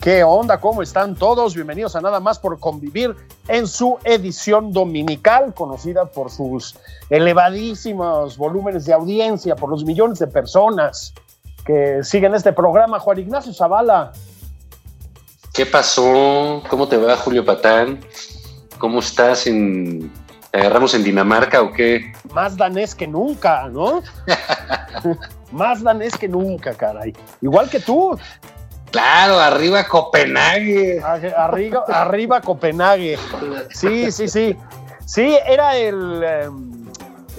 ¿Qué 0.00 0.24
onda? 0.24 0.58
¿Cómo 0.58 0.80
están 0.80 1.14
todos? 1.14 1.54
Bienvenidos 1.54 1.94
a 1.94 2.00
Nada 2.00 2.20
más 2.20 2.38
por 2.38 2.58
convivir 2.58 3.14
en 3.48 3.66
su 3.66 3.98
edición 4.02 4.72
dominical, 4.72 5.52
conocida 5.52 6.06
por 6.06 6.30
sus 6.30 6.74
elevadísimos 7.10 8.38
volúmenes 8.38 8.86
de 8.86 8.94
audiencia, 8.94 9.56
por 9.56 9.68
los 9.68 9.84
millones 9.84 10.18
de 10.18 10.26
personas 10.26 11.12
que 11.66 12.02
siguen 12.02 12.34
este 12.34 12.54
programa. 12.54 12.98
Juan 12.98 13.18
Ignacio 13.18 13.52
Zavala. 13.52 14.12
¿Qué 15.52 15.66
pasó? 15.66 16.62
¿Cómo 16.70 16.88
te 16.88 16.96
va, 16.96 17.14
Julio 17.18 17.44
Patán? 17.44 18.00
¿Cómo 18.78 19.00
estás 19.00 19.46
en... 19.46 20.10
¿Te 20.50 20.60
agarramos 20.60 20.94
en 20.94 21.04
Dinamarca 21.04 21.60
o 21.60 21.72
qué? 21.72 22.10
Más 22.32 22.56
danés 22.56 22.94
que 22.94 23.06
nunca, 23.06 23.68
¿no? 23.68 24.00
Más 25.52 25.82
danés 25.82 26.16
que 26.16 26.26
nunca, 26.26 26.72
caray. 26.72 27.12
Igual 27.42 27.68
que 27.68 27.80
tú. 27.80 28.18
Claro, 28.90 29.38
arriba 29.38 29.84
Copenhague. 29.84 31.00
Arriba, 31.00 31.84
arriba 31.88 32.40
Copenhague. 32.40 33.18
Sí, 33.70 34.10
sí, 34.10 34.28
sí. 34.28 34.56
Sí, 35.04 35.36
era 35.46 35.76
el. 35.76 36.22
Eh, 36.24 36.48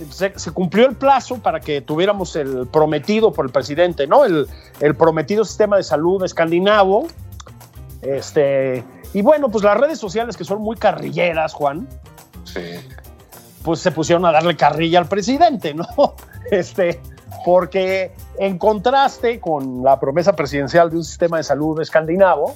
se, 0.09 0.37
se, 0.37 0.51
cumplió 0.51 0.87
el 0.87 0.95
plazo 0.95 1.37
para 1.37 1.59
que 1.59 1.81
tuviéramos 1.81 2.35
el 2.35 2.67
prometido 2.67 3.31
por 3.31 3.45
el 3.45 3.51
presidente, 3.51 4.07
¿no? 4.07 4.25
El, 4.25 4.47
el 4.79 4.95
prometido 4.95 5.45
sistema 5.45 5.77
de 5.77 5.83
salud 5.83 6.23
escandinavo. 6.23 7.07
Este. 8.01 8.83
Y 9.13 9.21
bueno, 9.21 9.49
pues 9.49 9.63
las 9.63 9.77
redes 9.77 9.99
sociales 9.99 10.37
que 10.37 10.45
son 10.45 10.61
muy 10.61 10.77
carrilleras, 10.77 11.53
Juan. 11.53 11.87
Sí. 12.45 12.61
Pues 13.63 13.79
se 13.79 13.91
pusieron 13.91 14.25
a 14.25 14.31
darle 14.31 14.55
carrilla 14.55 14.99
al 14.99 15.07
presidente, 15.07 15.73
¿no? 15.73 15.85
Este 16.49 16.99
porque 17.45 18.11
en 18.37 18.57
contraste 18.57 19.39
con 19.39 19.83
la 19.83 19.99
promesa 19.99 20.33
presidencial 20.33 20.89
de 20.89 20.97
un 20.97 21.03
sistema 21.03 21.37
de 21.37 21.43
salud 21.43 21.79
escandinavo, 21.81 22.53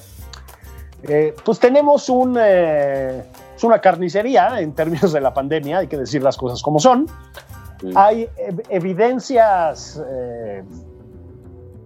eh, 1.02 1.34
pues 1.44 1.58
tenemos 1.58 2.08
un, 2.08 2.36
eh, 2.40 3.24
es 3.56 3.64
una 3.64 3.80
carnicería 3.80 4.60
en 4.60 4.72
términos 4.72 5.12
de 5.12 5.20
la 5.20 5.32
pandemia, 5.32 5.78
hay 5.78 5.86
que 5.86 5.96
decir 5.96 6.22
las 6.22 6.36
cosas 6.36 6.62
como 6.62 6.80
son. 6.80 7.06
Sí. 7.80 7.92
Hay 7.94 8.28
ev 8.36 8.62
evidencias, 8.70 10.02
eh, 10.08 10.62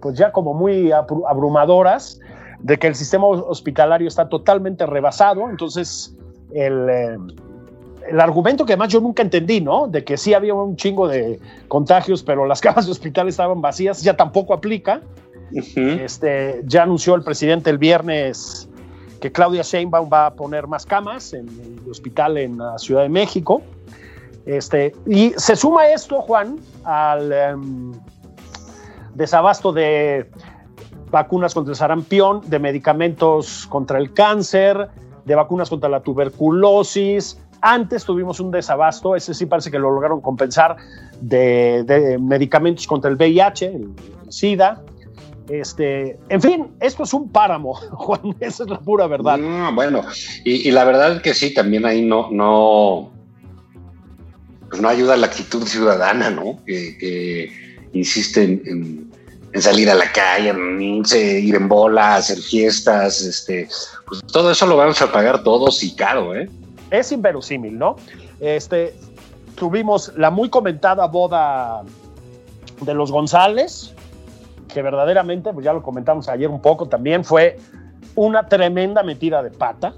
pues 0.01 0.17
ya 0.17 0.31
como 0.31 0.53
muy 0.53 0.91
abrumadoras, 0.91 2.19
de 2.59 2.77
que 2.77 2.87
el 2.87 2.95
sistema 2.95 3.27
hospitalario 3.27 4.07
está 4.07 4.29
totalmente 4.29 4.85
rebasado, 4.85 5.49
entonces 5.49 6.15
el 6.53 7.17
el 8.09 8.19
argumento 8.19 8.65
que 8.65 8.73
además 8.73 8.89
yo 8.89 8.99
nunca 8.99 9.21
entendí, 9.21 9.61
¿no? 9.61 9.87
De 9.87 10.03
que 10.03 10.17
sí 10.17 10.33
había 10.33 10.53
un 10.53 10.75
chingo 10.75 11.07
de 11.07 11.39
contagios, 11.67 12.23
pero 12.23 12.45
las 12.45 12.61
camas 12.65 12.85
de 12.85 12.91
hospital 12.91 13.27
estaban 13.27 13.61
vacías, 13.61 14.01
ya 14.01 14.15
tampoco 14.15 14.53
aplica. 14.53 15.01
Uh 15.53 15.57
-huh. 15.57 15.99
este, 15.99 16.61
ya 16.65 16.83
anunció 16.83 17.13
el 17.13 17.23
presidente 17.23 17.69
el 17.69 17.77
viernes 17.77 18.69
que 19.19 19.31
Claudia 19.31 19.63
Sheinbaum 19.63 20.09
va 20.11 20.27
a 20.27 20.33
poner 20.33 20.65
más 20.65 20.85
camas 20.85 21.33
en 21.33 21.47
el 21.47 21.89
hospital 21.89 22.37
en 22.37 22.57
la 22.57 22.77
Ciudad 22.77 23.03
de 23.03 23.09
México. 23.09 23.61
Este, 24.45 24.93
y 25.05 25.33
se 25.37 25.55
suma 25.55 25.87
esto, 25.89 26.21
Juan, 26.21 26.57
al 26.83 27.55
um, 27.55 27.91
desabasto 29.13 29.71
de 29.71 30.29
vacunas 31.11 31.53
contra 31.53 31.71
el 31.71 31.75
sarampión, 31.75 32.41
de 32.49 32.57
medicamentos 32.57 33.67
contra 33.67 33.99
el 33.99 34.13
cáncer, 34.13 34.87
de 35.25 35.35
vacunas 35.35 35.69
contra 35.69 35.89
la 35.89 35.99
tuberculosis, 36.01 37.37
antes 37.61 38.03
tuvimos 38.03 38.39
un 38.39 38.51
desabasto, 38.51 39.15
ese 39.15 39.33
sí 39.33 39.45
parece 39.45 39.71
que 39.71 39.79
lo 39.79 39.91
lograron 39.91 40.21
compensar, 40.21 40.77
de, 41.21 42.17
medicamentos 42.19 42.87
contra 42.87 43.09
el 43.09 43.17
VIH, 43.17 43.65
el, 43.67 43.89
SIDA. 44.29 44.81
Este, 45.49 46.17
en 46.29 46.41
fin, 46.41 46.67
esto 46.79 47.03
es 47.03 47.13
un 47.13 47.29
páramo, 47.29 47.73
Juan, 47.91 48.35
esa 48.39 48.63
es 48.63 48.69
la 48.69 48.79
pura 48.79 49.07
verdad. 49.07 49.37
No, 49.37 49.73
bueno, 49.73 50.03
y, 50.45 50.71
la 50.71 50.83
verdad 50.83 51.17
es 51.17 51.21
que 51.21 51.33
sí, 51.33 51.53
también 51.53 51.85
ahí 51.85 52.01
no, 52.01 52.29
no, 52.31 53.11
pues 54.69 54.81
no 54.81 54.87
ayuda 54.87 55.17
la 55.17 55.27
actitud 55.27 55.67
ciudadana, 55.67 56.29
¿no? 56.29 56.57
Que, 56.65 56.97
que 56.97 57.89
insiste 57.93 58.43
en, 58.43 59.11
salir 59.59 59.89
a 59.89 59.95
la 59.95 60.09
calle, 60.13 60.49
en 60.49 60.81
ir 60.81 61.55
en 61.55 61.67
bola, 61.67 62.15
hacer 62.15 62.37
fiestas, 62.37 63.21
este, 63.21 63.67
pues 64.07 64.21
todo 64.31 64.51
eso 64.51 64.65
lo 64.65 64.77
vamos 64.77 65.01
a 65.01 65.11
pagar 65.11 65.43
todos 65.43 65.83
y 65.83 65.93
caro, 65.93 66.33
¿eh? 66.33 66.49
Es 66.91 67.11
inverosímil, 67.11 67.79
¿no? 67.79 67.95
Este, 68.39 68.93
tuvimos 69.55 70.13
la 70.17 70.29
muy 70.29 70.49
comentada 70.49 71.07
boda 71.07 71.83
de 72.81 72.93
los 72.93 73.11
González, 73.11 73.93
que 74.67 74.81
verdaderamente, 74.81 75.51
pues 75.53 75.65
ya 75.65 75.73
lo 75.73 75.81
comentamos 75.81 76.29
ayer 76.29 76.49
un 76.49 76.61
poco 76.61 76.87
también, 76.87 77.23
fue 77.23 77.57
una 78.15 78.47
tremenda 78.47 79.03
metida 79.03 79.41
de 79.41 79.51
pata. 79.51 79.93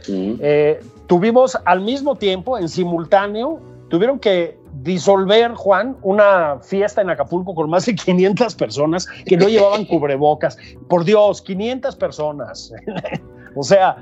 Sí. 0.00 0.38
Eh, 0.40 0.80
tuvimos 1.06 1.58
al 1.64 1.80
mismo 1.80 2.16
tiempo, 2.16 2.58
en 2.58 2.68
simultáneo, 2.68 3.60
tuvieron 3.88 4.18
que 4.18 4.58
disolver, 4.82 5.54
Juan, 5.54 5.96
una 6.02 6.58
fiesta 6.60 7.00
en 7.00 7.10
Acapulco 7.10 7.54
con 7.54 7.70
más 7.70 7.86
de 7.86 7.94
500 7.94 8.54
personas 8.54 9.06
que 9.26 9.36
no 9.36 9.48
llevaban 9.48 9.84
cubrebocas. 9.86 10.58
Por 10.88 11.04
Dios, 11.04 11.40
500 11.42 11.96
personas. 11.96 12.72
o 13.56 13.62
sea, 13.62 13.96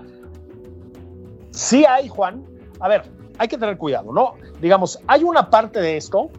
sí 1.52 1.84
hay, 1.84 2.08
Juan, 2.08 2.44
a 2.80 2.88
ver, 2.88 3.04
hay 3.38 3.48
que 3.48 3.56
tener 3.56 3.76
cuidado, 3.76 4.12
¿no? 4.12 4.34
Digamos, 4.60 4.98
hay 5.06 5.22
una 5.22 5.48
parte 5.50 5.80
de 5.80 5.96
esto 5.96 6.30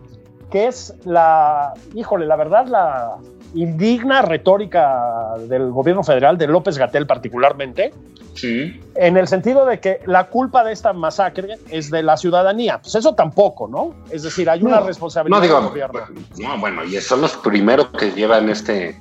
que 0.51 0.67
es 0.67 0.93
la, 1.05 1.73
híjole, 1.95 2.27
la 2.27 2.35
verdad, 2.35 2.67
la 2.67 3.17
indigna 3.55 4.21
retórica 4.21 5.35
del 5.47 5.71
gobierno 5.71 6.03
federal, 6.03 6.37
de 6.37 6.47
López 6.47 6.77
Gatel 6.77 7.07
particularmente, 7.07 7.93
sí. 8.33 8.79
en 8.95 9.17
el 9.17 9.27
sentido 9.27 9.65
de 9.65 9.79
que 9.79 9.99
la 10.05 10.27
culpa 10.27 10.63
de 10.63 10.73
esta 10.73 10.93
masacre 10.93 11.57
es 11.69 11.89
de 11.89 12.03
la 12.03 12.17
ciudadanía. 12.17 12.79
Pues 12.79 12.95
eso 12.95 13.15
tampoco, 13.15 13.67
¿no? 13.67 13.95
Es 14.11 14.23
decir, 14.23 14.49
hay 14.49 14.61
una 14.61 14.79
no, 14.79 14.85
responsabilidad 14.85 15.37
no, 15.37 15.43
digo, 15.43 15.59
del 15.59 15.69
gobierno. 15.69 15.99
No, 16.39 16.57
bueno, 16.59 16.83
y 16.83 16.99
son 17.01 17.21
los 17.21 17.35
primeros 17.37 17.87
que 17.87 18.11
llevan 18.11 18.49
este, 18.49 18.99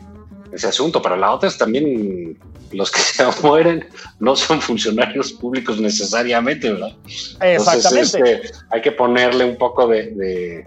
ese 0.52 0.68
asunto, 0.68 1.00
pero 1.00 1.16
la 1.16 1.32
otra 1.32 1.48
es 1.48 1.58
también 1.58 2.38
los 2.72 2.90
que 2.90 3.00
se 3.00 3.24
mueren 3.42 3.86
no 4.20 4.36
son 4.36 4.60
funcionarios 4.60 5.32
públicos 5.32 5.80
necesariamente, 5.80 6.72
¿verdad? 6.72 6.92
Exactamente. 7.40 7.48
Entonces, 7.48 8.14
este, 8.14 8.42
hay 8.70 8.80
que 8.80 8.92
ponerle 8.92 9.44
un 9.44 9.56
poco 9.56 9.86
de, 9.86 10.10
de, 10.10 10.66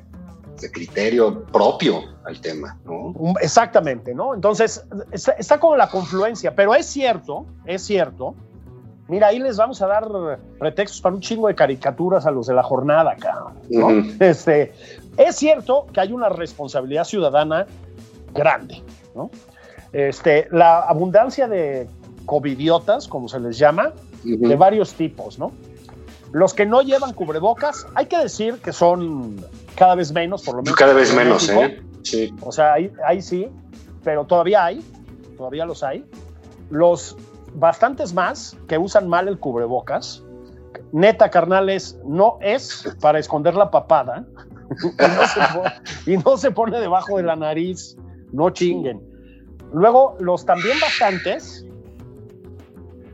de, 0.59 0.71
criterio 0.71 1.43
propio 1.45 2.03
al 2.25 2.41
tema, 2.41 2.77
¿no? 2.85 3.13
Exactamente, 3.41 4.13
¿no? 4.13 4.33
Entonces, 4.33 4.83
está, 5.11 5.33
está 5.33 5.59
como 5.59 5.75
la 5.75 5.89
confluencia, 5.89 6.55
pero 6.55 6.73
es 6.73 6.85
cierto, 6.87 7.45
es 7.65 7.83
cierto 7.83 8.35
Mira, 9.07 9.27
ahí 9.27 9.39
les 9.39 9.57
vamos 9.57 9.81
a 9.83 9.87
dar 9.87 10.07
pretextos 10.57 10.99
para 10.99 11.13
un 11.13 11.21
chingo 11.21 11.47
de 11.47 11.53
caricaturas 11.53 12.25
a 12.25 12.31
los 12.31 12.47
de 12.47 12.55
la 12.55 12.63
jornada, 12.63 13.15
cabrón. 13.15 13.53
¿no? 13.69 13.89
Este, 14.25 14.73
es 15.15 15.35
cierto 15.35 15.85
que 15.93 15.99
hay 15.99 16.11
una 16.11 16.29
responsabilidad 16.29 17.03
ciudadana 17.03 17.67
grande, 18.33 18.81
¿no? 19.13 19.29
Este, 19.95 20.49
la 20.51 20.79
abundancia 20.79 21.47
de 21.47 21.87
covidiotas, 22.25 23.07
como 23.07 23.29
se 23.29 23.39
les 23.39 23.57
llama, 23.57 23.93
Ujú. 24.25 24.45
de 24.49 24.55
varios 24.57 24.93
tipos, 24.93 25.39
¿no? 25.39 25.53
Los 26.33 26.53
que 26.53 26.65
no 26.65 26.81
llevan 26.81 27.13
cubrebocas, 27.13 27.87
hay 27.95 28.07
que 28.07 28.17
decir 28.17 28.55
que 28.55 28.73
son 28.73 29.37
cada 29.77 29.95
vez 29.95 30.11
menos, 30.11 30.43
por 30.43 30.55
lo 30.55 30.63
menos. 30.63 30.77
Cada 30.77 30.93
vez 30.93 31.11
en 31.11 31.15
menos, 31.15 31.47
México. 31.47 31.63
¿eh? 31.63 31.81
Sí. 32.03 32.35
O 32.41 32.51
sea, 32.51 32.73
ahí, 32.73 32.91
ahí 33.07 33.21
sí, 33.21 33.47
pero 34.03 34.25
todavía 34.25 34.65
hay, 34.65 34.83
todavía 35.37 35.65
los 35.65 35.81
hay. 35.81 36.03
Los 36.69 37.15
bastantes 37.53 38.13
más 38.13 38.57
que 38.67 38.77
usan 38.77 39.07
mal 39.07 39.29
el 39.29 39.39
cubrebocas, 39.39 40.23
neta, 40.91 41.29
carnales, 41.29 41.97
no 42.05 42.37
es 42.41 42.93
para 42.99 43.17
esconder 43.17 43.55
la 43.55 43.71
papada 43.71 44.25
y 44.83 44.85
no 45.07 45.27
se, 45.27 46.11
y 46.11 46.17
no 46.17 46.35
se 46.35 46.51
pone 46.51 46.81
debajo 46.81 47.15
de 47.15 47.23
la 47.23 47.37
nariz, 47.37 47.95
no 48.33 48.49
chinguen. 48.49 49.14
Luego, 49.75 50.15
los 50.19 50.45
también 50.45 50.79
bastantes 50.79 51.65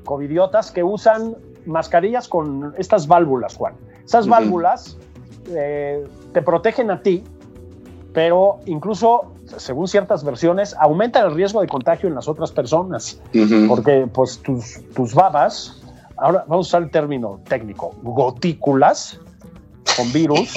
covidiotas 0.05 0.71
que 0.71 0.83
usan 0.83 1.35
mascarillas 1.65 2.27
con 2.27 2.75
estas 2.77 3.07
válvulas, 3.07 3.55
Juan. 3.55 3.73
Esas 4.05 4.27
válvulas 4.27 4.95
eh, 5.49 6.05
te 6.33 6.41
protegen 6.43 6.91
a 6.91 7.01
ti, 7.01 7.23
pero 8.13 8.59
incluso, 8.67 9.33
según 9.57 9.87
ciertas 9.87 10.23
versiones, 10.23 10.75
aumentan 10.79 11.25
el 11.25 11.33
riesgo 11.33 11.61
de 11.61 11.67
contagio 11.67 12.09
en 12.09 12.13
las 12.13 12.27
otras 12.27 12.51
personas, 12.51 13.19
porque 13.67 14.07
pues 14.13 14.37
tus, 14.43 14.81
tus 14.93 15.15
babas, 15.15 15.81
ahora 16.17 16.45
vamos 16.47 16.67
a 16.67 16.69
usar 16.69 16.83
el 16.83 16.91
término 16.91 17.39
técnico, 17.47 17.95
gotículas 18.03 19.19
con 19.97 20.13
virus, 20.13 20.53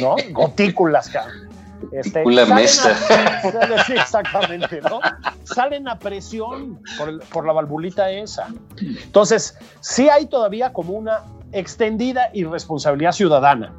¿no? 0.00 0.16
Gotículas, 0.32 1.08
cabrón. 1.08 1.45
Este, 1.92 2.22
salen 2.46 3.74
a- 3.74 3.84
sí, 3.86 3.92
exactamente, 3.92 4.80
¿no? 4.82 5.00
Salen 5.44 5.88
a 5.88 5.98
presión 5.98 6.80
por, 6.98 7.20
por 7.28 7.46
la 7.46 7.52
valvulita 7.52 8.10
esa. 8.10 8.48
Entonces, 8.80 9.56
sí 9.80 10.08
hay 10.08 10.26
todavía 10.26 10.72
como 10.72 10.94
una 10.94 11.20
extendida 11.52 12.30
irresponsabilidad 12.32 13.12
ciudadana. 13.12 13.72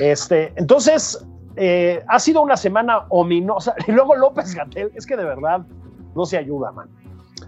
Este, 0.00 0.52
entonces, 0.56 1.24
eh, 1.56 2.02
ha 2.08 2.18
sido 2.18 2.42
una 2.42 2.56
semana 2.56 3.04
ominosa. 3.08 3.74
Y 3.86 3.92
luego 3.92 4.14
López 4.16 4.54
Gatel, 4.54 4.90
es 4.94 5.06
que 5.06 5.16
de 5.16 5.24
verdad 5.24 5.60
no 6.14 6.24
se 6.24 6.38
ayuda, 6.38 6.72
man. 6.72 6.88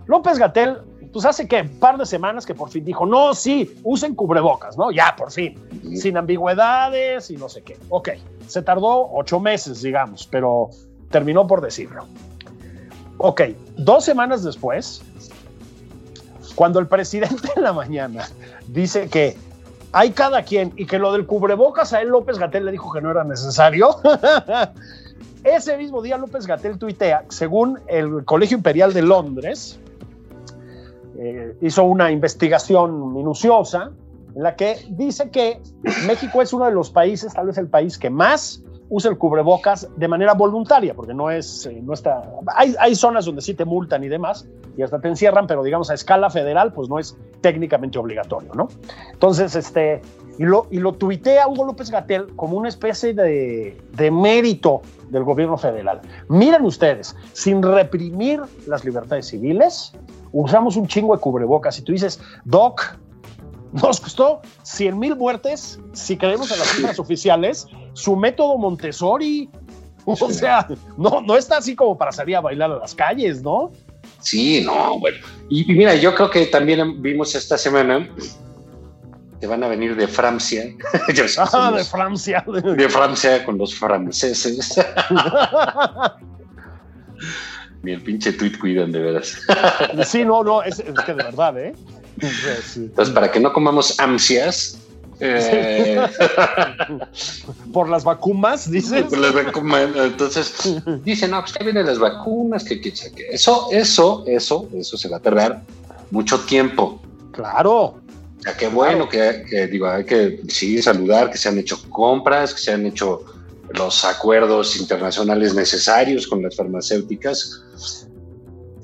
López 0.07 0.39
Gatel, 0.39 0.79
pues 1.13 1.25
hace 1.25 1.49
que 1.49 1.63
un 1.63 1.81
par 1.81 1.97
de 1.97 2.05
semanas 2.07 2.45
que 2.45 2.55
por 2.55 2.69
fin 2.69 2.85
dijo, 2.85 3.07
no, 3.07 3.35
sí, 3.35 3.75
usen 3.83 4.15
cubrebocas, 4.15 4.77
¿no? 4.77 4.91
Ya, 4.91 5.15
por 5.17 5.33
fin, 5.33 5.59
sin 5.97 6.17
ambigüedades 6.17 7.31
y 7.31 7.37
no 7.37 7.49
sé 7.49 7.63
qué. 7.63 7.79
Ok, 7.89 8.11
se 8.47 8.63
tardó 8.63 9.11
ocho 9.13 9.41
meses, 9.41 9.83
digamos, 9.83 10.27
pero 10.27 10.71
terminó 11.11 11.47
por 11.47 11.61
decirlo. 11.61 12.07
Ok, 13.19 13.43
dos 13.77 14.05
semanas 14.05 14.43
después, 14.45 15.03
cuando 16.55 16.79
el 16.79 16.87
presidente 16.87 17.49
en 17.57 17.63
la 17.63 17.73
mañana 17.73 18.29
dice 18.69 19.09
que 19.09 19.37
hay 19.93 20.11
cada 20.11 20.43
quien 20.43 20.73
y 20.77 20.87
que 20.87 20.99
lo 20.99 21.13
del 21.13 21.27
cubrebocas 21.27 21.93
a 21.93 22.03
él 22.03 22.09
López 22.09 22.39
Gatel 22.39 22.67
le 22.67 22.73
dijo 22.73 22.93
que 22.93 23.01
no 23.01 23.11
era 23.11 23.25
necesario. 23.25 23.97
Ese 25.45 25.77
mismo 25.79 26.03
día 26.03 26.19
López 26.19 26.47
Gatel 26.47 26.79
tuitea, 26.79 27.25
según 27.29 27.79
el 27.87 28.25
Colegio 28.25 28.57
Imperial 28.57 28.93
de 28.93 29.03
Londres, 29.03 29.79
eh, 31.19 31.57
hizo 31.63 31.85
una 31.85 32.11
investigación 32.11 33.15
minuciosa 33.15 33.93
en 34.37 34.43
la 34.43 34.55
que 34.55 34.77
dice 34.91 35.31
que 35.31 35.61
México 36.07 36.43
es 36.43 36.53
uno 36.53 36.67
de 36.67 36.73
los 36.73 36.91
países, 36.91 37.33
tal 37.33 37.47
vez 37.47 37.57
el 37.57 37.69
país 37.69 37.97
que 37.97 38.11
más 38.11 38.63
usa 38.91 39.11
el 39.11 39.17
cubrebocas 39.19 39.89
de 39.97 40.07
manera 40.09 40.35
voluntaria, 40.35 40.95
porque 40.95 41.15
no 41.15 41.31
es, 41.31 41.67
eh, 41.67 41.81
no 41.83 41.95
está, 41.95 42.23
hay, 42.55 42.75
hay 42.79 42.95
zonas 42.95 43.25
donde 43.25 43.41
sí 43.41 43.55
te 43.55 43.65
multan 43.65 44.05
y 44.05 44.09
demás, 44.09 44.47
y 44.77 44.83
hasta 44.83 45.01
te 45.01 45.09
encierran, 45.09 45.47
pero 45.47 45.63
digamos 45.63 45.91
a 45.91 45.95
escala 45.95 46.29
federal, 46.29 46.73
pues 46.75 46.89
no 46.89 46.99
es 46.99 47.17
técnicamente 47.41 47.99
obligatorio, 47.99 48.53
¿no? 48.55 48.69
Entonces, 49.11 49.57
este, 49.57 50.03
y 50.39 50.45
lo, 50.45 50.67
y 50.71 50.79
lo 50.79 50.93
tuitea 50.93 51.49
Hugo 51.49 51.65
López 51.65 51.91
Gatel 51.91 52.27
como 52.37 52.59
una 52.59 52.69
especie 52.69 53.15
de, 53.15 53.81
de 53.95 54.11
mérito 54.11 54.83
del 55.09 55.25
gobierno 55.25 55.57
federal. 55.57 56.03
Miren 56.29 56.65
ustedes, 56.65 57.17
sin 57.33 57.63
reprimir 57.63 58.43
las 58.67 58.85
libertades 58.85 59.29
civiles, 59.29 59.95
usamos 60.33 60.77
un 60.77 60.87
chingo 60.87 61.17
de 61.17 61.21
cubrebocas. 61.23 61.79
Y 61.79 61.83
tú 61.83 61.93
dices, 61.93 62.21
Doc, 62.45 62.99
nos 63.73 64.01
costó 64.01 64.41
100 64.63 64.99
mil 64.99 65.17
muertes, 65.17 65.79
si 65.93 66.17
creemos 66.17 66.51
en 66.51 66.59
las 66.59 66.69
cifras 66.69 66.99
oficiales, 66.99 67.67
su 67.95 68.17
método 68.17 68.57
Montessori. 68.59 69.51
O 70.05 70.17
sea, 70.31 70.69
no, 70.97 71.21
no 71.21 71.37
está 71.37 71.59
así 71.59 71.75
como 71.75 71.99
para 71.99 72.13
salir 72.13 72.37
a 72.37 72.41
bailar 72.41 72.71
a 72.71 72.77
las 72.77 72.95
calles, 72.95 73.43
¿no? 73.43 73.73
Sí, 74.21 74.63
no, 74.65 75.01
bueno. 75.01 75.19
Y, 75.51 75.71
y 75.71 75.75
mira, 75.75 75.95
yo 75.97 76.15
creo 76.15 76.31
que 76.31 76.47
también 76.47 77.03
vimos 77.03 77.35
esta 77.35 77.59
semana 77.59 78.09
que 79.41 79.47
van 79.47 79.63
a 79.63 79.69
venir 79.69 79.97
de 79.97 80.09
Francia. 80.09 80.65
Ah, 81.53 81.73
de 81.73 81.85
Francia. 81.85 82.45
de 82.47 82.89
Francia 82.89 83.45
con 83.45 83.59
los 83.59 83.75
franceses. 83.75 84.81
Ni 87.83 87.93
el 87.93 88.03
pinche 88.03 88.33
tweet 88.33 88.59
cuidan, 88.59 88.93
de 88.93 89.01
veras. 89.01 89.39
Sí, 90.05 90.25
no, 90.25 90.43
no, 90.43 90.63
es, 90.63 90.81
es 90.81 90.95
que 91.01 91.15
de 91.15 91.23
verdad, 91.23 91.59
¿eh? 91.59 91.75
Entonces, 92.21 93.15
para 93.15 93.31
que 93.31 93.41
no 93.41 93.53
comamos 93.53 93.99
ansias, 93.99 94.79
eh, 95.19 95.99
Por 97.73 97.89
las 97.89 98.05
vacunas, 98.05 98.71
dices. 98.71 99.05
pues 99.09 99.21
les 99.21 99.33
recomiendo- 99.33 100.05
entonces 100.05 100.55
dicen, 101.05 101.31
no, 101.31 101.41
pues 101.41 101.55
ya 101.59 101.65
vienen 101.65 101.87
las 101.87 101.99
vacunas, 101.99 102.65
que, 102.65 102.81
que, 102.81 102.93
que 102.93 103.29
eso, 103.31 103.69
eso, 103.73 104.25
eso, 104.27 104.69
eso 104.75 104.97
se 104.97 105.09
va 105.09 105.17
a 105.17 105.21
tardar 105.21 105.63
mucho 106.11 106.41
tiempo. 106.41 107.01
Claro. 107.33 107.81
O 107.81 108.01
sea, 108.43 108.57
qué 108.57 108.69
bueno 108.69 109.09
que, 109.09 109.45
que, 109.49 109.67
digo, 109.67 109.89
hay 109.89 110.05
que 110.05 110.41
sí 110.49 110.83
saludar 110.83 111.31
que 111.31 111.39
se 111.39 111.49
han 111.49 111.59
hecho 111.59 111.83
compras, 111.89 112.53
que 112.55 112.61
se 112.61 112.73
han 112.73 112.85
hecho 112.87 113.25
los 113.71 114.05
acuerdos 114.05 114.77
internacionales 114.77 115.55
necesarios 115.55 116.27
con 116.27 116.43
las 116.43 116.55
farmacéuticas 116.55 117.63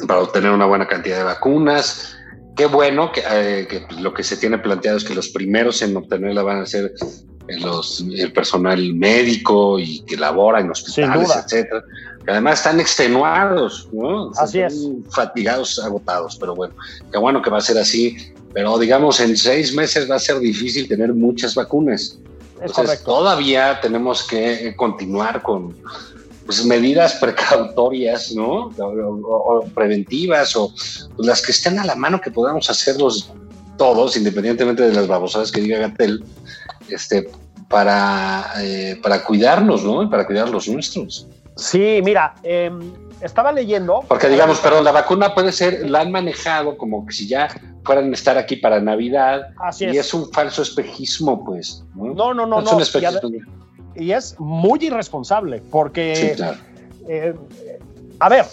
para 0.09 0.21
obtener 0.21 0.51
una 0.51 0.67
buena 0.67 0.89
cantidad 0.89 1.19
de 1.19 1.25
vacunas. 1.25 2.17
Qué 2.57 2.67
bueno 2.67 3.11
que, 3.13 3.23
eh, 3.29 3.67
que 3.69 3.87
lo 4.01 4.13
que 4.13 4.23
se 4.23 4.37
tiene 4.37 4.59
planteado 4.59 4.99
es 4.99 5.05
que 5.05 5.15
los 5.15 5.29
primeros 5.29 5.81
en 5.83 5.97
obtenerla 5.97 6.43
van 6.43 6.61
a 6.61 6.67
ser 6.67 6.93
los, 7.49 8.01
el 8.01 8.33
personal 8.33 8.95
médico 8.95 9.79
y 9.79 10.01
que 10.01 10.17
labora 10.17 10.61
en 10.61 10.71
hospitales, 10.71 11.31
etcétera. 11.45 11.83
Que 12.25 12.31
además 12.31 12.59
están 12.59 12.79
extenuados, 12.79 13.89
¿no? 13.93 14.31
Así 14.37 14.61
Están 14.61 15.05
Fatigados, 15.11 15.79
agotados, 15.81 16.37
pero 16.37 16.55
bueno, 16.55 16.75
qué 17.11 17.19
bueno 17.19 17.43
que 17.43 17.51
va 17.51 17.59
a 17.59 17.63
ser 17.63 17.79
así. 17.79 18.17
Pero 18.55 18.79
digamos, 18.79 19.19
en 19.21 19.37
seis 19.37 19.75
meses 19.75 20.11
va 20.11 20.17
a 20.17 20.21
ser 20.21 20.39
difícil 20.39 20.87
tener 20.87 21.13
muchas 21.15 21.55
vacunas. 21.55 22.03
Es 22.03 22.19
Entonces, 22.61 22.75
correcto. 22.75 23.05
todavía 23.05 23.81
tenemos 23.81 24.23
que 24.23 24.69
eh, 24.69 24.77
continuar 24.77 25.43
con 25.43 25.75
pues, 26.47 26.65
medidas 26.65 27.15
precautorias, 27.21 28.33
¿no? 28.33 28.67
O, 28.79 28.83
o- 28.85 29.59
o 29.59 29.65
preventivas 29.69 30.55
o 30.57 30.69
pues, 31.17 31.27
las 31.27 31.43
que 31.43 31.53
estén 31.53 31.79
a 31.79 31.85
la 31.85 31.95
mano 31.95 32.21
que 32.21 32.31
podamos 32.31 32.69
hacerlos 32.71 33.31
todos, 33.79 34.17
independientemente 34.17 34.83
de 34.83 34.93
las 34.93 35.07
babosadas 35.07 35.51
que 35.51 35.61
diga 35.61 35.79
Gatel, 35.79 36.25
este, 36.89 37.31
para, 37.69 38.53
eh, 38.61 38.99
para 39.03 39.25
cuidarnos, 39.25 39.83
¿no? 39.83 40.03
Y 40.03 40.07
para 40.09 40.27
cuidar 40.27 40.49
los 40.51 40.69
nuestros. 40.69 41.27
Sí, 41.57 42.01
mira, 42.05 42.35
eh, 42.43 42.71
estaba 43.21 43.51
leyendo. 43.53 44.05
Porque 44.09 44.29
digamos, 44.29 44.59
perdón, 44.59 44.85
la 44.85 44.93
vacuna 44.93 45.35
puede 45.35 45.53
ser, 45.53 45.89
la 45.89 46.01
han 46.01 46.11
manejado 46.11 46.77
como 46.77 47.07
que 47.07 47.13
si 47.13 47.27
ya 47.27 47.49
fueran 47.85 48.11
a 48.11 48.15
estar 48.15 48.37
aquí 48.39 48.57
para 48.57 48.81
Navidad, 48.81 49.49
Así 49.59 49.85
y 49.87 49.89
es. 49.89 50.07
es 50.07 50.15
un 50.15 50.31
falso 50.33 50.63
espejismo, 50.63 51.45
pues. 51.45 51.83
No, 51.95 52.15
No, 52.15 52.35
no, 52.35 52.47
no, 52.47 52.59
es 52.61 52.65
no. 52.67 52.73
un 52.73 52.79
Y, 52.81 52.83
espejismo. 52.83 53.31
Y 53.97 54.13
es 54.13 54.39
muy 54.39 54.79
irresponsable 54.85 55.63
porque, 55.71 56.17
Sí, 56.17 56.37
claro. 56.37 56.59
eh, 57.09 57.35
a 58.19 58.29
ver, 58.29 58.47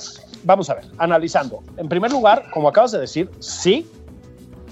vamos 0.44 0.70
a 0.70 0.76
ver, 0.76 0.86
analizando. 0.98 1.62
En 1.78 1.88
primer 1.90 2.12
lugar, 2.12 2.46
como 2.54 2.68
acabas 2.70 2.92
de 2.92 3.00
decir, 3.00 3.30
sí, 3.40 3.90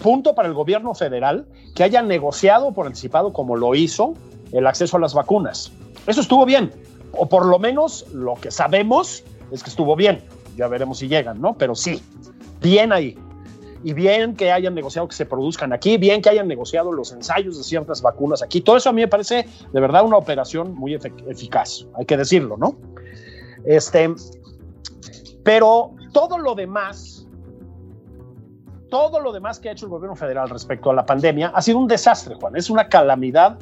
punto 0.01 0.35
para 0.35 0.47
el 0.47 0.53
gobierno 0.53 0.93
federal 0.93 1.45
que 1.75 1.83
haya 1.83 2.01
negociado 2.01 2.71
por 2.73 2.85
anticipado 2.85 3.33
como 3.33 3.55
lo 3.55 3.75
hizo 3.75 4.13
el 4.51 4.65
acceso 4.67 4.97
a 4.97 4.99
las 4.99 5.13
vacunas. 5.13 5.71
Eso 6.05 6.21
estuvo 6.21 6.45
bien, 6.45 6.71
o 7.11 7.27
por 7.27 7.45
lo 7.45 7.59
menos 7.59 8.05
lo 8.13 8.35
que 8.35 8.51
sabemos 8.51 9.23
es 9.51 9.63
que 9.63 9.69
estuvo 9.69 9.95
bien. 9.95 10.21
Ya 10.55 10.67
veremos 10.67 10.99
si 10.99 11.07
llegan, 11.07 11.39
¿no? 11.41 11.55
Pero 11.57 11.75
sí, 11.75 12.01
bien 12.61 12.91
ahí. 12.91 13.17
Y 13.83 13.93
bien 13.93 14.35
que 14.35 14.51
hayan 14.51 14.73
negociado 14.75 15.07
que 15.07 15.15
se 15.15 15.25
produzcan 15.25 15.71
aquí, 15.71 15.97
bien 15.97 16.21
que 16.21 16.29
hayan 16.29 16.47
negociado 16.47 16.91
los 16.91 17.11
ensayos 17.11 17.57
de 17.57 17.63
ciertas 17.63 18.01
vacunas 18.01 18.41
aquí. 18.41 18.61
Todo 18.61 18.77
eso 18.77 18.89
a 18.89 18.93
mí 18.93 19.01
me 19.01 19.07
parece 19.07 19.47
de 19.71 19.79
verdad 19.79 20.03
una 20.03 20.17
operación 20.17 20.73
muy 20.73 20.93
efic- 20.95 21.23
eficaz, 21.29 21.85
hay 21.95 22.05
que 22.05 22.17
decirlo, 22.17 22.57
¿no? 22.57 22.75
Este, 23.65 24.13
pero 25.43 25.91
todo 26.11 26.37
lo 26.37 26.55
demás 26.55 27.27
todo 28.89 29.19
lo 29.19 29.33
demás 29.33 29.59
que 29.59 29.67
ha 29.67 29.73
hecho 29.73 29.85
el 29.85 29.91
gobierno 29.91 30.15
federal 30.15 30.49
respecto 30.49 30.89
a 30.89 30.93
la 30.93 31.05
pandemia 31.05 31.51
ha 31.53 31.61
sido 31.61 31.77
un 31.77 31.87
desastre, 31.87 32.35
Juan. 32.35 32.55
Es 32.55 32.69
una 32.69 32.87
calamidad 32.87 33.59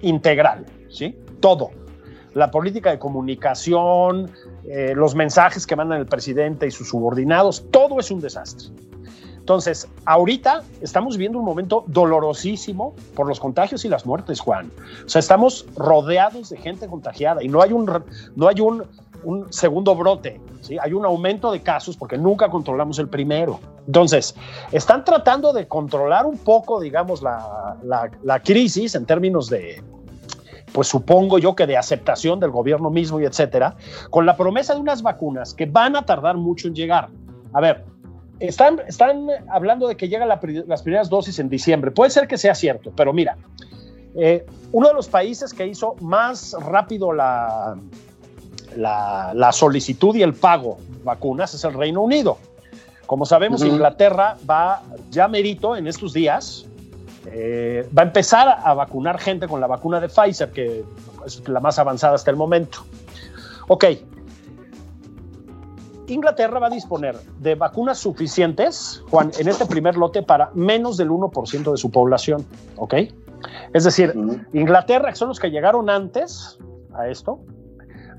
integral, 0.00 0.66
¿sí? 0.88 1.16
Todo. 1.38 1.70
La 2.32 2.50
política 2.50 2.90
de 2.90 2.98
comunicación, 2.98 4.32
eh, 4.68 4.92
los 4.96 5.14
mensajes 5.14 5.64
que 5.64 5.76
mandan 5.76 6.00
el 6.00 6.06
presidente 6.06 6.66
y 6.66 6.72
sus 6.72 6.88
subordinados, 6.88 7.64
todo 7.70 8.00
es 8.00 8.10
un 8.10 8.20
desastre. 8.20 8.68
Entonces, 9.44 9.86
ahorita 10.06 10.62
estamos 10.80 11.18
viviendo 11.18 11.38
un 11.38 11.44
momento 11.44 11.84
dolorosísimo 11.86 12.94
por 13.14 13.28
los 13.28 13.38
contagios 13.38 13.84
y 13.84 13.90
las 13.90 14.06
muertes, 14.06 14.40
Juan. 14.40 14.72
O 15.04 15.08
sea, 15.10 15.18
estamos 15.18 15.66
rodeados 15.76 16.48
de 16.48 16.56
gente 16.56 16.86
contagiada 16.86 17.44
y 17.44 17.48
no 17.48 17.60
hay 17.60 17.74
un, 17.74 17.84
no 18.36 18.48
hay 18.48 18.62
un 18.62 18.86
segundo 19.50 19.94
brote, 19.94 20.40
¿sí? 20.62 20.78
hay 20.80 20.94
un 20.94 21.04
aumento 21.04 21.52
de 21.52 21.60
casos 21.60 21.94
porque 21.94 22.16
nunca 22.16 22.48
controlamos 22.48 22.98
el 22.98 23.06
primero. 23.06 23.60
Entonces, 23.86 24.34
están 24.72 25.04
tratando 25.04 25.52
de 25.52 25.68
controlar 25.68 26.24
un 26.24 26.38
poco, 26.38 26.80
digamos, 26.80 27.20
la, 27.20 27.76
la, 27.82 28.10
la 28.22 28.42
crisis 28.42 28.94
en 28.94 29.04
términos 29.04 29.50
de, 29.50 29.84
pues 30.72 30.88
supongo 30.88 31.38
yo 31.38 31.54
que 31.54 31.66
de 31.66 31.76
aceptación 31.76 32.40
del 32.40 32.50
gobierno 32.50 32.88
mismo 32.88 33.20
y 33.20 33.26
etcétera, 33.26 33.76
con 34.08 34.24
la 34.24 34.38
promesa 34.38 34.72
de 34.72 34.80
unas 34.80 35.02
vacunas 35.02 35.52
que 35.52 35.66
van 35.66 35.96
a 35.96 36.06
tardar 36.06 36.38
mucho 36.38 36.66
en 36.66 36.74
llegar. 36.74 37.10
A 37.52 37.60
ver, 37.60 37.84
están, 38.40 38.80
están 38.86 39.28
hablando 39.48 39.88
de 39.88 39.96
que 39.96 40.08
llegan 40.08 40.28
la, 40.28 40.40
las 40.66 40.82
primeras 40.82 41.08
dosis 41.08 41.38
en 41.38 41.48
diciembre. 41.48 41.90
Puede 41.90 42.10
ser 42.10 42.26
que 42.26 42.38
sea 42.38 42.54
cierto, 42.54 42.92
pero 42.94 43.12
mira, 43.12 43.36
eh, 44.16 44.46
uno 44.72 44.88
de 44.88 44.94
los 44.94 45.08
países 45.08 45.52
que 45.52 45.66
hizo 45.66 45.94
más 46.00 46.56
rápido 46.60 47.12
la, 47.12 47.76
la, 48.76 49.32
la, 49.34 49.52
solicitud 49.52 50.14
y 50.14 50.22
el 50.22 50.34
pago 50.34 50.78
de 50.88 51.04
vacunas 51.04 51.54
es 51.54 51.64
el 51.64 51.74
Reino 51.74 52.02
Unido. 52.02 52.38
Como 53.06 53.26
sabemos, 53.26 53.62
uh 53.62 53.66
-huh. 53.66 53.72
Inglaterra 53.72 54.36
va 54.48 54.82
ya 55.10 55.28
merito 55.28 55.76
en 55.76 55.86
estos 55.86 56.12
días, 56.12 56.66
eh, 57.26 57.88
va 57.96 58.02
a 58.02 58.06
empezar 58.06 58.60
a 58.62 58.74
vacunar 58.74 59.18
gente 59.18 59.46
con 59.46 59.60
la 59.60 59.66
vacuna 59.66 60.00
de 60.00 60.08
Pfizer, 60.08 60.50
que 60.50 60.84
es 61.26 61.46
la 61.48 61.60
más 61.60 61.78
avanzada 61.78 62.14
hasta 62.14 62.30
el 62.30 62.36
momento. 62.36 62.78
Ok, 63.68 63.84
Inglaterra 66.08 66.58
va 66.58 66.66
a 66.66 66.70
disponer 66.70 67.16
de 67.40 67.54
vacunas 67.54 67.98
suficientes, 67.98 69.02
Juan, 69.10 69.30
en 69.38 69.48
este 69.48 69.64
primer 69.66 69.96
lote 69.96 70.22
para 70.22 70.50
menos 70.54 70.96
del 70.96 71.10
1% 71.10 71.70
de 71.70 71.76
su 71.76 71.90
población, 71.90 72.44
¿ok? 72.76 72.94
Es 73.72 73.84
decir. 73.84 74.14
Inglaterra, 74.52 75.10
que 75.10 75.16
son 75.16 75.28
los 75.28 75.40
que 75.40 75.50
llegaron 75.50 75.88
antes 75.88 76.58
a 76.94 77.08
esto, 77.08 77.40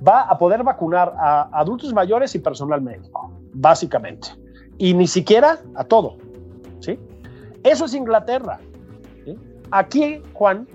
va 0.05 0.21
a 0.21 0.37
poder 0.37 0.63
vacunar 0.63 1.13
a 1.17 1.49
adultos 1.59 1.93
mayores 1.93 2.33
y 2.35 2.39
personal 2.39 2.81
médico, 2.81 3.31
básicamente. 3.53 4.29
Y 4.77 4.93
ni 4.93 5.07
siquiera 5.07 5.59
a 5.75 5.83
todo, 5.83 6.17
¿sí? 6.79 6.99
Eso 7.63 7.85
es 7.85 7.93
Inglaterra. 7.93 8.59
¿sí? 9.23 9.37
Aquí, 9.71 10.21
Juan, 10.33 10.67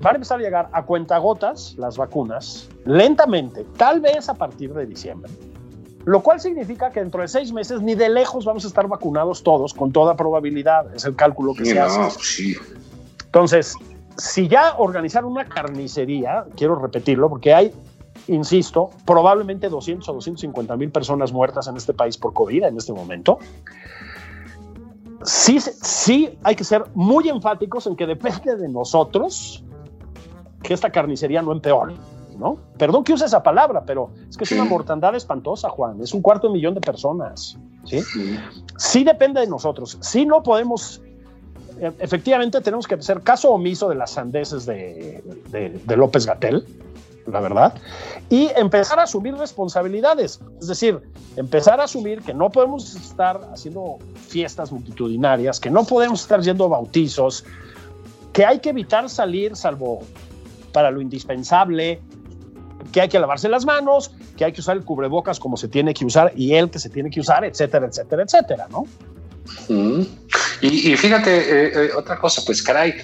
van 0.00 0.14
a 0.14 0.16
empezar 0.16 0.40
a 0.40 0.42
llegar 0.42 0.68
a 0.72 0.84
cuentagotas 0.84 1.74
las 1.78 1.96
vacunas, 1.96 2.68
lentamente, 2.84 3.64
tal 3.76 4.00
vez 4.00 4.28
a 4.28 4.34
partir 4.34 4.74
de 4.74 4.86
diciembre 4.86 5.30
lo 6.06 6.22
cual 6.22 6.40
significa 6.40 6.92
que 6.92 7.00
dentro 7.00 7.20
de 7.20 7.26
seis 7.26 7.52
meses 7.52 7.82
ni 7.82 7.96
de 7.96 8.08
lejos 8.08 8.44
vamos 8.44 8.64
a 8.64 8.68
estar 8.68 8.86
vacunados 8.86 9.42
todos 9.42 9.74
con 9.74 9.90
toda 9.90 10.14
probabilidad, 10.14 10.94
es 10.94 11.04
el 11.04 11.16
cálculo 11.16 11.52
que 11.52 11.64
sí, 11.64 11.72
se 11.72 11.80
hace. 11.80 11.98
No, 11.98 12.10
sí. 12.10 12.56
Entonces, 13.24 13.74
si 14.16 14.46
ya 14.46 14.76
organizar 14.78 15.24
una 15.24 15.44
carnicería, 15.44 16.46
quiero 16.56 16.76
repetirlo, 16.76 17.28
porque 17.28 17.52
hay, 17.52 17.74
insisto, 18.28 18.90
probablemente 19.04 19.68
200 19.68 20.08
o 20.08 20.12
250 20.12 20.76
mil 20.76 20.92
personas 20.92 21.32
muertas 21.32 21.66
en 21.66 21.76
este 21.76 21.92
país 21.92 22.16
por 22.16 22.32
COVID 22.32 22.62
en 22.62 22.76
este 22.76 22.92
momento, 22.92 23.40
sí, 25.24 25.58
sí 25.58 26.38
hay 26.44 26.54
que 26.54 26.62
ser 26.62 26.84
muy 26.94 27.28
enfáticos 27.28 27.84
en 27.88 27.96
que 27.96 28.06
depende 28.06 28.54
de 28.54 28.68
nosotros 28.68 29.64
que 30.62 30.72
esta 30.72 30.90
carnicería 30.90 31.42
no 31.42 31.50
empeore. 31.50 31.96
¿No? 32.38 32.58
Perdón 32.78 33.04
que 33.04 33.12
use 33.12 33.24
esa 33.24 33.42
palabra, 33.42 33.84
pero 33.86 34.10
es 34.28 34.36
que 34.36 34.44
es 34.44 34.52
una 34.52 34.64
mortandad 34.64 35.14
espantosa, 35.14 35.68
Juan. 35.68 36.00
Es 36.00 36.14
un 36.14 36.22
cuarto 36.22 36.48
de 36.48 36.54
millón 36.54 36.74
de 36.74 36.80
personas. 36.80 37.56
¿sí? 37.84 38.00
Sí. 38.02 38.38
sí 38.76 39.04
depende 39.04 39.40
de 39.40 39.46
nosotros. 39.46 39.98
Sí 40.00 40.26
no 40.26 40.42
podemos 40.42 41.00
e, 41.80 41.92
efectivamente 41.98 42.60
tenemos 42.60 42.86
que 42.86 42.94
hacer 42.94 43.20
caso 43.20 43.50
omiso 43.50 43.88
de 43.88 43.94
las 43.94 44.12
sandeces 44.12 44.66
de, 44.66 45.22
de, 45.50 45.70
de 45.70 45.96
López 45.96 46.26
Gatel, 46.26 46.64
la 47.26 47.40
verdad, 47.40 47.74
y 48.30 48.50
empezar 48.56 48.98
a 48.98 49.02
asumir 49.02 49.34
responsabilidades. 49.34 50.40
Es 50.60 50.68
decir, 50.68 51.00
empezar 51.36 51.80
a 51.80 51.84
asumir 51.84 52.22
que 52.22 52.32
no 52.32 52.50
podemos 52.50 52.94
estar 52.94 53.40
haciendo 53.52 53.98
fiestas 54.14 54.72
multitudinarias, 54.72 55.60
que 55.60 55.70
no 55.70 55.84
podemos 55.84 56.22
estar 56.22 56.40
yendo 56.40 56.64
a 56.64 56.68
bautizos, 56.68 57.44
que 58.32 58.44
hay 58.44 58.60
que 58.60 58.70
evitar 58.70 59.08
salir 59.08 59.56
salvo 59.56 60.00
para 60.72 60.90
lo 60.90 61.00
indispensable, 61.00 62.00
que 62.92 63.00
hay 63.00 63.08
que 63.08 63.18
lavarse 63.18 63.48
las 63.48 63.64
manos, 63.64 64.12
que 64.36 64.44
hay 64.44 64.52
que 64.52 64.60
usar 64.60 64.76
el 64.76 64.84
cubrebocas 64.84 65.38
como 65.38 65.56
se 65.56 65.68
tiene 65.68 65.94
que 65.94 66.04
usar 66.04 66.32
y 66.36 66.54
el 66.54 66.70
que 66.70 66.78
se 66.78 66.90
tiene 66.90 67.10
que 67.10 67.20
usar, 67.20 67.44
etcétera, 67.44 67.86
etcétera, 67.86 68.22
etcétera, 68.22 68.68
¿no? 68.70 68.84
Mm. 69.68 70.02
Y, 70.60 70.92
y, 70.92 70.96
fíjate, 70.96 71.36
eh, 71.36 71.72
eh, 71.74 71.90
otra 71.96 72.18
cosa, 72.18 72.42
pues 72.44 72.62
caray, 72.62 72.94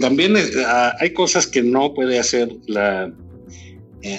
también 0.00 0.36
eh, 0.36 0.44
hay 1.00 1.12
cosas 1.12 1.46
que 1.46 1.62
no 1.62 1.94
puede 1.94 2.18
hacer 2.18 2.50
la 2.66 3.12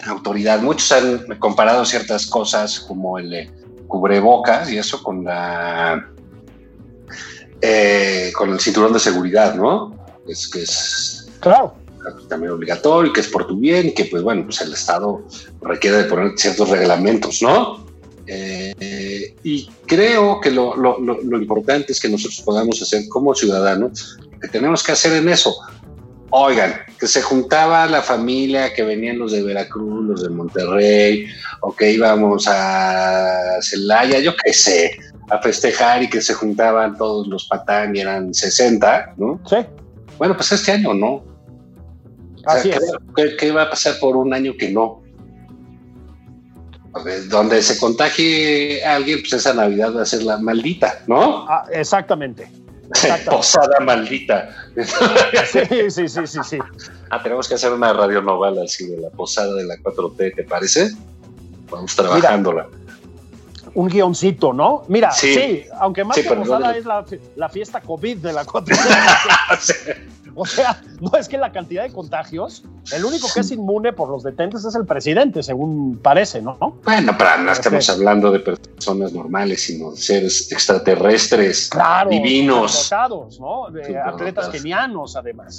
autoridad. 0.07 0.61
Muchos 0.61 0.91
han 0.91 1.25
comparado 1.39 1.85
ciertas 1.85 2.27
cosas 2.27 2.79
como 2.79 3.17
el 3.17 3.49
cubrebocas 3.87 4.71
y 4.71 4.77
eso 4.77 5.01
con 5.01 5.23
la 5.23 6.07
con 8.35 8.51
el 8.51 8.59
cinturón 8.59 8.93
de 8.93 8.99
seguridad, 8.99 9.55
¿no? 9.55 9.95
Es 10.27 10.47
que 10.47 10.61
es 10.61 11.29
claro 11.39 11.75
también 12.27 12.51
obligatorio, 12.51 13.13
que 13.13 13.21
es 13.21 13.27
por 13.27 13.47
tu 13.47 13.57
bien, 13.57 13.93
que 13.93 14.05
pues 14.05 14.23
bueno, 14.23 14.43
pues 14.45 14.61
el 14.61 14.73
Estado 14.73 15.21
requiere 15.61 15.97
de 15.97 16.03
poner 16.05 16.33
ciertos 16.37 16.69
reglamentos, 16.69 17.41
¿no? 17.41 17.85
Eh, 18.27 19.35
y 19.43 19.67
creo 19.87 20.39
que 20.39 20.51
lo, 20.51 20.75
lo, 20.75 20.99
lo, 20.99 21.19
lo, 21.21 21.37
importante 21.37 21.93
es 21.93 21.99
que 21.99 22.09
nosotros 22.09 22.41
podamos 22.41 22.79
hacer 22.79 23.07
como 23.09 23.33
ciudadanos, 23.33 24.19
que 24.39 24.47
tenemos 24.47 24.83
que 24.83 24.91
hacer 24.91 25.13
en 25.13 25.29
eso. 25.29 25.55
Oigan, 26.29 26.75
que 26.99 27.07
se 27.07 27.23
juntaba 27.23 27.87
la 27.87 28.03
familia, 28.03 28.71
que 28.73 28.83
venían 28.83 29.17
los 29.17 29.31
de 29.31 29.41
Veracruz, 29.41 30.05
los 30.05 30.21
de 30.21 30.29
Monterrey, 30.29 31.25
o 31.61 31.75
que 31.75 31.91
íbamos 31.91 32.47
a 32.47 33.59
Celaya, 33.61 34.19
yo 34.19 34.35
qué 34.43 34.53
sé, 34.53 34.99
a 35.31 35.39
festejar 35.39 36.03
y 36.03 36.09
que 36.09 36.21
se 36.21 36.35
juntaban 36.35 36.97
todos 36.97 37.27
los 37.27 37.45
patán 37.45 37.95
y 37.95 37.99
eran 38.01 38.33
60, 38.33 39.15
¿no? 39.17 39.41
Sí. 39.49 39.57
Bueno, 40.19 40.35
pues 40.35 40.51
este 40.51 40.71
año 40.73 40.93
no. 40.93 41.23
Así. 42.45 42.71
¿qué, 43.15 43.35
¿qué, 43.37 43.51
va 43.51 43.63
a 43.63 43.69
pasar 43.69 43.99
por 43.99 44.15
un 44.15 44.33
año 44.33 44.53
que 44.57 44.69
no? 44.69 45.01
Donde 47.29 47.61
se 47.61 47.77
contagie 47.77 48.83
a 48.83 48.95
alguien, 48.95 49.19
pues 49.21 49.33
esa 49.33 49.53
Navidad 49.53 49.95
va 49.95 50.01
a 50.01 50.05
ser 50.05 50.23
la 50.23 50.37
maldita, 50.37 51.01
¿no? 51.07 51.45
Ah, 51.47 51.65
exactamente. 51.71 52.49
exactamente. 52.89 53.29
Posada 53.29 53.79
maldita. 53.81 54.49
Sí, 55.45 55.91
sí, 55.91 56.07
sí, 56.09 56.27
sí, 56.27 56.39
sí. 56.43 56.57
Ah, 57.09 57.21
tenemos 57.21 57.47
que 57.47 57.55
hacer 57.55 57.71
una 57.71 57.93
radionovela 57.93 58.63
así 58.63 58.87
de 58.87 58.97
la 58.97 59.09
posada 59.09 59.53
de 59.55 59.65
la 59.65 59.75
4T, 59.77 60.35
¿te 60.35 60.43
parece? 60.43 60.91
Vamos 61.69 61.95
trabajándola. 61.95 62.67
Mira, 62.67 62.79
un 63.73 63.87
guioncito, 63.87 64.53
¿no? 64.53 64.83
Mira, 64.87 65.11
sí, 65.11 65.33
sí 65.33 65.65
aunque 65.79 66.03
más 66.03 66.15
sí, 66.15 66.23
que 66.23 66.33
posada 66.33 66.75
es 66.75 66.85
la, 66.85 67.05
la, 67.35 67.49
fiesta 67.49 67.81
COVID 67.81 68.17
de 68.17 68.33
la 68.33 68.45
4T. 68.45 69.97
O 70.35 70.45
sea, 70.45 70.81
no 70.99 71.11
es 71.17 71.27
que 71.27 71.37
la 71.37 71.51
cantidad 71.51 71.83
de 71.83 71.91
contagios, 71.91 72.63
el 72.91 73.05
único 73.05 73.27
que 73.33 73.41
es 73.41 73.51
inmune 73.51 73.93
por 73.93 74.09
los 74.09 74.23
detentes 74.23 74.63
es 74.65 74.75
el 74.75 74.85
presidente, 74.85 75.43
según 75.43 75.99
parece, 76.01 76.41
¿no? 76.41 76.57
Bueno, 76.83 77.15
pero 77.17 77.37
no 77.43 77.51
estamos 77.51 77.89
hablando 77.89 78.31
de 78.31 78.39
personas 78.39 79.13
normales, 79.13 79.63
sino 79.63 79.91
de 79.91 79.97
seres 79.97 80.51
extraterrestres, 80.51 81.69
claro, 81.69 82.09
divinos. 82.09 82.89
¿no? 83.39 83.69
De 83.71 83.97
atletas 83.97 84.49
kenianos, 84.49 85.15
además. 85.15 85.57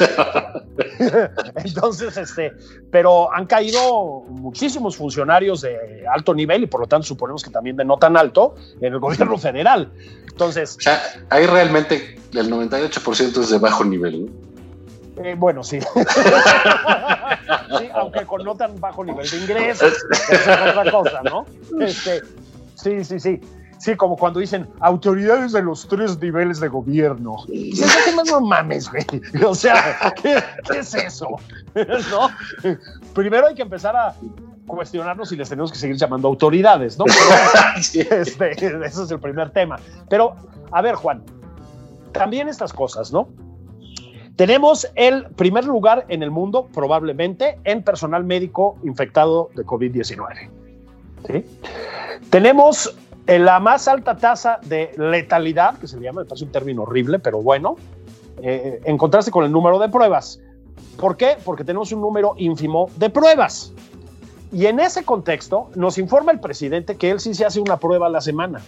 Entonces, 1.65 2.17
este, 2.17 2.53
pero 2.91 3.33
han 3.33 3.47
caído 3.47 4.21
muchísimos 4.29 4.97
funcionarios 4.97 5.61
de 5.63 6.05
alto 6.13 6.35
nivel 6.35 6.65
y 6.65 6.67
por 6.67 6.81
lo 6.81 6.87
tanto 6.87 7.07
suponemos 7.07 7.43
que 7.43 7.51
también 7.51 7.77
de 7.77 7.85
no 7.85 7.97
tan 7.99 8.17
alto 8.17 8.55
en 8.81 8.93
el 8.93 8.99
gobierno 8.99 9.39
federal. 9.39 9.91
Entonces. 10.31 10.77
O 10.79 10.81
sea, 10.81 11.03
ahí 11.31 11.47
realmente 11.47 12.19
el 12.33 12.51
98% 12.51 13.41
es 13.41 13.51
de 13.51 13.59
bajo 13.59 13.85
nivel, 13.85 14.27
¿no? 14.27 14.51
Eh, 15.23 15.35
bueno, 15.37 15.63
sí. 15.63 15.81
sí. 17.79 17.89
Aunque 17.95 18.25
con 18.25 18.43
no 18.45 18.55
tan 18.55 18.81
bajo 18.81 19.05
nivel 19.05 19.29
de 19.29 19.37
ingresos, 19.37 19.93
es 20.31 20.41
otra 20.43 20.91
cosa, 20.91 21.21
¿no? 21.23 21.45
Este, 21.81 22.23
sí, 22.75 23.05
sí, 23.05 23.21
sí. 23.21 23.41
Sí, 23.79 23.97
como 23.97 24.17
cuando 24.17 24.41
dicen 24.41 24.69
autoridades 24.81 25.53
de 25.53 25.63
los 25.63 25.89
tres 25.89 26.19
niveles 26.21 26.61
de 26.61 26.69
gobierno. 26.69 27.37
No 28.27 28.41
mames, 28.43 28.91
güey. 28.91 29.07
O 29.43 29.55
sea, 29.55 30.13
¿qué, 30.23 30.43
¿qué, 30.71 30.81
es 30.81 30.95
eso? 30.95 31.29
¿No? 31.75 32.29
Primero 33.15 33.47
hay 33.47 33.55
que 33.55 33.63
empezar 33.63 33.97
a 33.97 34.15
cuestionarnos 34.77 35.29
si 35.29 35.37
les 35.37 35.49
tenemos 35.49 35.73
que 35.73 35.79
seguir 35.79 35.97
llamando 35.97 36.29
autoridades, 36.29 36.99
¿no? 36.99 37.05
Pero, 37.05 38.11
este, 38.21 38.21
ese 38.21 39.03
es 39.03 39.11
el 39.11 39.21
primer 39.21 39.51
tema. 39.51 39.79
Pero, 40.09 40.35
a 40.71 40.83
ver, 40.83 40.95
Juan, 40.95 41.23
también 42.13 42.49
estas 42.49 42.73
cosas, 42.73 43.13
¿no? 43.13 43.29
Tenemos 44.37 44.91
el 44.95 45.27
primer 45.37 45.67
lugar 45.67 46.07
en 46.09 46.23
el 46.23 46.31
mundo, 46.31 46.69
probablemente, 46.73 47.59
en 47.65 47.83
personal 47.83 48.25
médico 48.25 48.79
infectado 48.85 49.51
de 49.55 49.67
COVID-19. 49.67 50.49
¿sí? 51.27 51.45
Tenemos 52.31 52.97
eh, 53.27 53.39
la 53.39 53.61
más 53.61 53.87
alta 53.87 54.17
tasa 54.17 54.59
de 54.65 54.93
letalidad, 54.97 55.79
que 55.79 55.87
se 55.87 55.99
le 55.99 56.05
llama, 56.05 56.23
me 56.23 56.27
parece 56.27 56.47
un 56.47 56.53
término 56.53 56.85
horrible, 56.85 57.19
pero 57.19 57.43
bueno, 57.43 57.77
eh, 58.43 58.81
en 58.85 58.97
contraste 58.97 59.31
con 59.31 59.45
el 59.45 59.53
número 59.53 59.79
de 59.79 59.91
pruebas. 59.91 60.41
¿Por 60.97 61.17
qué? 61.17 61.37
Porque 61.45 61.63
tenemos 61.63 61.93
un 61.93 62.01
número 62.01 62.35
ínfimo 62.39 62.89
de 62.97 63.11
pruebas. 63.11 63.75
Y 64.53 64.67
en 64.67 64.81
ese 64.81 65.05
contexto 65.05 65.71
nos 65.75 65.99
informa 65.99 66.33
el 66.33 66.41
presidente 66.41 66.97
que 66.97 67.11
él 67.11 67.21
sí 67.21 67.35
se 67.35 67.45
hace 67.45 67.61
una 67.61 67.79
prueba 67.79 68.07
a 68.07 68.11
la 68.11 68.21
semana. 68.21 68.61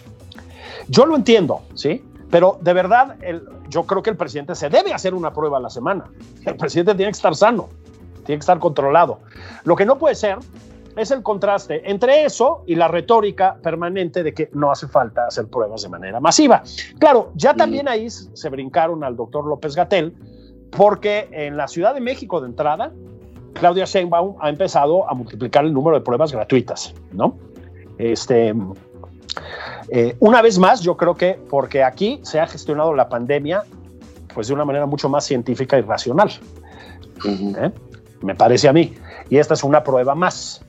Yo 0.87 1.05
lo 1.05 1.15
entiendo, 1.15 1.61
¿sí? 1.75 2.03
Pero 2.29 2.57
de 2.61 2.73
verdad, 2.73 3.17
el, 3.21 3.43
yo 3.69 3.83
creo 3.83 4.01
que 4.01 4.09
el 4.09 4.17
presidente 4.17 4.55
se 4.55 4.69
debe 4.69 4.93
hacer 4.93 5.13
una 5.13 5.33
prueba 5.33 5.57
a 5.57 5.61
la 5.61 5.69
semana. 5.69 6.05
El 6.45 6.55
presidente 6.55 6.95
tiene 6.95 7.11
que 7.11 7.17
estar 7.17 7.35
sano, 7.35 7.69
tiene 8.25 8.39
que 8.39 8.43
estar 8.43 8.59
controlado. 8.59 9.19
Lo 9.65 9.75
que 9.75 9.85
no 9.85 9.99
puede 9.99 10.15
ser 10.15 10.39
es 10.95 11.11
el 11.11 11.23
contraste 11.23 11.89
entre 11.89 12.25
eso 12.25 12.63
y 12.65 12.75
la 12.75 12.87
retórica 12.87 13.57
permanente 13.61 14.23
de 14.23 14.33
que 14.33 14.49
no 14.53 14.71
hace 14.71 14.87
falta 14.87 15.27
hacer 15.27 15.47
pruebas 15.47 15.81
de 15.83 15.89
manera 15.89 16.19
masiva. 16.19 16.63
Claro, 16.99 17.31
ya 17.35 17.53
también 17.53 17.87
ahí 17.87 18.09
se 18.09 18.49
brincaron 18.49 19.03
al 19.03 19.15
doctor 19.15 19.45
López 19.45 19.75
Gatel, 19.75 20.15
porque 20.71 21.29
en 21.31 21.57
la 21.57 21.67
Ciudad 21.67 21.93
de 21.93 22.01
México 22.01 22.41
de 22.41 22.47
entrada, 22.47 22.91
Claudia 23.53 23.85
Sheinbaum 23.85 24.35
ha 24.39 24.49
empezado 24.49 25.09
a 25.09 25.13
multiplicar 25.13 25.65
el 25.65 25.73
número 25.73 25.97
de 25.97 26.03
pruebas 26.03 26.31
gratuitas, 26.31 26.93
¿no? 27.11 27.37
Este, 27.97 28.53
eh, 29.89 30.15
una 30.19 30.41
vez 30.41 30.57
más, 30.57 30.81
yo 30.81 30.97
creo 30.97 31.15
que 31.15 31.39
porque 31.49 31.83
aquí 31.83 32.19
se 32.23 32.39
ha 32.39 32.47
gestionado 32.47 32.93
la 32.93 33.09
pandemia 33.09 33.63
pues 34.33 34.47
de 34.47 34.53
una 34.53 34.65
manera 34.65 34.85
mucho 34.85 35.09
más 35.09 35.25
científica 35.25 35.77
y 35.77 35.81
racional. 35.81 36.31
¿eh? 37.25 37.71
Me 38.21 38.35
parece 38.35 38.67
a 38.67 38.73
mí. 38.73 38.93
Y 39.29 39.37
esta 39.37 39.53
es 39.53 39.63
una 39.63 39.83
prueba 39.83 40.15
más. 40.15 40.65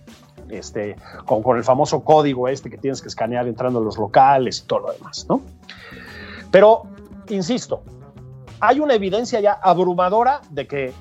Este, 0.50 0.96
con, 1.24 1.42
con, 1.42 1.56
el 1.56 1.64
famoso 1.64 2.04
código 2.04 2.48
este 2.48 2.68
que 2.68 2.76
tienes 2.76 3.00
que 3.00 3.08
escanear 3.08 3.48
entrando 3.48 3.78
en 3.78 3.86
los 3.86 3.96
locales 3.96 4.60
y 4.60 4.66
todo 4.66 4.80
lo 4.80 4.92
demás, 4.92 5.26
¿no? 5.28 5.40
Pero, 6.50 6.82
insisto, 7.30 7.82
hay 8.60 8.78
una 8.78 8.94
evidencia 8.94 9.40
ya 9.40 9.52
abrumadora 9.52 10.42
de 10.50 10.66
que 10.66 10.92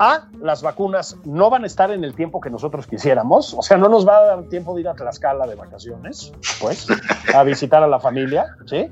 a, 0.00 0.28
las 0.40 0.62
vacunas 0.62 1.18
no 1.24 1.50
van 1.50 1.64
a 1.64 1.66
estar 1.66 1.90
en 1.90 2.04
el 2.04 2.14
tiempo 2.14 2.40
que 2.40 2.48
nosotros 2.48 2.86
quisiéramos, 2.86 3.52
o 3.52 3.60
sea, 3.60 3.76
no 3.76 3.90
nos 3.90 4.08
va 4.08 4.16
a 4.16 4.24
dar 4.24 4.42
tiempo 4.44 4.74
de 4.74 4.80
ir 4.80 4.88
a 4.88 4.94
Tlaxcala 4.94 5.46
de 5.46 5.56
vacaciones, 5.56 6.32
pues, 6.58 6.86
a 7.34 7.42
visitar 7.44 7.82
a 7.82 7.86
la 7.86 8.00
familia, 8.00 8.56
¿sí? 8.64 8.88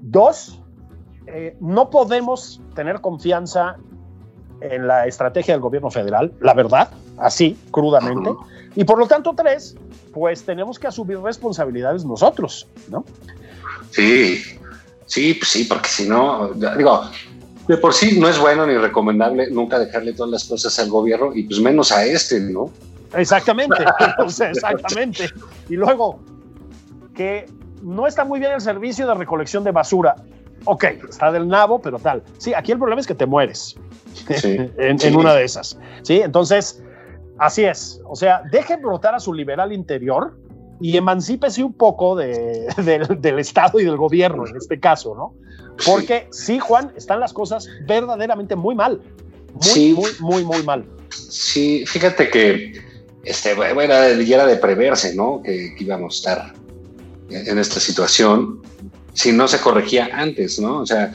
Dos, 0.00 0.62
eh, 1.26 1.58
no 1.60 1.90
podemos 1.90 2.62
tener 2.74 3.02
confianza 3.02 3.76
en 4.62 4.86
la 4.86 5.06
estrategia 5.06 5.52
del 5.52 5.60
gobierno 5.60 5.90
federal, 5.90 6.32
la 6.40 6.54
verdad, 6.54 6.88
así, 7.18 7.58
crudamente. 7.70 8.30
Y 8.76 8.84
por 8.84 8.98
lo 8.98 9.06
tanto, 9.06 9.34
tres, 9.36 9.76
pues 10.14 10.42
tenemos 10.42 10.78
que 10.78 10.86
asumir 10.86 11.20
responsabilidades 11.20 12.06
nosotros, 12.06 12.66
¿no? 12.88 13.04
Sí, 13.90 14.42
sí, 15.04 15.34
pues 15.34 15.50
sí, 15.50 15.64
porque 15.64 15.88
si 15.90 16.08
no, 16.08 16.48
digo, 16.54 17.02
de 17.68 17.76
por 17.76 17.92
sí 17.92 18.18
no 18.18 18.28
es 18.28 18.38
bueno 18.38 18.66
ni 18.66 18.76
recomendable 18.76 19.50
nunca 19.50 19.78
dejarle 19.78 20.14
todas 20.14 20.32
las 20.32 20.44
cosas 20.44 20.76
al 20.78 20.88
gobierno 20.88 21.32
y 21.34 21.44
pues 21.44 21.60
menos 21.60 21.92
a 21.92 22.04
este, 22.04 22.40
¿no? 22.40 22.70
Exactamente, 23.14 23.76
exactamente. 24.50 25.28
Y 25.68 25.76
luego, 25.76 26.18
que 27.14 27.46
no 27.82 28.06
está 28.06 28.24
muy 28.24 28.40
bien 28.40 28.52
el 28.52 28.60
servicio 28.60 29.06
de 29.06 29.14
recolección 29.14 29.64
de 29.64 29.70
basura. 29.70 30.16
Ok, 30.64 30.84
está 31.08 31.30
del 31.30 31.46
nabo, 31.46 31.80
pero 31.80 31.98
tal. 31.98 32.22
Sí, 32.38 32.54
aquí 32.54 32.72
el 32.72 32.78
problema 32.78 33.00
es 33.00 33.06
que 33.06 33.14
te 33.14 33.26
mueres 33.26 33.76
en, 34.28 35.16
una 35.16 35.34
de 35.34 35.44
esas. 35.44 35.78
Sí, 36.02 36.20
entonces, 36.20 36.82
así 37.38 37.64
es. 37.64 38.00
O 38.06 38.16
sea, 38.16 38.42
deje 38.50 38.76
brotar 38.76 39.14
a 39.14 39.20
su 39.20 39.32
liberal 39.32 39.72
interior 39.72 40.36
y 40.80 40.96
emancípese 40.96 41.62
un 41.62 41.72
poco 41.72 42.16
del, 42.16 42.66
del 43.20 43.38
Estado 43.38 43.80
y 43.80 43.84
del 43.84 43.96
gobierno, 43.96 44.46
en 44.46 44.56
este 44.56 44.78
caso, 44.78 45.14
¿no? 45.14 45.34
Porque 45.84 46.26
sí, 46.30 46.58
Juan, 46.58 46.92
están 46.96 47.20
las 47.20 47.32
cosas 47.32 47.68
verdaderamente 47.86 48.56
muy 48.56 48.74
mal. 48.74 49.00
Muy, 49.54 49.92
muy, 49.92 50.10
muy, 50.20 50.44
muy 50.44 50.62
mal. 50.62 50.84
Sí, 51.10 51.84
fíjate 51.86 52.28
que 52.30 52.88
este, 53.28 53.54
bueno, 53.54 53.94
ya 54.22 54.36
era 54.36 54.46
de 54.46 54.56
preverse, 54.56 55.14
¿no? 55.14 55.42
Que, 55.42 55.74
íbamos 55.78 56.14
a 56.14 56.16
estar 56.16 56.54
en 57.30 57.58
esta 57.58 57.78
situación 57.78 58.62
si 59.12 59.32
no 59.32 59.46
se 59.48 59.58
corregía 59.60 60.08
antes, 60.12 60.58
¿no? 60.58 60.78
O 60.80 60.86
sea, 60.86 61.14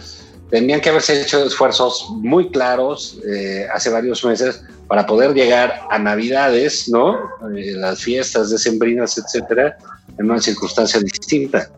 tenían 0.54 0.82
que 0.82 0.90
haberse 0.90 1.20
hecho 1.20 1.44
esfuerzos 1.44 2.10
muy 2.12 2.52
claros 2.52 3.18
eh, 3.28 3.66
hace 3.74 3.90
varios 3.90 4.24
meses 4.24 4.64
para 4.88 5.04
poder 5.08 5.34
llegar 5.34 5.82
a 5.90 5.98
Navidades, 5.98 6.88
¿no? 6.90 7.16
Eh, 7.58 7.72
las 7.72 8.04
fiestas 8.04 8.52
decembrinas, 8.52 9.18
etcétera, 9.18 9.76
en 10.20 10.30
una 10.30 10.40
circunstancia 10.40 11.00
distinta 11.00 11.72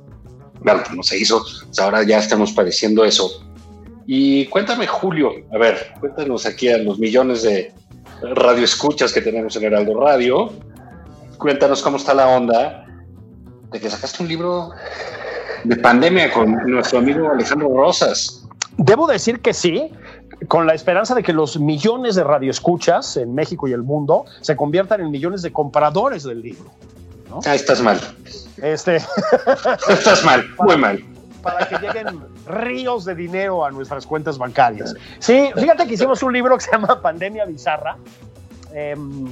claro, 0.62 0.84
no 0.94 1.04
se 1.04 1.18
hizo, 1.18 1.42
pues 1.68 1.80
ahora 1.80 2.04
ya 2.04 2.18
estamos 2.18 2.52
padeciendo 2.52 3.06
eso. 3.06 3.46
Y 4.08 4.48
cuéntame, 4.48 4.88
Julio, 4.88 5.32
a 5.54 5.58
ver, 5.58 5.94
cuéntanos 6.02 6.46
aquí 6.46 6.68
a 6.68 6.78
los 6.78 7.00
millones 7.00 7.44
de 7.44 7.72
radioescuchas 8.22 9.14
que 9.14 9.22
tenemos 9.22 9.56
en 9.56 9.64
Heraldo 9.64 10.02
Radio, 10.02 10.52
cuéntanos 11.38 11.82
cómo 11.82 11.96
está 11.96 12.14
la 12.14 12.28
onda 12.28 12.86
de 13.72 13.80
que 13.80 13.90
sacaste 13.90 14.22
un 14.22 14.28
libro 14.28 14.72
de 15.64 15.78
pandemia 15.78 16.30
con 16.34 16.52
nuestro 16.68 17.00
amigo 17.00 17.32
Alejandro 17.32 17.70
Rosas. 17.70 18.45
Debo 18.78 19.08
decir 19.08 19.42
que 19.42 19.54
sí, 19.54 19.92
con 20.48 20.68
la 20.68 20.74
esperanza 20.74 21.16
de 21.16 21.24
que 21.24 21.34
los 21.34 21.60
millones 21.60 22.16
de 22.16 22.24
radioescuchas 22.24 23.18
en 23.18 23.34
México 23.34 23.68
y 23.68 23.74
el 23.74 23.84
mundo 23.84 24.26
se 24.42 24.56
conviertan 24.56 25.02
en 25.02 25.12
millones 25.12 25.42
de 25.42 25.52
compradores 25.52 26.24
del 26.24 26.42
libro. 26.42 26.72
Ah, 27.46 27.56
estás 27.56 27.82
mal. 27.82 28.00
Este. 28.62 28.98
Estás 29.90 30.24
mal, 30.24 30.46
muy 30.60 30.78
mal. 30.78 31.04
Para 31.42 31.68
que 31.68 31.78
lleguen 31.78 32.22
ríos 32.48 33.06
de 33.06 33.16
dinero 33.16 33.66
a 33.66 33.72
nuestras 33.72 34.06
cuentas 34.06 34.38
bancarias. 34.38 34.96
Sí, 35.20 35.50
fíjate 35.56 35.86
que 35.86 35.94
hicimos 35.94 36.24
un 36.24 36.34
libro 36.34 36.56
que 36.58 36.64
se 36.64 36.72
llama 36.72 37.02
Pandemia 37.02 37.46
Bizarra. 37.46 37.98
Em, 38.74 39.32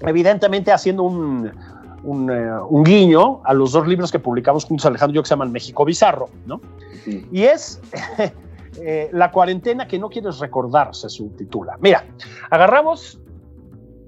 evidentemente 0.00 0.72
haciendo 0.72 1.04
un, 1.04 1.46
eh, 1.46 2.50
un, 2.68 2.84
guiño 2.84 3.40
a 3.44 3.54
los 3.54 3.72
dos 3.72 3.86
libros 3.86 4.10
que 4.10 4.18
publicamos 4.18 4.64
juntos 4.64 4.86
Alejandro 4.86 5.12
y 5.12 5.16
yo 5.16 5.22
que 5.22 5.28
se 5.28 5.34
llaman 5.34 5.52
México 5.52 5.84
Bizarro, 5.84 6.28
¿no? 6.46 6.60
Y 7.06 7.42
es 7.42 7.80
eh, 8.80 9.10
La 9.12 9.30
cuarentena 9.30 9.86
que 9.86 9.98
no 9.98 10.08
quieres 10.08 10.38
recordar, 10.38 10.94
se 10.94 11.08
subtitula. 11.08 11.76
Mira, 11.80 12.04
agarramos 12.50 13.18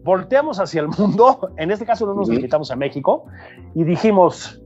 volteamos 0.04 0.60
hacia 0.60 0.82
el 0.82 0.88
mundo, 0.88 1.50
en 1.56 1.70
este 1.70 1.84
caso 1.84 2.06
no 2.06 2.14
nos 2.14 2.28
limitamos 2.28 2.70
a 2.70 2.76
México, 2.76 3.24
y 3.74 3.82
dijimos, 3.84 4.60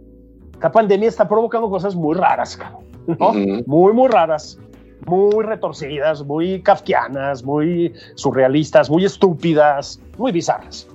la 0.60 0.70
pandemia 0.70 1.08
está 1.08 1.26
provocando 1.26 1.70
cosas 1.70 1.94
muy 1.94 2.14
raras, 2.14 2.58
¿no? 3.06 3.32
Muy, 3.66 3.92
muy 3.94 4.08
raras, 4.08 4.58
muy 5.06 5.42
retorcidas, 5.42 6.22
muy 6.24 6.60
kafkianas, 6.62 7.42
muy 7.42 7.94
surrealistas, 8.16 8.90
muy 8.90 9.06
estúpidas, 9.06 9.98
muy 10.18 10.30
bizarras. 10.30 10.86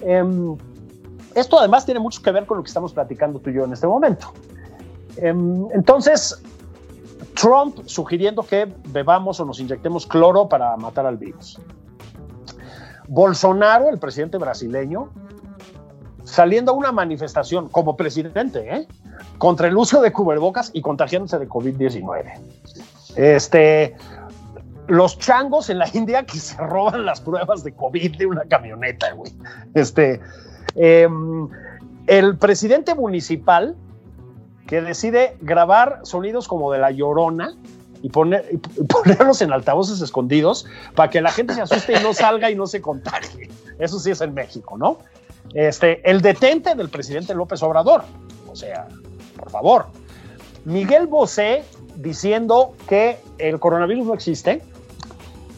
Em, 0.00 0.56
esto 1.36 1.58
además 1.58 1.84
tiene 1.84 2.00
mucho 2.00 2.20
que 2.20 2.32
ver 2.32 2.46
con 2.46 2.56
lo 2.56 2.64
que 2.64 2.68
estamos 2.68 2.92
platicando 2.92 3.38
tú 3.38 3.50
y 3.50 3.54
yo 3.54 3.64
en 3.64 3.72
este 3.74 3.86
momento. 3.86 4.32
Em, 5.18 5.66
entonces, 5.72 6.42
Trump 7.34 7.78
sugiriendo 7.86 8.42
que 8.42 8.72
bebamos 8.88 9.40
o 9.40 9.44
nos 9.44 9.60
inyectemos 9.60 10.06
cloro 10.06 10.48
para 10.48 10.76
matar 10.76 11.06
al 11.06 11.16
virus. 11.16 11.60
Bolsonaro, 13.08 13.90
el 13.90 13.98
presidente 13.98 14.38
brasileño, 14.38 15.10
saliendo 16.24 16.72
a 16.72 16.74
una 16.74 16.92
manifestación 16.92 17.68
como 17.68 17.96
presidente 17.96 18.74
¿eh? 18.74 18.88
contra 19.38 19.68
el 19.68 19.76
uso 19.76 20.00
de 20.00 20.12
cubrebocas 20.12 20.70
y 20.72 20.80
contagiándose 20.80 21.38
de 21.38 21.48
COVID-19. 21.48 22.40
Este, 23.16 23.94
los 24.88 25.18
changos 25.18 25.70
en 25.70 25.78
la 25.78 25.88
India 25.92 26.24
que 26.24 26.38
se 26.38 26.56
roban 26.56 27.04
las 27.04 27.20
pruebas 27.20 27.62
de 27.62 27.72
COVID 27.72 28.16
de 28.16 28.26
una 28.26 28.42
camioneta, 28.44 29.12
güey. 29.12 29.32
Este, 29.74 30.20
em, 30.74 31.48
el 32.06 32.36
presidente 32.38 32.94
municipal 32.94 33.76
que 34.66 34.80
decide 34.80 35.36
grabar 35.40 36.00
sonidos 36.04 36.48
como 36.48 36.72
de 36.72 36.78
la 36.78 36.90
llorona 36.90 37.54
y, 38.02 38.08
poner, 38.10 38.44
ponerlos 38.88 39.42
en 39.42 39.52
altavoces 39.52 40.00
escondidos 40.00 40.66
para 40.94 41.10
que 41.10 41.20
la 41.20 41.30
gente 41.30 41.54
se 41.54 41.62
asuste 41.62 41.98
y 41.98 42.02
no 42.02 42.14
salga 42.14 42.50
y 42.50 42.54
no 42.54 42.66
se 42.66 42.80
contagie. 42.80 43.48
Eso 43.78 43.98
sí 43.98 44.10
es 44.10 44.20
en 44.20 44.34
México, 44.34 44.76
¿no? 44.78 44.98
Este, 45.52 46.08
el 46.08 46.20
detente 46.20 46.74
del 46.74 46.88
presidente 46.88 47.34
López 47.34 47.62
Obrador. 47.62 48.04
O 48.50 48.56
sea, 48.56 48.88
por 49.36 49.50
favor. 49.50 49.86
Miguel 50.64 51.06
Bosé 51.06 51.64
diciendo 51.96 52.72
que 52.88 53.18
el 53.38 53.58
coronavirus 53.58 54.06
no 54.06 54.14
existe, 54.14 54.62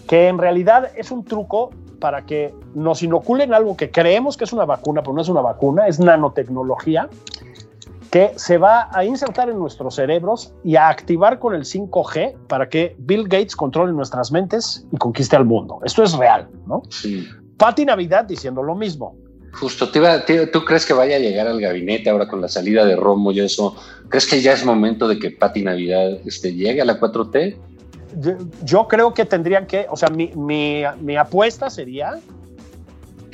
que 0.09 0.29
en 0.29 0.39
realidad 0.39 0.91
es 0.97 1.11
un 1.11 1.25
truco 1.25 1.71
para 2.01 2.27
que 2.27 2.55
nos 2.75 3.03
inoculen 3.03 3.55
algo 3.55 3.77
que 3.77 3.91
creemos 3.91 4.37
que 4.37 4.45
es 4.45 4.53
una 4.53 4.65
vacuna, 4.65 5.03
pero 5.03 5.15
no 5.15 5.23
es 5.23 5.29
una 5.29 5.41
vacuna, 5.41 5.87
es 5.87 5.99
nanotecnología 5.99 7.09
que 8.17 8.33
se 8.39 8.57
va 8.57 8.89
a 8.95 9.05
insertar 9.05 9.51
en 9.51 9.59
nuestros 9.59 9.97
cerebros 9.97 10.55
y 10.65 10.77
a 10.77 10.89
activar 10.89 11.39
con 11.39 11.55
el 11.55 11.65
5G 11.65 12.35
para 12.49 12.67
que 12.67 12.97
Bill 12.99 13.25
Gates 13.25 13.55
controle 13.55 13.93
nuestras 13.93 14.33
mentes 14.33 14.87
y 14.91 14.97
conquiste 14.97 15.37
al 15.37 15.45
mundo. 15.45 15.81
Esto 15.85 16.03
es 16.03 16.15
real, 16.15 16.49
¿no? 16.67 16.81
Sí. 16.89 17.29
Pati 17.59 17.85
Navidad 17.85 18.25
diciendo 18.25 18.63
lo 18.63 18.75
mismo. 18.75 19.17
Justo, 19.53 19.91
te 19.91 19.99
iba- 19.99 20.25
te- 20.25 20.47
¿tú 20.47 20.65
crees 20.65 20.87
que 20.87 20.95
vaya 20.95 21.17
a 21.17 21.19
llegar 21.19 21.47
al 21.47 21.61
gabinete 21.61 22.09
ahora 22.09 22.27
con 22.27 22.41
la 22.41 22.49
salida 22.49 22.87
de 22.87 22.97
Romo 22.97 23.33
y 23.33 23.41
eso? 23.41 23.77
¿Crees 24.09 24.27
que 24.27 24.41
ya 24.41 24.55
es 24.55 24.65
momento 24.65 25.09
de 25.09 25.19
que 25.19 25.31
Pati 25.33 25.63
Navidad 25.63 26.13
este, 26.25 26.55
llegue 26.55 26.81
a 26.81 26.87
la 26.87 26.99
4T? 26.99 27.59
Yo, 28.19 28.33
yo 28.65 28.89
creo 28.89 29.13
que 29.13 29.27
tendrían 29.27 29.67
que, 29.67 29.87
o 29.91 29.97
sea, 29.97 30.09
mi, 30.09 30.31
mi- 30.35 30.85
mi 31.03 31.17
apuesta 31.19 31.69
sería 31.69 32.19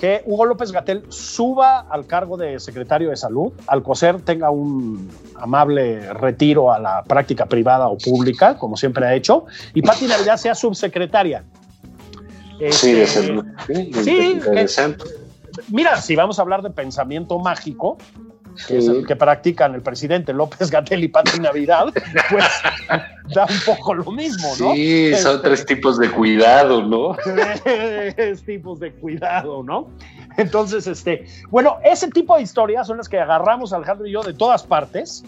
que 0.02 0.20
Hugo 0.26 0.46
López 0.46 0.72
Gatel 0.72 1.04
suba 1.10 1.86
al 1.88 2.08
cargo 2.08 2.36
de 2.36 2.58
secretario 2.58 3.10
de 3.10 3.16
salud, 3.16 3.52
Alcocer 3.68 4.20
tenga 4.22 4.50
un 4.50 5.08
amable 5.36 6.12
retiro 6.14 6.72
a 6.72 6.80
la 6.80 7.04
práctica 7.04 7.46
privada 7.46 7.86
o 7.86 7.96
pública, 7.96 8.58
como 8.58 8.76
siempre 8.76 9.06
ha 9.06 9.14
hecho, 9.14 9.44
y 9.74 9.80
Pati 9.80 10.08
Navidad 10.08 10.38
sea 10.38 10.56
subsecretaria. 10.56 11.44
Sí, 12.72 12.92
de 12.92 13.02
Este, 13.04 13.42
sí, 13.68 13.92
sí, 14.02 14.30
interesante. 14.32 15.04
Mira, 15.68 15.96
si 16.02 16.16
vamos 16.16 16.36
a 16.40 16.42
hablar 16.42 16.62
de 16.62 16.70
pensamiento 16.70 17.38
mágico, 17.38 17.96
que 18.66 18.80
Sí. 18.80 19.04
que 19.06 19.16
practican 19.16 19.74
el 19.74 19.82
presidente 19.82 20.32
López 20.32 20.70
Gatel 20.70 21.04
y 21.04 21.08
Pati 21.08 21.40
Navidad, 21.40 21.86
pues 22.30 22.44
da 23.34 23.46
un 23.48 23.60
poco 23.74 23.94
lo 23.94 24.10
mismo, 24.12 24.48
¿no? 24.58 24.72
Sí, 24.74 25.12
son 25.16 25.36
Este, 25.36 25.48
tres 25.48 25.66
tipos 25.66 25.98
de 25.98 26.10
cuidado, 26.10 26.82
¿no? 26.82 27.16
tres 27.64 28.42
tipos 28.44 28.80
de 28.80 28.92
cuidado, 28.92 29.62
¿no? 29.62 29.88
Entonces, 30.36 30.86
este, 30.86 31.26
bueno, 31.50 31.76
ese 31.84 32.08
tipo 32.08 32.36
de 32.36 32.42
historias 32.42 32.86
son 32.86 32.96
las 32.98 33.08
que 33.08 33.18
agarramos 33.18 33.72
Alejandro 33.72 34.06
y 34.06 34.12
yo 34.12 34.22
de 34.22 34.32
todas 34.34 34.62
partes 34.62 35.24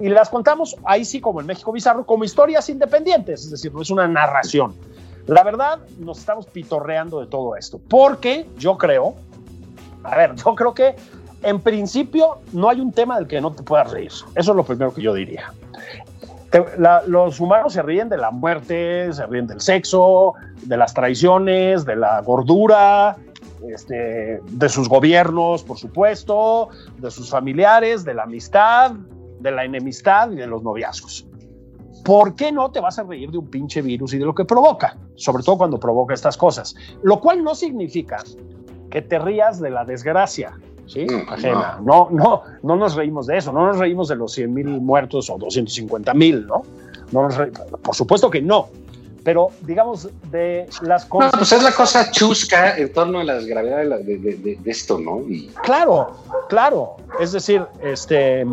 y 0.00 0.08
las 0.08 0.28
contamos 0.30 0.76
ahí 0.84 1.04
sí 1.04 1.20
como 1.20 1.40
en 1.40 1.46
México 1.46 1.72
Bizarro 1.72 2.04
como 2.06 2.24
historias 2.24 2.68
independientes, 2.68 3.44
es 3.44 3.50
decir, 3.50 3.72
no 3.72 3.82
es 3.82 3.90
una 3.90 4.08
narración. 4.08 4.74
La 5.26 5.44
verdad, 5.44 5.78
nos 5.98 6.18
estamos 6.18 6.46
pitorreando 6.46 7.20
de 7.20 7.26
todo 7.26 7.54
esto, 7.54 7.78
porque 7.88 8.46
yo 8.58 8.76
creo, 8.78 9.14
a 10.02 10.16
ver, 10.16 10.34
yo 10.34 10.54
creo 10.54 10.74
que 10.74 10.96
en 11.42 11.60
principio 11.60 12.38
no 12.52 12.68
hay 12.68 12.80
un 12.80 12.92
tema 12.92 13.16
del 13.16 13.26
que 13.26 13.40
no 13.40 13.52
te 13.52 13.62
puedas 13.62 13.90
reír. 13.90 14.10
Eso 14.10 14.26
es 14.34 14.56
lo 14.56 14.64
primero 14.64 14.92
que 14.92 15.02
yo 15.02 15.14
diría. 15.14 15.52
Los 17.06 17.38
humanos 17.38 17.74
se 17.74 17.82
ríen 17.82 18.08
de 18.08 18.16
la 18.16 18.30
muerte, 18.30 19.12
se 19.12 19.24
ríen 19.26 19.46
del 19.46 19.60
sexo, 19.60 20.34
de 20.62 20.76
las 20.76 20.92
traiciones, 20.94 21.84
de 21.84 21.94
la 21.94 22.20
gordura, 22.22 23.16
este, 23.68 24.40
de 24.44 24.68
sus 24.68 24.88
gobiernos, 24.88 25.62
por 25.62 25.78
supuesto, 25.78 26.68
de 26.98 27.10
sus 27.10 27.30
familiares, 27.30 28.04
de 28.04 28.14
la 28.14 28.24
amistad, 28.24 28.92
de 29.38 29.50
la 29.50 29.64
enemistad 29.64 30.32
y 30.32 30.36
de 30.36 30.46
los 30.46 30.62
noviazgos. 30.62 31.26
¿Por 32.04 32.34
qué 32.34 32.50
no 32.50 32.70
te 32.70 32.80
vas 32.80 32.98
a 32.98 33.04
reír 33.04 33.30
de 33.30 33.38
un 33.38 33.48
pinche 33.48 33.82
virus 33.82 34.14
y 34.14 34.18
de 34.18 34.24
lo 34.24 34.34
que 34.34 34.44
provoca? 34.44 34.96
Sobre 35.16 35.42
todo 35.44 35.58
cuando 35.58 35.78
provoca 35.78 36.14
estas 36.14 36.36
cosas. 36.36 36.74
Lo 37.02 37.20
cual 37.20 37.44
no 37.44 37.54
significa 37.54 38.24
que 38.90 39.02
te 39.02 39.18
rías 39.18 39.60
de 39.60 39.70
la 39.70 39.84
desgracia, 39.84 40.58
¿sí? 40.92 41.06
Ajena. 41.28 41.78
No, 41.82 42.08
no, 42.10 42.42
no 42.62 42.76
nos 42.76 42.94
reímos 42.94 43.26
de 43.26 43.38
eso, 43.38 43.52
no 43.52 43.66
nos 43.66 43.78
reímos 43.78 44.08
de 44.08 44.16
los 44.16 44.32
100 44.32 44.52
mil 44.52 44.66
muertos 44.80 45.30
o 45.30 45.38
250 45.38 46.12
mil, 46.14 46.46
¿no? 46.46 46.62
no 47.12 47.22
nos 47.22 47.36
re- 47.36 47.50
Por 47.82 47.94
supuesto 47.94 48.30
que 48.30 48.40
no. 48.42 48.68
Pero, 49.22 49.48
digamos, 49.62 50.08
de 50.30 50.66
las 50.82 51.04
No, 51.04 51.08
cosas. 51.10 51.32
pues 51.36 51.52
es 51.52 51.62
la 51.62 51.72
cosa 51.72 52.10
chusca 52.10 52.76
en 52.78 52.90
torno 52.92 53.20
a 53.20 53.24
las 53.24 53.44
gravedades 53.44 54.06
de, 54.06 54.16
de- 54.16 54.18
de- 54.18 54.36
de- 54.36 54.56
de 54.56 54.70
esto, 54.70 54.98
¿no? 54.98 55.20
Y 55.28 55.48
Claro, 55.62 56.16
claro. 56.48 56.96
Es 57.20 57.32
decir, 57.32 57.62
este. 57.82 58.46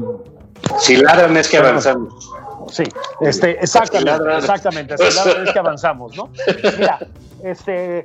si 0.79 0.97
ladran 0.97 1.37
es 1.37 1.47
que 1.47 1.57
avanzamos. 1.57 2.31
Sí, 2.69 2.83
este, 3.21 3.51
exactamente, 3.63 4.11
Ladran. 4.11 4.37
exactamente. 4.39 4.93
así 4.95 5.03
la 5.03 5.43
es 5.45 5.53
que 5.53 5.59
avanzamos, 5.59 6.17
¿no? 6.17 6.29
Mira, 6.77 6.99
este, 7.45 7.99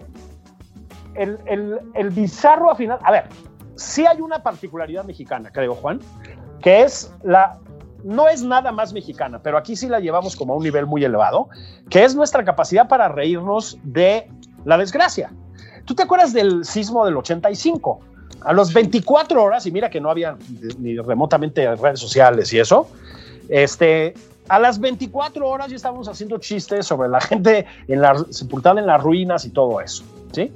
el, 1.14 1.38
el, 1.46 1.80
el 1.94 2.10
bizarro 2.10 2.70
al 2.70 2.76
final, 2.76 2.98
a 3.02 3.10
ver, 3.10 3.24
sí 3.82 4.06
hay 4.06 4.20
una 4.20 4.42
particularidad 4.42 5.04
mexicana, 5.04 5.50
creo, 5.52 5.74
Juan, 5.74 6.00
que 6.62 6.82
es 6.82 7.12
la, 7.22 7.58
no 8.04 8.28
es 8.28 8.42
nada 8.42 8.72
más 8.72 8.92
mexicana, 8.92 9.40
pero 9.42 9.58
aquí 9.58 9.76
sí 9.76 9.88
la 9.88 10.00
llevamos 10.00 10.36
como 10.36 10.54
a 10.54 10.56
un 10.56 10.62
nivel 10.62 10.86
muy 10.86 11.04
elevado, 11.04 11.48
que 11.90 12.04
es 12.04 12.14
nuestra 12.14 12.44
capacidad 12.44 12.88
para 12.88 13.08
reírnos 13.08 13.78
de 13.82 14.28
la 14.64 14.78
desgracia. 14.78 15.32
¿Tú 15.84 15.94
te 15.94 16.04
acuerdas 16.04 16.32
del 16.32 16.64
sismo 16.64 17.04
del 17.04 17.16
85? 17.16 18.00
A 18.42 18.52
los 18.52 18.72
24 18.72 19.42
horas, 19.42 19.66
y 19.66 19.72
mira 19.72 19.90
que 19.90 20.00
no 20.00 20.10
había 20.10 20.36
ni 20.78 20.96
remotamente 20.98 21.74
redes 21.76 22.00
sociales 22.00 22.52
y 22.52 22.58
eso, 22.58 22.88
este, 23.48 24.14
a 24.48 24.58
las 24.58 24.80
24 24.80 25.48
horas 25.48 25.68
ya 25.68 25.76
estábamos 25.76 26.08
haciendo 26.08 26.38
chistes 26.38 26.86
sobre 26.86 27.08
la 27.08 27.20
gente 27.20 27.66
en 27.88 28.00
la, 28.00 28.24
sepultada 28.30 28.80
en 28.80 28.86
las 28.86 29.02
ruinas 29.02 29.44
y 29.44 29.50
todo 29.50 29.80
eso, 29.80 30.04
¿sí? 30.32 30.52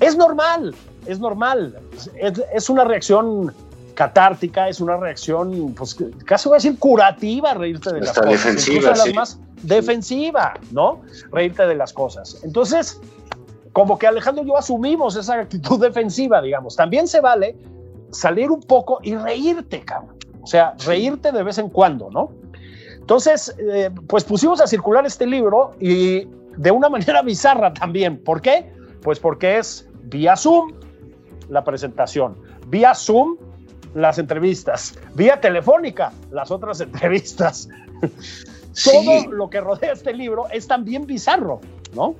Es 0.00 0.16
normal, 0.16 0.74
es 1.06 1.18
normal. 1.18 1.78
Es, 2.16 2.42
es 2.52 2.70
una 2.70 2.84
reacción 2.84 3.52
catártica, 3.94 4.68
es 4.68 4.80
una 4.80 4.96
reacción, 4.96 5.74
pues 5.74 5.96
casi 6.26 6.48
voy 6.48 6.56
a 6.56 6.58
decir 6.58 6.78
curativa, 6.78 7.54
reírte 7.54 7.92
de 7.92 8.00
las 8.00 8.10
Hasta 8.10 8.22
cosas. 8.22 8.44
defensiva, 8.44 8.94
sí. 8.94 9.06
las 9.06 9.14
más 9.14 9.40
defensiva, 9.62 10.54
¿no? 10.72 11.00
Reírte 11.30 11.66
de 11.66 11.74
las 11.74 11.92
cosas. 11.92 12.40
Entonces, 12.44 13.00
como 13.72 13.98
que 13.98 14.06
Alejandro 14.06 14.44
y 14.44 14.48
yo 14.48 14.56
asumimos 14.56 15.16
esa 15.16 15.34
actitud 15.34 15.80
defensiva, 15.80 16.42
digamos. 16.42 16.76
También 16.76 17.08
se 17.08 17.20
vale 17.20 17.56
salir 18.10 18.50
un 18.50 18.60
poco 18.60 19.00
y 19.02 19.14
reírte, 19.16 19.80
cabrón. 19.80 20.16
O 20.42 20.46
sea, 20.46 20.74
reírte 20.84 21.32
de 21.32 21.42
vez 21.42 21.58
en 21.58 21.70
cuando, 21.70 22.10
¿no? 22.10 22.30
Entonces, 23.00 23.54
eh, 23.58 23.90
pues 24.06 24.24
pusimos 24.24 24.60
a 24.60 24.66
circular 24.66 25.06
este 25.06 25.26
libro 25.26 25.72
y 25.80 26.26
de 26.56 26.70
una 26.70 26.88
manera 26.88 27.22
bizarra 27.22 27.72
también. 27.72 28.22
¿Por 28.22 28.40
qué? 28.40 28.72
Pues 29.02 29.18
porque 29.18 29.58
es 29.58 29.88
vía 30.04 30.36
Zoom 30.36 30.72
la 31.48 31.64
presentación, 31.64 32.36
vía 32.68 32.94
Zoom 32.94 33.36
las 33.94 34.18
entrevistas, 34.18 34.94
vía 35.14 35.40
telefónica 35.40 36.12
las 36.32 36.50
otras 36.50 36.80
entrevistas. 36.80 37.68
Todo 38.84 39.30
lo 39.30 39.48
que 39.48 39.60
rodea 39.60 39.92
este 39.92 40.12
libro 40.12 40.46
es 40.50 40.66
también 40.66 41.06
bizarro, 41.06 41.60
¿no? 41.94 42.14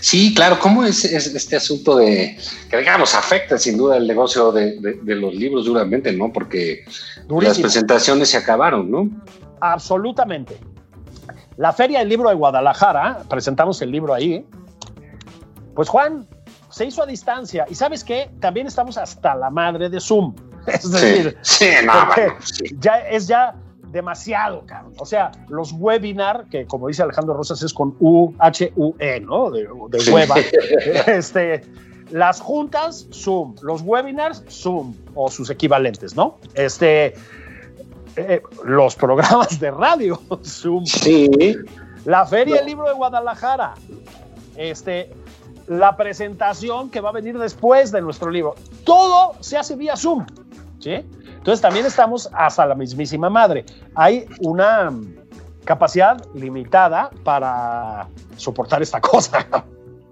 sí, 0.00 0.34
claro. 0.34 0.58
¿Cómo 0.60 0.84
es, 0.84 1.04
es 1.04 1.26
este 1.34 1.54
asunto 1.56 1.96
de 1.96 2.36
que, 2.70 2.76
digamos, 2.78 3.14
afecta 3.14 3.56
sin 3.58 3.76
duda 3.78 3.96
el 3.96 4.06
negocio 4.08 4.50
de, 4.52 4.78
de- 4.80 4.94
de 5.02 5.14
los 5.14 5.32
libros 5.34 5.64
duramente, 5.66 6.12
¿no? 6.12 6.32
Porque 6.32 6.84
las 7.28 7.58
presentaciones 7.60 8.28
se 8.30 8.36
acabaron, 8.38 8.90
¿no? 8.90 9.08
Absolutamente. 9.60 10.58
La 11.56 11.72
Feria 11.72 12.00
del 12.00 12.08
Libro 12.08 12.28
de 12.28 12.34
Guadalajara, 12.36 13.24
presentamos 13.28 13.80
el 13.82 13.90
libro 13.92 14.14
ahí. 14.14 14.44
Pues 15.74 15.88
Juan, 15.88 16.26
se 16.70 16.86
hizo 16.86 17.02
a 17.02 17.06
distancia. 17.06 17.66
Y 17.68 17.74
sabes 17.74 18.04
qué? 18.04 18.30
También 18.40 18.66
estamos 18.66 18.98
hasta 18.98 19.34
la 19.34 19.50
madre 19.50 19.88
de 19.88 20.00
Zoom. 20.00 20.34
Es 20.66 20.90
decir, 20.90 21.36
sí, 21.40 21.70
no, 21.86 21.92
porque 22.06 22.26
bueno, 22.26 22.40
sí. 22.42 22.76
ya 22.78 22.98
es 22.98 23.26
ya 23.26 23.54
demasiado, 23.90 24.64
cabrón. 24.66 24.92
O 24.98 25.06
sea, 25.06 25.32
los 25.48 25.72
webinar, 25.72 26.46
que 26.50 26.66
como 26.66 26.88
dice 26.88 27.02
Alejandro 27.02 27.34
Rosas 27.34 27.62
es 27.62 27.72
con 27.72 27.96
U, 28.00 28.34
H, 28.38 28.72
U, 28.76 28.94
E, 28.98 29.20
¿no? 29.20 29.50
De, 29.50 29.66
hueva. 30.12 30.36
este, 31.06 31.62
las 32.10 32.40
juntas, 32.40 33.06
Zoom. 33.12 33.54
Los 33.62 33.82
webinars, 33.82 34.44
Zoom. 34.48 34.94
O 35.14 35.30
sus 35.30 35.50
equivalentes, 35.50 36.14
¿no? 36.14 36.38
Este, 36.54 37.14
eh, 38.16 38.42
los 38.64 38.96
programas 38.96 39.58
de 39.58 39.70
radio, 39.70 40.20
Zoom. 40.44 40.84
Sí, 40.86 41.30
La 42.04 42.26
Feria 42.26 42.56
del 42.56 42.66
Libro 42.66 42.88
de 42.88 42.94
Guadalajara. 42.94 43.74
Este, 44.56 45.10
la 45.68 45.96
presentación 45.96 46.90
que 46.90 47.00
va 47.00 47.10
a 47.10 47.12
venir 47.12 47.38
después 47.38 47.92
de 47.92 48.00
nuestro 48.00 48.30
libro. 48.30 48.54
Todo 48.84 49.34
se 49.40 49.56
hace 49.56 49.76
vía 49.76 49.96
Zoom. 49.96 50.26
¿sí? 50.78 51.04
Entonces 51.36 51.60
también 51.60 51.86
estamos 51.86 52.28
hasta 52.32 52.66
la 52.66 52.74
mismísima 52.74 53.30
madre. 53.30 53.64
Hay 53.94 54.26
una 54.40 54.90
mm, 54.90 55.14
capacidad 55.64 56.22
limitada 56.34 57.10
para 57.22 58.08
soportar 58.36 58.82
esta 58.82 59.00
cosa. 59.00 59.46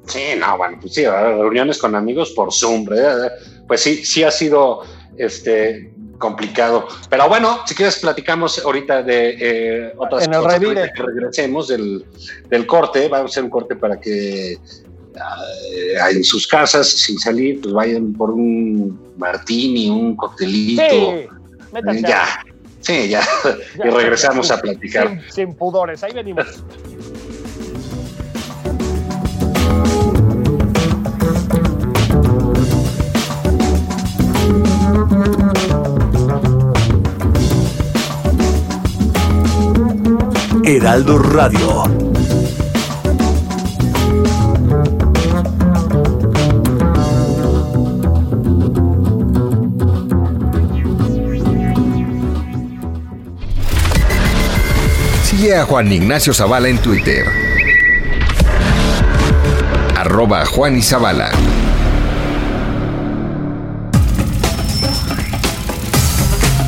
Sí, 0.06 0.34
no, 0.38 0.56
bueno, 0.56 0.78
pues 0.80 0.94
sí, 0.94 1.04
reuniones 1.04 1.78
con 1.78 1.94
amigos 1.96 2.30
por 2.30 2.52
Zoom, 2.52 2.84
¿verdad? 2.84 3.32
Pues 3.66 3.80
sí, 3.80 4.04
sí 4.04 4.22
ha 4.22 4.30
sido 4.30 4.82
este 5.16 5.92
complicado. 6.18 6.86
Pero 7.10 7.28
bueno, 7.28 7.58
si 7.66 7.74
quieres 7.74 7.98
platicamos 7.98 8.64
ahorita 8.64 9.02
de 9.02 9.36
eh, 9.40 9.92
otras 9.96 10.24
En 10.24 10.34
el 10.34 10.40
cosas 10.40 10.60
que 10.60 11.02
regresemos 11.02 11.68
del, 11.68 12.04
del 12.48 12.66
corte. 12.66 13.08
Vamos 13.08 13.30
a 13.30 13.32
hacer 13.32 13.44
un 13.44 13.50
corte 13.50 13.76
para 13.76 14.00
que 14.00 14.58
eh, 15.16 15.94
en 16.12 16.24
sus 16.24 16.46
casas 16.46 16.88
sin 16.88 17.18
salir, 17.18 17.60
pues 17.60 17.74
vayan 17.74 18.12
por 18.12 18.30
un 18.30 18.98
martini, 19.16 19.88
un 19.88 20.14
coctelito. 20.14 20.82
Ya, 22.02 22.44
sí, 22.80 23.08
ya. 23.10 23.22
Y 23.82 23.88
regresamos 23.88 24.50
a 24.50 24.60
platicar. 24.60 25.08
sin, 25.08 25.32
sin 25.32 25.54
pudores, 25.54 26.02
ahí 26.02 26.12
venimos. 26.12 26.46
Heraldo 40.64 41.18
Radio 41.18 42.05
A 55.54 55.64
Juan 55.64 55.92
Ignacio 55.92 56.34
Zavala 56.34 56.68
en 56.68 56.78
Twitter. 56.78 57.24
Arroba 59.96 60.44
Juan 60.44 60.76
y 60.76 60.82
Zavala. 60.82 61.30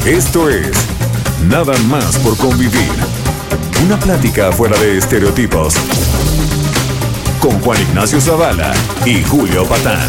Esto 0.06 0.48
es 0.48 0.70
Nada 1.48 1.76
más 1.88 2.18
por 2.18 2.36
convivir. 2.36 2.92
Una 3.84 3.98
plática 3.98 4.52
fuera 4.52 4.78
de 4.78 4.98
estereotipos. 4.98 5.74
Con 7.40 7.60
Juan 7.60 7.80
Ignacio 7.82 8.20
Zavala 8.20 8.72
y 9.04 9.22
Julio 9.24 9.64
Patán. 9.64 10.08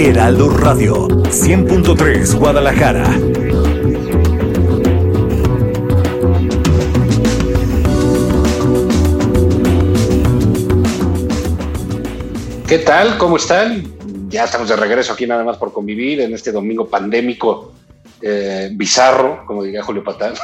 Heraldo 0.00 0.48
Radio 0.50 1.08
100.3 1.08 2.38
Guadalajara. 2.38 3.04
¿Qué 12.68 12.78
tal? 12.78 13.18
¿Cómo 13.18 13.38
están? 13.38 13.92
Ya 14.28 14.44
estamos 14.44 14.68
de 14.68 14.76
regreso 14.76 15.14
aquí 15.14 15.26
nada 15.26 15.42
más 15.42 15.56
por 15.56 15.72
convivir 15.72 16.20
en 16.20 16.32
este 16.32 16.52
domingo 16.52 16.86
pandémico 16.88 17.72
eh, 18.22 18.70
bizarro, 18.74 19.44
como 19.46 19.64
diría 19.64 19.82
Julio 19.82 20.04
Patán. 20.04 20.34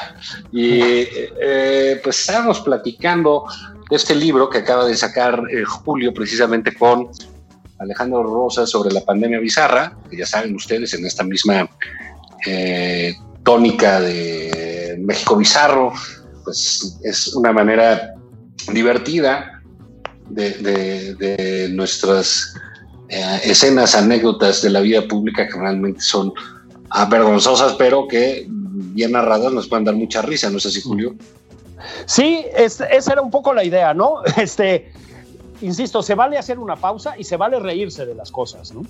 y 0.52 0.80
eh, 0.82 1.98
pues 2.04 2.20
estábamos 2.20 2.60
platicando 2.60 3.46
de 3.88 3.96
este 3.96 4.14
libro 4.14 4.50
que 4.50 4.58
acaba 4.58 4.84
de 4.84 4.94
sacar 4.94 5.44
eh, 5.50 5.64
Julio 5.64 6.12
precisamente 6.12 6.74
con 6.74 7.08
Alejandro 7.78 8.22
Rosa 8.22 8.66
sobre 8.66 8.92
la 8.92 9.04
pandemia 9.04 9.38
bizarra, 9.38 9.96
que 10.10 10.16
ya 10.16 10.26
saben 10.26 10.54
ustedes 10.54 10.94
en 10.94 11.06
esta 11.06 11.24
misma 11.24 11.68
eh, 12.46 13.14
tónica 13.44 14.00
de 14.00 14.96
México 15.00 15.36
bizarro, 15.36 15.92
pues 16.44 16.98
es 17.04 17.34
una 17.34 17.52
manera 17.52 18.14
divertida 18.72 19.62
de, 20.28 21.68
nuestras 21.70 22.54
eh, 23.08 23.40
escenas, 23.44 23.94
anécdotas 23.94 24.62
de 24.62 24.70
la 24.70 24.80
vida 24.80 25.06
pública 25.06 25.46
que 25.46 25.58
realmente 25.58 26.00
son 26.00 26.32
vergonzosas, 27.10 27.74
pero 27.74 28.08
que 28.08 28.46
bien 28.48 29.12
narradas 29.12 29.52
nos 29.52 29.68
pueden 29.68 29.84
dar 29.84 29.94
mucha 29.94 30.22
risa, 30.22 30.50
¿no 30.50 30.58
es 30.58 30.66
así, 30.66 30.80
Julio? 30.80 31.14
Sí, 32.06 32.44
es, 32.56 32.80
esa 32.90 33.12
era 33.12 33.22
un 33.22 33.30
poco 33.30 33.54
la 33.54 33.64
idea, 33.64 33.94
¿no? 33.94 34.22
Este, 34.36 34.92
insisto, 35.60 36.02
se 36.02 36.14
vale 36.14 36.38
hacer 36.38 36.58
una 36.58 36.76
pausa 36.76 37.18
y 37.18 37.24
se 37.24 37.36
vale 37.36 37.58
reírse 37.58 38.06
de 38.06 38.14
las 38.14 38.30
cosas, 38.30 38.72
¿no? 38.72 38.82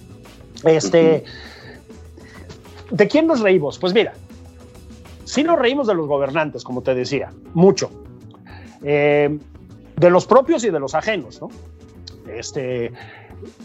Este, 0.64 1.24
¿de 2.90 3.08
quién 3.08 3.26
nos 3.26 3.40
reímos? 3.40 3.78
Pues 3.78 3.94
mira, 3.94 4.14
sí 5.24 5.42
nos 5.42 5.58
reímos 5.58 5.86
de 5.86 5.94
los 5.94 6.06
gobernantes, 6.06 6.64
como 6.64 6.82
te 6.82 6.94
decía, 6.94 7.32
mucho. 7.54 7.90
Eh, 8.82 9.38
de 9.96 10.10
los 10.10 10.26
propios 10.26 10.64
y 10.64 10.70
de 10.70 10.78
los 10.78 10.94
ajenos, 10.94 11.40
¿no? 11.40 11.48
Este, 12.32 12.92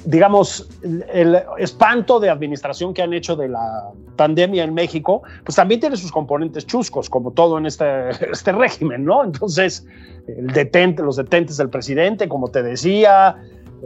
digamos, 0.05 0.69
el 0.81 1.41
espanto 1.57 2.19
de 2.19 2.29
administración 2.29 2.93
que 2.93 3.01
han 3.01 3.13
hecho 3.13 3.35
de 3.35 3.49
la 3.49 3.91
pandemia 4.15 4.63
en 4.63 4.73
México, 4.73 5.23
pues 5.43 5.55
también 5.55 5.79
tiene 5.79 5.97
sus 5.97 6.11
componentes 6.11 6.65
chuscos, 6.65 7.09
como 7.09 7.31
todo 7.31 7.57
en 7.57 7.65
este, 7.65 8.09
este 8.31 8.51
régimen, 8.51 9.05
¿no? 9.05 9.23
Entonces, 9.23 9.85
los 10.27 11.15
detentes 11.15 11.57
del 11.57 11.69
presidente, 11.69 12.27
como 12.27 12.49
te 12.49 12.63
decía, 12.63 13.37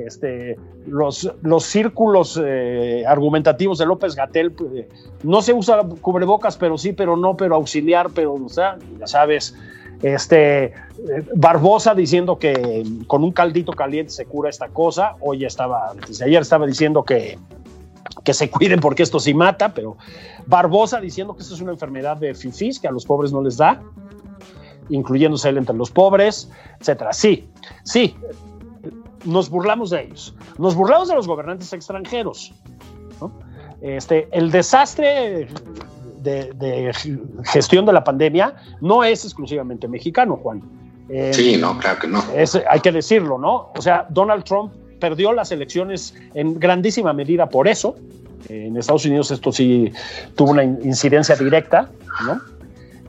este, 0.05 0.57
los, 0.85 1.31
los 1.41 1.63
círculos 1.63 2.39
eh, 2.43 3.03
argumentativos 3.07 3.77
de 3.77 3.85
López 3.85 4.15
Gatel, 4.15 4.51
pues, 4.51 4.85
no 5.23 5.41
se 5.41 5.53
usa 5.53 5.81
cubrebocas, 6.01 6.57
pero 6.57 6.77
sí, 6.77 6.93
pero 6.93 7.17
no, 7.17 7.35
pero 7.35 7.55
auxiliar, 7.55 8.09
pero, 8.13 8.33
o 8.33 8.49
sea, 8.49 8.77
ya 8.99 9.07
sabes, 9.07 9.55
este, 10.01 10.73
Barbosa 11.35 11.95
diciendo 11.95 12.37
que 12.37 12.83
con 13.07 13.23
un 13.23 13.31
caldito 13.31 13.73
caliente 13.73 14.11
se 14.11 14.25
cura 14.25 14.49
esta 14.49 14.69
cosa. 14.69 15.15
Hoy 15.19 15.45
estaba, 15.45 15.93
desde 16.07 16.25
ayer 16.25 16.41
estaba 16.41 16.65
diciendo 16.65 17.03
que, 17.03 17.37
que 18.23 18.33
se 18.33 18.49
cuiden 18.49 18.79
porque 18.79 19.03
esto 19.03 19.19
sí 19.19 19.33
mata, 19.33 19.73
pero 19.73 19.97
Barbosa 20.45 20.99
diciendo 20.99 21.35
que 21.35 21.41
esto 21.41 21.55
es 21.55 21.61
una 21.61 21.71
enfermedad 21.71 22.17
de 22.17 22.33
fifís 22.33 22.79
que 22.79 22.87
a 22.87 22.91
los 22.91 23.05
pobres 23.05 23.31
no 23.31 23.41
les 23.41 23.57
da, 23.57 23.81
incluyéndose 24.89 25.49
él 25.49 25.57
entre 25.57 25.75
los 25.75 25.91
pobres, 25.91 26.49
etcétera. 26.79 27.13
Sí, 27.13 27.49
sí, 27.83 28.15
nos 29.25 29.49
burlamos 29.49 29.89
de 29.89 30.03
ellos. 30.03 30.35
Nos 30.57 30.75
burlamos 30.75 31.07
de 31.09 31.15
los 31.15 31.27
gobernantes 31.27 31.73
extranjeros. 31.73 32.53
Este, 33.81 34.27
el 34.31 34.49
desastre 34.51 35.47
de, 36.27 36.51
de, 36.53 36.91
gestión 37.45 37.85
de 37.85 37.93
la 37.93 38.03
pandemia 38.03 38.55
no 38.81 39.03
es 39.03 39.23
exclusivamente 39.23 39.87
mexicano, 39.87 40.37
Juan. 40.37 40.61
Eh, 41.09 41.31
sí, 41.33 41.57
no, 41.57 41.77
claro 41.79 41.99
que 41.99 42.07
no. 42.07 42.23
Es, 42.35 42.55
hay 42.69 42.79
que 42.81 42.91
decirlo, 42.91 43.37
¿no? 43.37 43.71
O 43.75 43.81
sea, 43.81 44.05
Donald 44.09 44.43
Trump 44.43 44.73
perdió 44.99 45.31
las 45.31 45.51
elecciones 45.51 46.13
en 46.33 46.59
grandísima 46.59 47.13
medida 47.13 47.47
por 47.47 47.67
eso. 47.67 47.95
En 48.49 48.77
Estados 48.77 49.05
Unidos 49.05 49.31
esto 49.31 49.51
sí 49.51 49.91
tuvo 50.35 50.51
una 50.51 50.63
incidencia 50.63 51.35
directa, 51.35 51.89
¿no? 52.25 52.41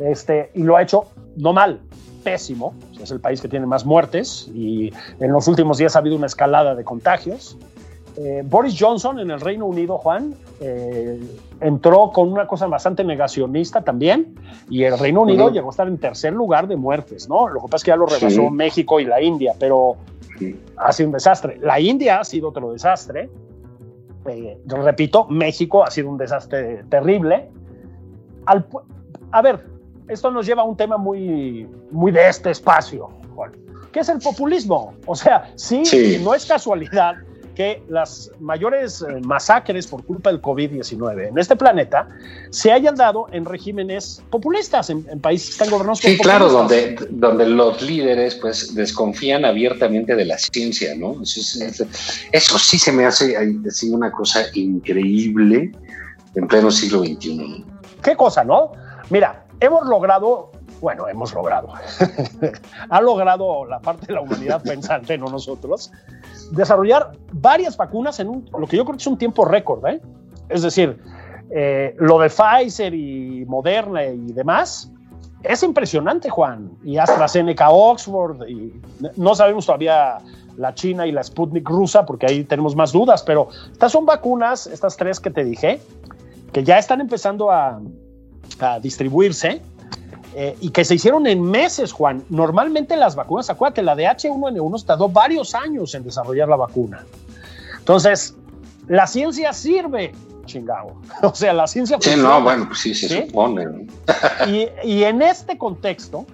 Este, 0.01 0.51
y 0.55 0.63
lo 0.63 0.77
ha 0.77 0.83
hecho 0.83 1.07
no 1.37 1.53
mal, 1.53 1.81
pésimo. 2.23 2.75
Es 3.01 3.11
el 3.11 3.21
país 3.21 3.41
que 3.41 3.49
tiene 3.49 3.67
más 3.67 3.85
muertes 3.85 4.49
y 4.55 4.93
en 5.21 5.33
los 5.33 5.49
últimos 5.49 5.79
días 5.79 5.97
ha 5.97 6.01
habido 6.01 6.17
una 6.17 6.27
escalada 6.27 6.75
de 6.75 6.85
contagios. 6.85 7.57
Eh, 8.21 8.43
Boris 8.45 8.75
Johnson 8.77 9.21
en 9.21 9.31
el 9.31 9.41
Reino 9.41 9.65
Unido, 9.65 9.97
Juan, 9.99 10.35
eh, 10.61 11.21
entró 11.61 12.11
con 12.11 12.33
una 12.33 12.49
cosa 12.49 12.67
bastante 12.67 13.05
negacionista 13.05 13.83
también, 13.83 14.35
y 14.69 14.83
el 14.83 14.99
Reino 14.99 15.23
Unido 15.23 15.45
uh 15.45 15.49
-huh. 15.49 15.53
llegó 15.53 15.69
a 15.69 15.71
estar 15.71 15.87
en 15.87 15.99
tercer 15.99 16.33
lugar 16.33 16.67
de 16.67 16.75
muertes, 16.75 17.29
¿no? 17.29 17.47
Lo 17.47 17.61
que 17.61 17.67
pasa 17.67 17.77
es 17.77 17.85
que 17.85 17.91
ya 17.91 17.97
lo 17.97 18.07
rebasó 18.07 18.29
sí. 18.29 18.51
México 18.51 18.99
y 18.99 19.05
la 19.05 19.23
India, 19.23 19.55
pero 19.57 19.99
sí. 20.37 20.61
ha 20.79 20.93
sido 20.93 21.11
un 21.11 21.13
desastre. 21.13 21.59
La 21.61 21.79
India 21.79 22.19
ha 22.19 22.25
sido 22.25 22.49
otro 22.49 22.73
desastre. 22.73 23.31
Eh, 24.27 24.59
yo 24.67 24.77
repito, 24.79 25.27
México 25.29 25.85
ha 25.85 25.91
sido 25.93 26.11
un 26.11 26.19
desastre 26.19 26.83
terrible. 26.89 27.49
Al, 28.47 28.67
a 29.31 29.43
ver, 29.43 29.65
esto 30.09 30.33
nos 30.33 30.45
lleva 30.45 30.63
a 30.63 30.65
un 30.65 30.77
tema 30.77 30.97
muy, 30.97 31.69
muy 31.93 32.11
de 32.11 32.29
este 32.29 32.51
espacio, 32.51 33.11
Juan, 33.37 33.53
que 33.93 34.01
es 34.01 34.09
el 34.09 34.19
populismo. 34.19 34.95
O 35.07 35.15
sea, 35.15 35.53
sí, 35.55 35.85
sí. 35.85 36.21
no 36.25 36.35
es 36.35 36.45
casualidad 36.47 37.15
que 37.59 37.83
las 37.89 38.31
mayores 38.39 39.03
eh, 39.03 39.21
masacres 39.21 39.89
por 39.89 40.05
culpa 40.05 40.31
del 40.31 40.41
COVID-19 40.41 41.31
en 41.31 41.39
este 41.39 41.57
planeta 41.57 42.09
se 42.51 42.71
hayan 42.71 42.95
dado 42.95 43.27
en 43.33 43.45
regímenes 43.45 44.23
populistas, 44.31 44.91
en, 44.91 45.05
en 45.11 45.19
países 45.19 45.49
que 45.49 45.53
están 45.55 45.71
gobernados 45.71 45.99
sí, 45.99 46.15
por 46.15 46.25
claro, 46.25 46.49
donde, 46.51 46.95
donde 47.11 47.49
los 47.49 47.83
líderes 47.83 48.37
pues 48.37 48.77
desconfían 48.77 49.45
abiertamente 49.45 50.15
de 50.15 50.25
la 50.25 50.39
ciencia, 50.39 50.95
¿no? 50.95 51.21
Eso, 51.21 51.41
es, 51.41 51.85
eso 52.31 52.59
sí 52.61 52.79
se 52.79 52.93
me 52.93 53.07
hace 53.07 53.37
así 53.67 53.91
una 53.91 54.13
cosa 54.13 54.45
increíble 54.55 55.73
en 56.37 56.47
pleno 56.47 56.71
siglo 56.71 57.01
XXI. 57.01 57.65
¿Qué 58.05 58.15
cosa, 58.15 58.45
no? 58.45 58.71
Mira, 59.11 59.47
hemos 59.59 59.85
logrado 59.89 60.53
bueno, 60.81 61.09
hemos 61.09 61.35
logrado, 61.35 61.73
ha 62.91 63.01
logrado 63.01 63.65
la 63.67 63.81
parte 63.81 64.07
de 64.07 64.13
la 64.13 64.21
humanidad 64.21 64.63
pensante, 64.65 65.19
no 65.19 65.27
nosotros, 65.27 65.91
desarrollar 66.51 67.13
varias 67.33 67.77
vacunas 67.77 68.21
en 68.21 68.29
un, 68.29 68.49
lo 68.59 68.67
que 68.67 68.77
yo 68.77 68.85
creo 68.85 68.97
que 68.97 69.03
es 69.03 69.07
un 69.07 69.19
tiempo 69.19 69.45
récord. 69.45 69.87
¿eh? 69.87 70.01
Es 70.49 70.63
decir, 70.63 70.99
eh, 71.51 71.95
lo 71.99 72.19
de 72.19 72.31
Pfizer 72.31 72.95
y 72.95 73.45
Moderna 73.47 74.05
y 74.05 74.33
demás 74.33 74.91
es 75.43 75.63
impresionante, 75.63 76.29
Juan. 76.31 76.73
Y 76.85 76.99
AstraZeneca, 76.99 77.71
Oxford, 77.71 78.49
y 78.49 78.73
no 79.17 79.35
sabemos 79.35 79.67
todavía 79.67 80.19
la 80.57 80.75
China 80.75 81.07
y 81.07 81.13
la 81.13 81.23
Sputnik 81.23 81.69
rusa, 81.69 82.05
porque 82.05 82.27
ahí 82.27 82.45
tenemos 82.45 82.75
más 82.75 82.93
dudas, 82.93 83.23
pero 83.23 83.49
estas 83.71 83.93
son 83.93 84.05
vacunas, 84.05 84.67
estas 84.67 84.97
tres 84.97 85.21
que 85.21 85.31
te 85.31 85.45
dije, 85.45 85.81
que 86.53 86.65
ya 86.65 86.79
están 86.79 87.01
empezando 87.01 87.53
a, 87.53 87.81
a 88.59 88.81
distribuirse 88.81 89.63
eh, 90.41 90.57
y 90.61 90.71
que 90.71 90.85
se 90.85 90.95
hicieron 90.95 91.27
en 91.27 91.43
meses, 91.43 91.91
Juan. 91.91 92.23
Normalmente 92.29 92.97
las 92.97 93.17
vacunas, 93.17 93.51
acuérdate, 93.51 93.83
la 93.83 93.97
de 93.97 94.05
H1N1 94.05 94.85
tardó 94.85 95.09
varios 95.09 95.53
años 95.53 95.97
en 95.97 96.05
desarrollar 96.05 96.47
la 96.49 96.55
vacuna. 96.55 97.05
Entonces, 97.77 98.37
la 98.87 99.09
ciencia 99.09 99.53
sirve, 99.53 100.13
chingado. 100.45 100.95
O 101.23 101.35
sea, 101.35 101.53
la 101.53 101.67
ciencia 101.67 101.99
Sí, 102.01 102.13
no, 102.17 102.41
bueno, 102.41 102.67
pues 102.69 102.79
sí, 102.79 102.95
se 102.95 103.27
supone. 103.27 103.89
y, 104.47 104.69
y 104.85 105.03
en 105.03 105.23
este 105.23 105.59
contexto, 105.59 106.25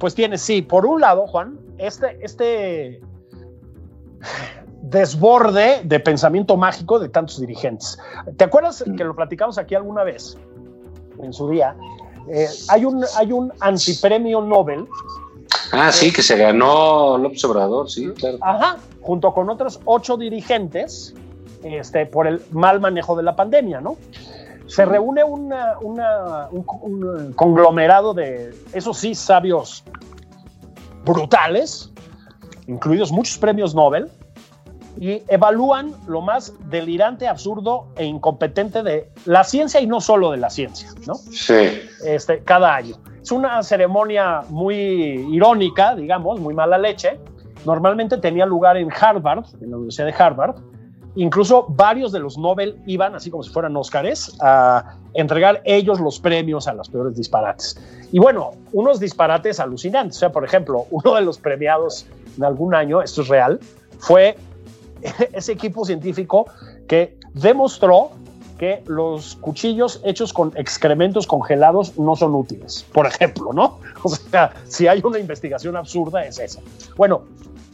pues 0.00 0.16
tienes, 0.16 0.42
sí, 0.42 0.60
por 0.60 0.84
un 0.84 1.00
lado, 1.00 1.28
Juan, 1.28 1.56
este, 1.78 2.18
este 2.20 3.00
desborde 4.82 5.82
de 5.84 6.00
pensamiento 6.00 6.56
mágico 6.56 6.98
de 6.98 7.08
tantos 7.10 7.38
dirigentes. 7.38 7.96
¿Te 8.36 8.42
acuerdas 8.42 8.82
que 8.96 9.04
lo 9.04 9.14
platicamos 9.14 9.56
aquí 9.56 9.76
alguna 9.76 10.02
vez, 10.02 10.36
en 11.22 11.32
su 11.32 11.48
día? 11.48 11.76
Eh, 12.30 12.48
hay, 12.68 12.84
un, 12.84 13.04
hay 13.16 13.32
un 13.32 13.52
antipremio 13.60 14.40
Nobel. 14.40 14.86
Ah, 15.72 15.92
sí, 15.92 16.12
que 16.12 16.22
se 16.22 16.36
ganó 16.36 17.18
López 17.18 17.44
Obrador, 17.44 17.90
sí, 17.90 18.08
claro. 18.16 18.38
Ajá, 18.40 18.76
junto 19.00 19.32
con 19.32 19.48
otros 19.50 19.80
ocho 19.84 20.16
dirigentes 20.16 21.14
este, 21.62 22.06
por 22.06 22.26
el 22.26 22.42
mal 22.50 22.80
manejo 22.80 23.16
de 23.16 23.22
la 23.22 23.34
pandemia, 23.34 23.80
¿no? 23.80 23.96
Se 24.66 24.84
reúne 24.84 25.24
una, 25.24 25.78
una, 25.80 26.48
un, 26.50 26.64
un 26.82 27.32
conglomerado 27.32 28.12
de, 28.12 28.54
esos 28.72 28.98
sí, 28.98 29.14
sabios 29.14 29.82
brutales, 31.04 31.90
incluidos 32.66 33.10
muchos 33.10 33.38
premios 33.38 33.74
Nobel, 33.74 34.10
y 35.00 35.22
evalúan 35.28 35.92
lo 36.06 36.20
más 36.20 36.54
delirante, 36.70 37.28
absurdo 37.28 37.86
e 37.96 38.04
incompetente 38.04 38.82
de 38.82 39.10
la 39.26 39.44
ciencia 39.44 39.80
y 39.80 39.86
no 39.86 40.00
solo 40.00 40.32
de 40.32 40.38
la 40.38 40.50
ciencia, 40.50 40.88
¿no? 41.06 41.14
Sí. 41.14 41.80
Este, 42.04 42.40
cada 42.40 42.74
año. 42.74 42.96
Es 43.22 43.30
una 43.30 43.62
ceremonia 43.62 44.42
muy 44.48 44.74
irónica, 45.30 45.94
digamos, 45.94 46.40
muy 46.40 46.54
mala 46.54 46.78
leche. 46.78 47.18
Normalmente 47.64 48.18
tenía 48.18 48.46
lugar 48.46 48.76
en 48.76 48.88
Harvard, 48.92 49.44
en 49.60 49.70
la 49.70 49.76
Universidad 49.76 50.06
de 50.06 50.14
Harvard. 50.14 50.56
Incluso 51.14 51.66
varios 51.68 52.12
de 52.12 52.20
los 52.20 52.38
Nobel 52.38 52.80
iban, 52.86 53.14
así 53.14 53.30
como 53.30 53.42
si 53.42 53.50
fueran 53.50 53.76
Óscares, 53.76 54.36
a 54.40 54.96
entregar 55.14 55.62
ellos 55.64 56.00
los 56.00 56.20
premios 56.20 56.68
a 56.68 56.74
los 56.74 56.88
peores 56.88 57.16
disparates. 57.16 57.76
Y 58.12 58.18
bueno, 58.18 58.52
unos 58.72 59.00
disparates 59.00 59.60
alucinantes. 59.60 60.16
O 60.16 60.20
sea, 60.20 60.32
por 60.32 60.44
ejemplo, 60.44 60.86
uno 60.90 61.14
de 61.14 61.22
los 61.22 61.38
premiados 61.38 62.06
de 62.36 62.46
algún 62.46 62.74
año, 62.74 63.02
esto 63.02 63.22
es 63.22 63.28
real, 63.28 63.58
fue 63.98 64.36
ese 65.32 65.52
equipo 65.52 65.84
científico 65.84 66.46
que 66.86 67.18
demostró 67.34 68.10
que 68.58 68.82
los 68.86 69.36
cuchillos 69.36 70.00
hechos 70.04 70.32
con 70.32 70.52
excrementos 70.56 71.26
congelados 71.26 71.96
no 71.96 72.16
son 72.16 72.34
útiles, 72.34 72.84
por 72.92 73.06
ejemplo, 73.06 73.52
¿no? 73.52 73.78
O 74.02 74.08
sea, 74.08 74.52
si 74.64 74.86
hay 74.86 75.00
una 75.04 75.18
investigación 75.18 75.76
absurda 75.76 76.24
es 76.24 76.38
esa. 76.38 76.60
Bueno, 76.96 77.22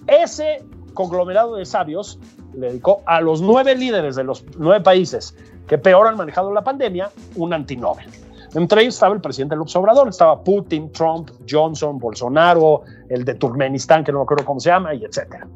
ese 0.06 0.62
conglomerado 0.92 1.56
de 1.56 1.64
sabios 1.64 2.18
le 2.54 2.68
dedicó 2.68 3.02
a 3.06 3.20
los 3.20 3.42
nueve 3.42 3.74
líderes 3.74 4.16
de 4.16 4.24
los 4.24 4.44
nueve 4.56 4.82
países 4.82 5.34
que 5.66 5.78
peor 5.78 6.06
han 6.06 6.16
manejado 6.16 6.52
la 6.52 6.62
pandemia 6.62 7.10
un 7.36 7.52
antinobel. 7.52 8.06
Entre 8.54 8.82
ellos 8.82 8.94
estaba 8.94 9.14
el 9.14 9.20
presidente 9.20 9.56
López 9.56 9.74
Obrador, 9.76 10.08
estaba 10.08 10.42
Putin, 10.42 10.92
Trump, 10.92 11.30
Johnson, 11.48 11.98
Bolsonaro, 11.98 12.82
el 13.08 13.24
de 13.24 13.34
Turkmenistán, 13.34 14.04
que 14.04 14.12
no 14.12 14.18
me 14.18 14.24
acuerdo 14.24 14.44
cómo 14.44 14.60
se 14.60 14.70
llama, 14.70 14.94
y 14.94 15.04
etcétera. 15.04 15.48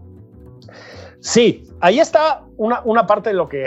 Sí, 1.21 1.65
ahí 1.81 2.01
está 2.01 2.43
una, 2.57 2.81
una 2.85 3.07
parte 3.07 3.31
de 3.31 3.35
lo, 3.35 3.49
que, 3.49 3.67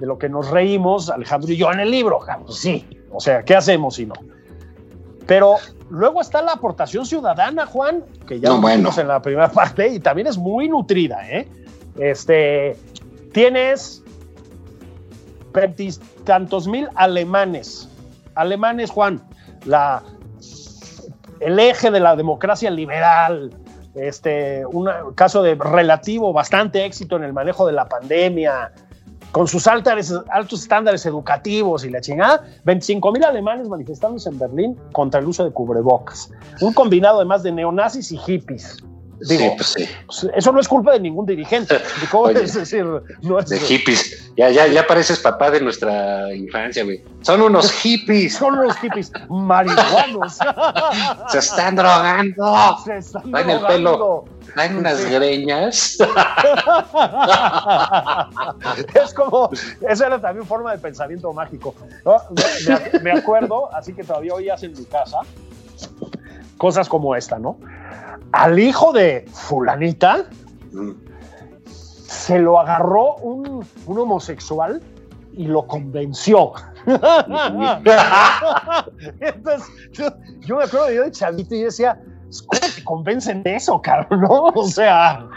de 0.00 0.06
lo 0.06 0.18
que 0.18 0.28
nos 0.28 0.50
reímos 0.50 1.08
Alejandro 1.10 1.52
y 1.52 1.56
yo 1.56 1.72
en 1.72 1.80
el 1.80 1.90
libro. 1.90 2.20
Pues 2.44 2.58
sí, 2.58 2.86
o 3.10 3.20
sea, 3.20 3.42
¿qué 3.42 3.54
hacemos 3.56 3.96
si 3.96 4.06
no? 4.06 4.14
Pero 5.26 5.56
luego 5.88 6.20
está 6.20 6.42
la 6.42 6.52
aportación 6.52 7.06
ciudadana, 7.06 7.64
Juan, 7.66 8.04
que 8.26 8.40
ya 8.40 8.48
No, 8.48 8.56
lo 8.56 8.60
bueno. 8.62 8.76
vimos 8.78 8.98
en 8.98 9.08
la 9.08 9.22
primera 9.22 9.50
parte 9.50 9.88
y 9.88 10.00
también 10.00 10.26
es 10.26 10.36
muy 10.36 10.68
nutrida, 10.68 11.28
¿eh? 11.30 11.48
Este, 11.98 12.76
tienes 13.32 14.02
tantos 16.24 16.66
mil 16.66 16.88
alemanes, 16.94 17.88
alemanes, 18.34 18.90
Juan, 18.90 19.22
la, 19.66 20.02
el 21.40 21.58
eje 21.58 21.90
de 21.90 22.00
la 22.00 22.16
democracia 22.16 22.70
liberal, 22.70 23.52
este, 23.94 24.64
un 24.66 24.88
caso 25.14 25.42
de 25.42 25.54
relativo 25.54 26.32
bastante 26.32 26.84
éxito 26.84 27.16
en 27.16 27.24
el 27.24 27.32
manejo 27.32 27.66
de 27.66 27.72
la 27.72 27.88
pandemia, 27.88 28.72
con 29.32 29.48
sus 29.48 29.66
altares- 29.66 30.22
altos 30.30 30.62
estándares 30.62 31.06
educativos 31.06 31.84
y 31.84 31.90
la 31.90 32.00
chingada, 32.00 32.44
25 32.64 33.12
mil 33.12 33.24
alemanes 33.24 33.68
manifestándose 33.68 34.28
en 34.28 34.38
Berlín 34.38 34.78
contra 34.92 35.20
el 35.20 35.26
uso 35.26 35.44
de 35.44 35.50
cubrebocas. 35.50 36.30
Un 36.60 36.72
combinado 36.74 37.16
además 37.16 37.42
de 37.42 37.52
neonazis 37.52 38.12
y 38.12 38.18
hippies. 38.18 38.84
Digo, 39.28 39.44
sí, 39.44 39.50
pues 39.56 39.68
sí. 39.68 39.88
pues, 40.06 40.26
eso 40.34 40.52
no 40.52 40.60
es 40.60 40.68
culpa 40.68 40.92
de 40.92 41.00
ningún 41.00 41.26
dirigente. 41.26 41.80
Oye, 42.12 42.42
es 42.42 42.54
decir, 42.54 42.84
no 43.22 43.38
es, 43.38 43.48
De 43.48 43.58
hippies. 43.60 44.32
Ya, 44.36 44.50
ya, 44.50 44.66
ya 44.66 44.86
pareces 44.86 45.18
papá 45.20 45.50
de 45.50 45.60
nuestra 45.60 46.32
infancia, 46.34 46.84
güey. 46.84 47.04
Son 47.20 47.40
unos 47.42 47.70
hippies. 47.70 48.34
son 48.34 48.60
los 48.62 48.76
hippies 48.78 49.12
marihuanos. 49.28 50.38
Se 51.28 51.38
están 51.38 51.76
drogando. 51.76 52.76
Se 52.84 52.96
están 52.98 53.30
Traen 53.30 53.50
el 53.50 53.58
drogando. 53.60 53.92
pelo. 53.92 54.24
Traen 54.54 54.76
unas 54.76 54.98
Sí. 54.98 55.10
greñas. 55.10 55.98
es 58.94 59.14
como, 59.14 59.50
esa 59.88 60.06
era 60.06 60.20
también 60.20 60.46
forma 60.46 60.72
de 60.72 60.78
pensamiento 60.78 61.32
mágico. 61.32 61.74
¿no? 62.04 62.16
Me, 62.92 63.00
me 63.00 63.12
acuerdo, 63.18 63.74
así 63.74 63.92
que 63.92 64.04
todavía 64.04 64.34
oías 64.34 64.62
en 64.62 64.72
mi 64.72 64.84
casa, 64.84 65.18
cosas 66.58 66.88
como 66.88 67.14
esta, 67.16 67.38
¿no? 67.38 67.58
Al 68.30 68.58
hijo 68.58 68.92
de 68.92 69.26
fulanita 69.32 70.26
Mm. 70.72 70.92
se 72.06 72.38
lo 72.38 72.58
agarró 72.58 73.16
un, 73.16 73.66
un 73.86 73.98
homosexual 73.98 74.80
y 75.34 75.46
lo 75.46 75.66
convenció. 75.66 76.52
Entonces, 79.20 79.68
yo, 79.92 80.08
yo 80.40 80.56
me 80.56 80.64
acuerdo 80.64 80.90
yo 80.92 81.04
de 81.04 81.10
chavito 81.10 81.54
y 81.54 81.64
decía, 81.64 82.00
¿cómo 82.46 82.60
te 82.74 82.84
convencen 82.84 83.42
de 83.42 83.56
eso, 83.56 83.80
cabrón? 83.80 84.20
¿No? 84.22 84.44
O 84.54 84.66
sea, 84.66 85.28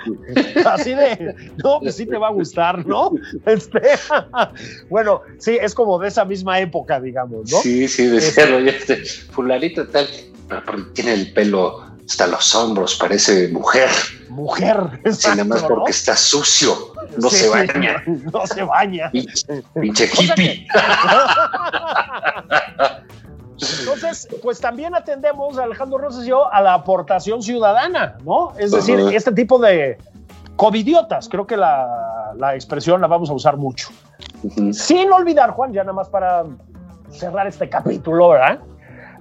así 0.65 0.93
de, 0.93 1.35
no, 1.63 1.79
pues 1.79 1.95
sí 1.95 2.05
te 2.05 2.17
va 2.17 2.27
a 2.27 2.31
gustar, 2.31 2.85
¿no? 2.85 3.11
Este, 3.45 3.81
bueno, 4.89 5.21
sí, 5.37 5.57
es 5.61 5.73
como 5.75 5.99
de 5.99 6.07
esa 6.07 6.25
misma 6.25 6.59
época, 6.59 6.99
digamos, 6.99 7.51
¿no? 7.51 7.57
Sí, 7.59 7.87
sí, 7.87 8.07
decía 8.07 8.45
lo 8.47 8.57
este 8.59 9.03
fulanito 9.05 9.87
tal. 9.87 10.07
Tiene 10.93 11.13
el 11.13 11.33
pelo 11.33 11.84
hasta 12.07 12.27
los 12.27 12.53
hombros, 12.55 12.95
parece 12.95 13.47
mujer. 13.49 13.89
Mujer. 14.29 14.77
Sí, 15.11 15.29
nada 15.29 15.43
más 15.43 15.63
porque 15.63 15.91
está 15.91 16.15
sucio. 16.15 16.75
No 17.17 17.29
Sí, 17.29 17.37
se 17.37 17.49
baña. 17.49 18.03
No 18.31 18.45
se 18.45 18.63
baña. 18.63 19.11
Pinche, 19.73 20.09
hippie. 20.19 20.67
Entonces, 23.79 24.27
pues 24.43 24.59
también 24.59 24.93
atendemos, 24.93 25.57
Alejandro 25.57 25.97
Rosas 25.97 26.25
y 26.25 26.29
yo, 26.29 26.53
a 26.53 26.61
la 26.61 26.73
aportación 26.73 27.41
ciudadana, 27.41 28.17
¿no? 28.25 28.53
Es 28.57 28.71
decir, 28.71 28.99
este 29.13 29.31
tipo 29.31 29.57
de 29.59 29.97
covidiotas, 30.57 31.29
creo 31.29 31.47
que 31.47 31.55
la, 31.55 32.33
la 32.37 32.55
expresión 32.55 32.99
la 33.01 33.07
vamos 33.07 33.29
a 33.29 33.33
usar 33.33 33.57
mucho. 33.57 33.89
Sin 34.73 35.11
olvidar, 35.11 35.51
Juan, 35.51 35.73
ya 35.73 35.83
nada 35.83 35.93
más 35.93 36.09
para 36.09 36.43
cerrar 37.09 37.47
este 37.47 37.69
capítulo, 37.69 38.29
¿verdad? 38.29 38.59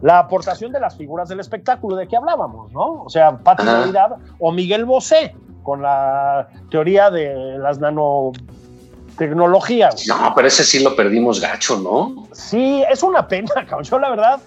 La 0.05 0.19
aportación 0.19 0.71
de 0.71 0.79
las 0.81 0.99
figuras 0.99 1.31
del 1.31 1.41
espectáculo 1.41 1.97
de 1.97 2.07
que 2.07 2.15
hablábamos, 2.15 2.71
¿no? 2.73 3.05
O 3.05 3.09
sea, 3.09 3.39
Pati. 3.39 3.65
Navidad 3.65 4.17
o 4.39 4.53
Miguel 4.53 4.85
Bosé, 4.85 5.35
con 5.63 5.81
la 5.81 6.47
teoría 6.71 7.11
de 7.11 7.57
las 7.59 7.79
nanotecnologías. 7.79 10.07
No, 10.07 10.35
pero 10.37 10.49
ese 10.49 10.63
sí 10.63 10.81
lo 10.81 10.95
perdimos 10.95 11.41
gacho, 11.41 11.79
¿no? 11.79 12.29
Sí, 12.33 12.85
es 12.91 13.03
una 13.03 13.27
pena, 13.27 13.49
cabrón. 13.67 13.85
Yo, 13.85 13.99
la 13.99 14.11
verdad, 14.11 14.41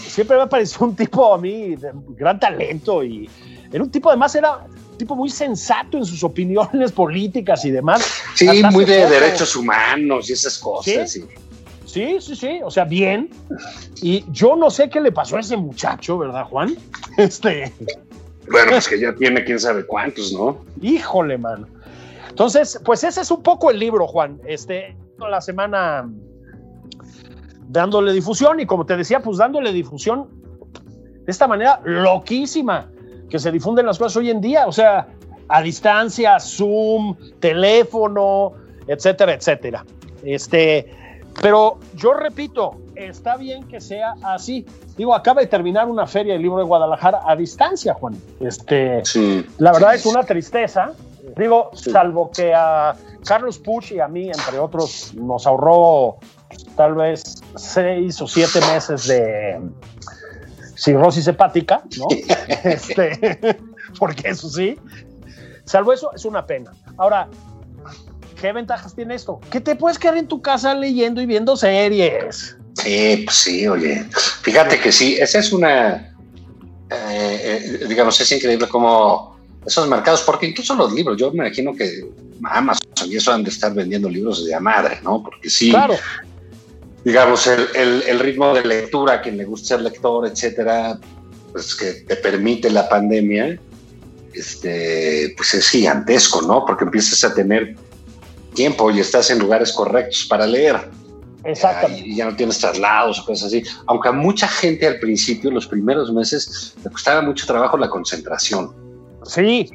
siempre 0.00 0.36
me 0.36 0.44
ha 0.44 0.48
parecido 0.48 0.86
un 0.86 0.94
tipo 0.94 1.34
a 1.34 1.38
mí 1.38 1.74
de 1.74 1.90
gran 2.10 2.38
talento 2.38 3.02
y 3.02 3.28
era 3.72 3.82
un 3.82 3.90
tipo, 3.90 4.10
además, 4.10 4.32
era 4.36 4.58
un 4.58 4.96
tipo 4.96 5.16
muy 5.16 5.28
sensato 5.28 5.98
en 5.98 6.06
sus 6.06 6.22
opiniones 6.22 6.92
políticas 6.92 7.64
y 7.64 7.72
demás. 7.72 8.00
Sí, 8.36 8.46
Hasta 8.46 8.70
muy 8.70 8.84
de 8.84 9.00
poco. 9.00 9.10
derechos 9.10 9.56
humanos 9.56 10.30
y 10.30 10.34
esas 10.34 10.56
cosas. 10.56 11.10
¿Sí? 11.10 11.20
sí. 11.20 11.26
Sí, 11.92 12.16
sí, 12.20 12.34
sí, 12.34 12.60
o 12.64 12.70
sea, 12.70 12.84
bien. 12.84 13.28
Y 14.00 14.24
yo 14.32 14.56
no 14.56 14.70
sé 14.70 14.88
qué 14.88 14.98
le 14.98 15.12
pasó 15.12 15.36
a 15.36 15.40
ese 15.40 15.58
muchacho, 15.58 16.16
¿verdad, 16.16 16.46
Juan? 16.46 16.74
Este, 17.18 17.70
Bueno, 18.50 18.70
pues 18.70 18.88
que 18.88 18.98
ya 18.98 19.14
tiene 19.14 19.44
quién 19.44 19.60
sabe 19.60 19.84
cuántos, 19.84 20.32
¿no? 20.32 20.64
híjole, 20.80 21.36
mano. 21.36 21.66
Entonces, 22.30 22.80
pues 22.82 23.04
ese 23.04 23.20
es 23.20 23.30
un 23.30 23.42
poco 23.42 23.70
el 23.70 23.78
libro, 23.78 24.06
Juan. 24.06 24.40
Este, 24.46 24.96
la 25.18 25.42
semana 25.42 26.08
dándole 27.68 28.14
difusión 28.14 28.58
y 28.58 28.64
como 28.64 28.86
te 28.86 28.96
decía, 28.96 29.20
pues 29.20 29.36
dándole 29.36 29.70
difusión 29.70 30.30
de 31.26 31.30
esta 31.30 31.46
manera 31.46 31.78
loquísima 31.84 32.90
que 33.28 33.38
se 33.38 33.52
difunden 33.52 33.84
las 33.84 33.98
cosas 33.98 34.16
hoy 34.16 34.30
en 34.30 34.40
día. 34.40 34.66
O 34.66 34.72
sea, 34.72 35.08
a 35.48 35.60
distancia, 35.60 36.40
Zoom, 36.40 37.16
teléfono, 37.38 38.54
etcétera, 38.86 39.34
etcétera. 39.34 39.84
Este, 40.24 41.01
pero 41.40 41.78
yo 41.94 42.14
repito, 42.14 42.76
está 42.94 43.36
bien 43.36 43.66
que 43.68 43.80
sea 43.80 44.14
así. 44.22 44.66
Digo, 44.96 45.14
acaba 45.14 45.40
de 45.40 45.46
terminar 45.46 45.88
una 45.88 46.06
feria 46.06 46.34
del 46.34 46.42
libro 46.42 46.58
de 46.58 46.64
Guadalajara 46.64 47.22
a 47.26 47.34
distancia, 47.34 47.94
Juan. 47.94 48.14
Este, 48.40 49.04
Sí. 49.04 49.46
la 49.58 49.72
verdad 49.72 49.92
Sí, 49.92 49.96
es 49.96 50.06
una 50.06 50.22
tristeza. 50.24 50.92
Digo, 51.36 51.70
salvo 51.74 52.30
que 52.30 52.52
a 52.54 52.94
Carlos 53.24 53.58
Puch 53.58 53.92
y 53.92 54.00
a 54.00 54.08
mí, 54.08 54.26
entre 54.26 54.58
otros, 54.58 55.14
nos 55.14 55.46
ahorró 55.46 56.18
tal 56.76 56.94
vez 56.94 57.42
seis 57.56 58.20
o 58.20 58.26
siete 58.26 58.60
meses 58.72 59.06
de 59.06 59.60
cirrosis 60.76 61.26
hepática, 61.28 61.82
¿no? 61.98 62.06
este, 62.64 63.38
porque 63.98 64.28
eso 64.28 64.50
sí. 64.50 64.78
Salvo 65.64 65.92
eso, 65.92 66.12
es 66.12 66.24
una 66.24 66.44
pena. 66.44 66.72
Ahora, 66.98 67.28
¿qué 68.42 68.52
ventajas 68.52 68.94
tiene 68.94 69.14
esto? 69.14 69.40
Que 69.50 69.60
te 69.60 69.76
puedes 69.76 69.98
quedar 70.00 70.16
en 70.16 70.26
tu 70.26 70.42
casa 70.42 70.74
leyendo 70.74 71.22
y 71.22 71.26
viendo 71.26 71.56
series. 71.56 72.56
Sí, 72.82 73.22
pues 73.24 73.36
sí, 73.36 73.68
oye. 73.68 74.04
Fíjate 74.42 74.80
que 74.80 74.90
sí, 74.90 75.16
esa 75.20 75.38
es 75.38 75.52
una, 75.52 76.12
eh, 76.90 77.78
eh, 77.80 77.86
digamos, 77.88 78.20
es 78.20 78.32
increíble 78.32 78.66
cómo 78.68 79.38
esos 79.64 79.86
mercados, 79.88 80.22
porque 80.22 80.46
incluso 80.46 80.74
los 80.74 80.92
libros, 80.92 81.16
yo 81.16 81.30
me 81.30 81.46
imagino 81.46 81.72
que 81.74 82.04
Amazon 82.42 82.82
y 83.06 83.14
eso 83.16 83.32
han 83.32 83.44
de 83.44 83.50
estar 83.50 83.72
vendiendo 83.72 84.08
libros 84.08 84.44
de 84.44 84.52
a 84.54 84.58
madre, 84.60 84.98
¿no? 85.04 85.22
Porque 85.22 85.48
sí, 85.48 85.70
Claro, 85.70 85.94
digamos, 87.04 87.46
el, 87.46 87.68
el- 87.76 88.02
el 88.08 88.18
ritmo 88.18 88.52
de 88.54 88.64
lectura, 88.64 89.22
quien 89.22 89.36
le 89.36 89.44
gusta 89.44 89.68
ser 89.76 89.82
lector, 89.82 90.26
etcétera, 90.26 90.98
pues 91.52 91.76
que 91.76 91.92
te 92.08 92.16
permite 92.16 92.70
la 92.70 92.88
pandemia, 92.88 93.56
este, 94.34 95.32
pues 95.36 95.54
es 95.54 95.68
gigantesco, 95.68 96.42
¿no? 96.42 96.64
Porque 96.66 96.84
empiezas 96.84 97.22
a 97.22 97.34
tener 97.34 97.76
tiempo 98.54 98.90
y 98.90 99.00
estás 99.00 99.30
en 99.30 99.38
lugares 99.38 99.72
correctos 99.72 100.26
para 100.28 100.46
leer. 100.46 100.76
exactamente. 101.44 102.08
Y 102.08 102.16
ya 102.16 102.26
no 102.26 102.36
tienes 102.36 102.58
traslados 102.58 103.18
o 103.20 103.24
cosas 103.24 103.48
así. 103.48 103.62
Aunque 103.86 104.08
a 104.08 104.12
mucha 104.12 104.48
gente 104.48 104.86
al 104.86 104.98
principio, 104.98 105.50
los 105.50 105.66
primeros 105.66 106.12
meses, 106.12 106.74
le 106.84 106.90
costaba 106.90 107.22
mucho 107.22 107.46
trabajo 107.46 107.76
la 107.76 107.88
concentración 107.88 108.82
Sí, 109.24 109.70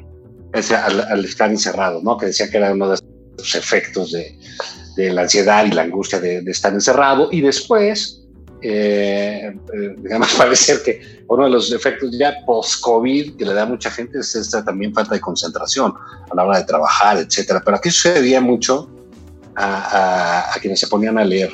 sea, 0.60 0.86
al, 0.86 1.00
al 1.00 1.24
estar 1.24 1.50
encerrado, 1.50 2.00
¿no? 2.02 2.16
Que 2.16 2.26
decía 2.26 2.50
que 2.50 2.58
era 2.58 2.72
uno 2.72 2.90
de 2.90 2.98
los 3.38 3.54
efectos 3.54 4.12
de, 4.12 4.36
de 4.96 5.10
la 5.10 5.22
ansiedad 5.22 5.64
y 5.64 5.70
la 5.70 5.82
angustia 5.82 6.20
de, 6.20 6.42
de 6.42 6.50
estar 6.50 6.72
encerrado. 6.72 7.28
Y 7.30 7.40
después, 7.40 8.22
eh, 8.62 9.56
digamos, 9.98 10.32
parece 10.38 10.82
que 10.82 11.24
uno 11.28 11.44
de 11.44 11.50
los 11.50 11.72
efectos 11.72 12.10
ya 12.18 12.34
post-COVID 12.46 13.36
que 13.36 13.44
le 13.44 13.54
da 13.54 13.62
a 13.62 13.66
mucha 13.66 13.90
gente 13.90 14.18
es 14.20 14.34
esta 14.34 14.64
también 14.64 14.92
falta 14.94 15.14
de 15.14 15.20
concentración 15.20 15.92
a 16.30 16.34
la 16.34 16.44
hora 16.44 16.58
de 16.58 16.64
trabajar, 16.64 17.18
etcétera. 17.18 17.62
Pero 17.64 17.76
aquí 17.76 17.90
sucedía 17.90 18.40
mucho 18.40 18.90
a, 19.54 19.64
a- 20.50 20.54
a 20.54 20.58
quienes 20.60 20.80
se 20.80 20.86
ponían 20.88 21.18
a 21.18 21.24
leer. 21.24 21.50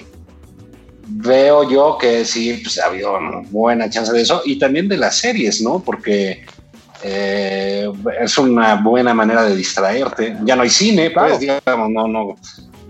Veo 1.07 1.68
yo 1.70 1.98
que 1.98 2.24
sí, 2.24 2.61
pues 2.62 2.78
había 2.78 3.11
una 3.11 3.42
buena 3.50 3.90
chance 3.90 4.11
de 4.12 4.22
eso 4.22 4.40
y 4.44 4.59
también 4.59 4.88
de 4.88 4.96
las 4.96 5.18
series, 5.18 5.61
¿no? 5.61 5.80
Porque 5.80 6.46
eh, 7.02 7.86
es 8.22 8.38
una 8.38 8.76
buena 8.76 9.12
manera 9.12 9.42
de 9.44 9.55
distraerte. 9.55 10.36
Ya 10.44 10.57
no 10.57 10.62
hay 10.62 10.70
cine, 10.70 11.12
Claro. 11.12 11.28
pues 11.28 11.40
digamos, 11.40 11.90
no, 11.90 12.09
no, 12.09 12.36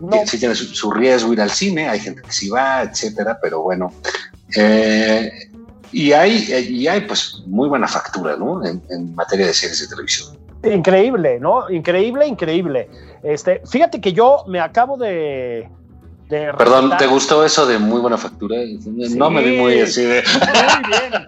no, 0.00 0.26
sí 0.26 0.38
tiene 0.38 0.54
su, 0.54 0.64
su 0.66 0.90
riesgo 0.90 1.32
ir 1.32 1.40
al 1.40 1.50
cine, 1.50 1.88
hay 1.88 2.00
gente 2.00 2.22
que 2.22 2.32
sí 2.32 2.48
va, 2.48 2.82
etcétera, 2.82 3.38
pero 3.40 3.62
bueno. 3.62 3.92
Eh, 4.56 5.30
y 5.92 6.12
hay, 6.12 6.46
y 6.70 6.86
hay 6.88 7.02
pues 7.02 7.42
muy 7.46 7.68
buena 7.68 7.86
factura, 7.86 8.36
¿no? 8.36 8.64
En, 8.64 8.82
en 8.90 9.14
materia 9.14 9.46
de 9.46 9.54
series 9.54 9.80
de 9.80 9.88
televisión. 9.88 10.36
Increíble, 10.64 11.38
¿no? 11.40 11.70
Increíble, 11.70 12.26
increíble. 12.26 12.88
Este, 13.22 13.62
fíjate 13.70 14.00
que 14.00 14.12
yo 14.12 14.44
me 14.46 14.60
acabo 14.60 14.96
de. 14.96 15.68
De 16.28 16.54
Perdón, 16.56 16.96
¿te 16.96 17.06
gustó 17.06 17.44
eso 17.44 17.66
de 17.66 17.78
muy 17.78 18.00
buena 18.00 18.16
factura? 18.16 18.56
No 19.16 19.30
me 19.30 19.42
vi 19.42 19.58
muy 19.58 19.80
así 19.80 20.02
de... 20.02 20.22
Muy 20.22 20.88
bien. 20.88 21.26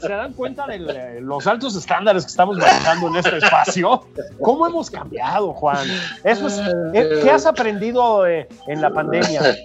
¿Se 0.00 0.08
dan 0.08 0.32
cuenta 0.34 0.66
de 0.66 1.20
los 1.20 1.46
altos 1.46 1.74
estándares 1.74 2.24
que 2.24 2.30
estamos 2.30 2.56
manejando 2.56 3.08
en 3.08 3.16
este 3.16 3.38
espacio? 3.38 4.06
¿Cómo 4.40 4.66
hemos 4.66 4.90
cambiado, 4.90 5.52
Juan? 5.52 5.88
Eso 6.22 6.46
es, 6.46 6.60
eh, 6.94 7.20
¿Qué 7.22 7.30
has 7.30 7.46
aprendido 7.46 8.26
eh, 8.26 8.48
en 8.68 8.80
la 8.80 8.90
pandemia? 8.90 9.56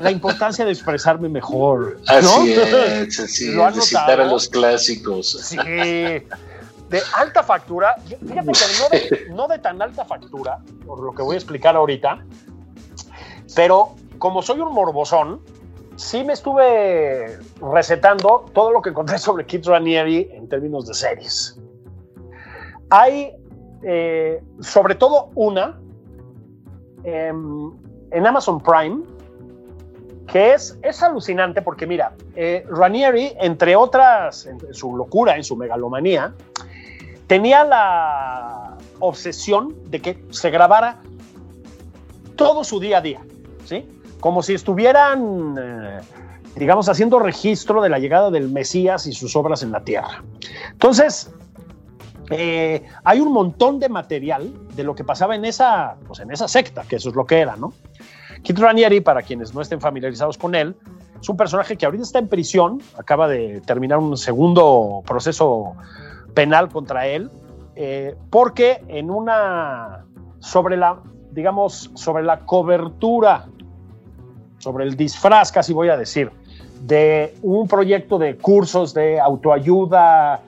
La 0.00 0.10
importancia 0.10 0.64
de 0.64 0.72
expresarme 0.72 1.28
mejor. 1.28 1.98
¿no? 2.06 2.16
Así 2.16 2.52
es, 2.52 3.20
así 3.20 3.52
¿Lo 3.52 3.66
has 3.66 3.76
es, 3.76 3.80
de 3.80 3.86
citar 3.88 4.20
a 4.20 4.26
los 4.26 4.48
clásicos. 4.48 5.32
Sí. 5.42 5.56
De 5.56 7.00
alta 7.16 7.42
factura, 7.42 7.96
fíjate 8.06 8.52
que 8.52 8.64
no 8.78 8.88
de, 8.90 9.26
no 9.34 9.48
de 9.48 9.58
tan 9.58 9.80
alta 9.80 10.04
factura, 10.04 10.58
por 10.86 11.00
lo 11.00 11.14
que 11.14 11.22
voy 11.22 11.34
a 11.34 11.38
explicar 11.38 11.74
ahorita, 11.74 12.22
pero 13.54 13.96
como 14.22 14.40
soy 14.40 14.60
un 14.60 14.72
morbosón, 14.72 15.40
sí 15.96 16.22
me 16.22 16.34
estuve 16.34 17.40
recetando 17.60 18.44
todo 18.52 18.70
lo 18.70 18.80
que 18.80 18.90
encontré 18.90 19.18
sobre 19.18 19.44
Kit 19.44 19.66
Ranieri 19.66 20.30
en 20.30 20.48
términos 20.48 20.86
de 20.86 20.94
series. 20.94 21.60
Hay, 22.88 23.34
eh, 23.82 24.40
sobre 24.60 24.94
todo 24.94 25.30
una, 25.34 25.76
em, 27.02 27.72
en 28.12 28.24
Amazon 28.24 28.62
Prime, 28.62 29.02
que 30.28 30.54
es, 30.54 30.78
es 30.82 31.02
alucinante 31.02 31.60
porque 31.60 31.84
mira, 31.84 32.14
eh, 32.36 32.64
Ranieri, 32.70 33.34
entre 33.40 33.74
otras, 33.74 34.46
en 34.46 34.72
su 34.72 34.96
locura, 34.96 35.34
en 35.34 35.42
su 35.42 35.56
megalomanía, 35.56 36.32
tenía 37.26 37.64
la 37.64 38.78
obsesión 39.00 39.74
de 39.90 40.00
que 40.00 40.24
se 40.30 40.48
grabara 40.50 41.00
todo 42.36 42.62
su 42.62 42.78
día 42.78 42.98
a 42.98 43.00
día, 43.00 43.20
¿sí? 43.64 43.98
Como 44.22 44.40
si 44.40 44.54
estuvieran, 44.54 45.56
eh, 45.58 45.98
digamos, 46.54 46.88
haciendo 46.88 47.18
registro 47.18 47.82
de 47.82 47.88
la 47.88 47.98
llegada 47.98 48.30
del 48.30 48.48
Mesías 48.50 49.08
y 49.08 49.12
sus 49.12 49.34
obras 49.34 49.64
en 49.64 49.72
la 49.72 49.82
tierra. 49.82 50.22
Entonces, 50.70 51.34
eh, 52.30 52.84
hay 53.02 53.18
un 53.18 53.32
montón 53.32 53.80
de 53.80 53.88
material 53.88 54.52
de 54.76 54.84
lo 54.84 54.94
que 54.94 55.02
pasaba 55.02 55.34
en 55.34 55.44
esa, 55.44 55.96
pues 56.06 56.20
en 56.20 56.30
esa 56.30 56.46
secta, 56.46 56.84
que 56.88 56.96
eso 56.96 57.08
es 57.08 57.16
lo 57.16 57.26
que 57.26 57.40
era, 57.40 57.56
¿no? 57.56 57.72
Kit 58.42 58.60
Ranieri, 58.60 59.00
para 59.00 59.22
quienes 59.22 59.52
no 59.52 59.60
estén 59.60 59.80
familiarizados 59.80 60.38
con 60.38 60.54
él, 60.54 60.76
es 61.20 61.28
un 61.28 61.36
personaje 61.36 61.76
que 61.76 61.84
ahorita 61.84 62.04
está 62.04 62.20
en 62.20 62.28
prisión, 62.28 62.80
acaba 62.96 63.26
de 63.26 63.60
terminar 63.62 63.98
un 63.98 64.16
segundo 64.16 65.02
proceso 65.04 65.74
penal 66.34 66.68
contra 66.68 67.08
él, 67.08 67.28
eh, 67.74 68.14
porque 68.30 68.84
en 68.86 69.10
una, 69.10 70.04
sobre 70.38 70.76
la, 70.76 71.00
digamos, 71.32 71.90
sobre 71.94 72.22
la 72.22 72.40
cobertura, 72.40 73.48
sobre 74.62 74.84
el 74.84 74.96
disfraz, 74.96 75.50
casi 75.50 75.72
voy 75.72 75.88
a 75.88 75.96
decir, 75.96 76.30
de 76.82 77.34
un 77.42 77.66
proyecto 77.66 78.18
de 78.18 78.36
cursos 78.36 78.94
de 78.94 79.18
autoayuda, 79.18 80.40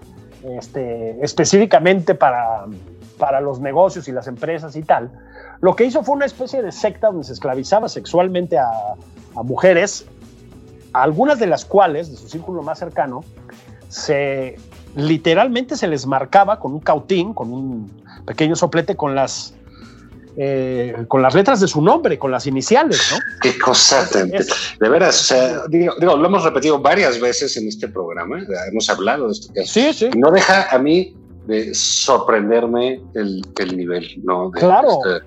este, 0.58 1.18
específicamente 1.24 2.14
para, 2.14 2.66
para 3.18 3.40
los 3.40 3.58
negocios 3.60 4.06
y 4.06 4.12
las 4.12 4.28
empresas 4.28 4.76
y 4.76 4.82
tal, 4.82 5.10
lo 5.60 5.74
que 5.74 5.84
hizo 5.84 6.04
fue 6.04 6.14
una 6.14 6.26
especie 6.26 6.62
de 6.62 6.70
secta 6.70 7.08
donde 7.08 7.24
se 7.24 7.32
esclavizaba 7.32 7.88
sexualmente 7.88 8.58
a, 8.58 8.68
mujeres, 9.42 10.06
algunas 10.92 11.40
de 11.40 11.48
las 11.48 11.64
cuales, 11.64 12.08
de 12.08 12.16
su 12.16 12.28
círculo 12.28 12.62
más 12.62 12.78
cercano, 12.78 13.24
literalmente 14.94 15.76
se 15.76 15.88
les 15.88 16.06
marcaba 16.06 16.60
con 16.60 16.72
un 16.72 16.80
cautín, 16.80 17.34
con 17.34 17.52
un 17.52 17.90
pequeño 18.26 18.54
soplete 18.54 18.94
con 18.94 19.16
las 19.16 19.54
eh, 20.36 21.04
con 21.08 21.22
las 21.22 21.34
letras 21.34 21.60
de 21.60 21.68
su 21.68 21.80
nombre, 21.80 22.18
con 22.18 22.30
las 22.30 22.46
iniciales, 22.46 23.00
¿no? 23.12 23.18
Qué 23.40 23.58
cosa 23.58 24.08
De 24.80 24.88
veras, 24.88 25.20
o 25.20 25.24
sea, 25.24 25.62
digo, 25.68 25.94
digo, 26.00 26.16
lo 26.16 26.26
hemos 26.26 26.42
repetido 26.44 26.78
varias 26.80 27.20
veces 27.20 27.56
en 27.56 27.68
este 27.68 27.88
programa, 27.88 28.38
hemos 28.70 28.88
hablado 28.90 29.26
de 29.28 29.32
esto. 29.32 29.52
Sí, 29.64 29.92
sí. 29.92 30.10
No 30.16 30.30
deja 30.30 30.68
a 30.74 30.78
mí 30.78 31.14
de 31.46 31.74
sorprenderme 31.74 33.00
el, 33.14 33.42
el 33.58 33.76
nivel, 33.76 34.06
¿no? 34.24 34.50
De- 34.50 34.60
Claro. 34.60 34.98
este, 35.04 35.26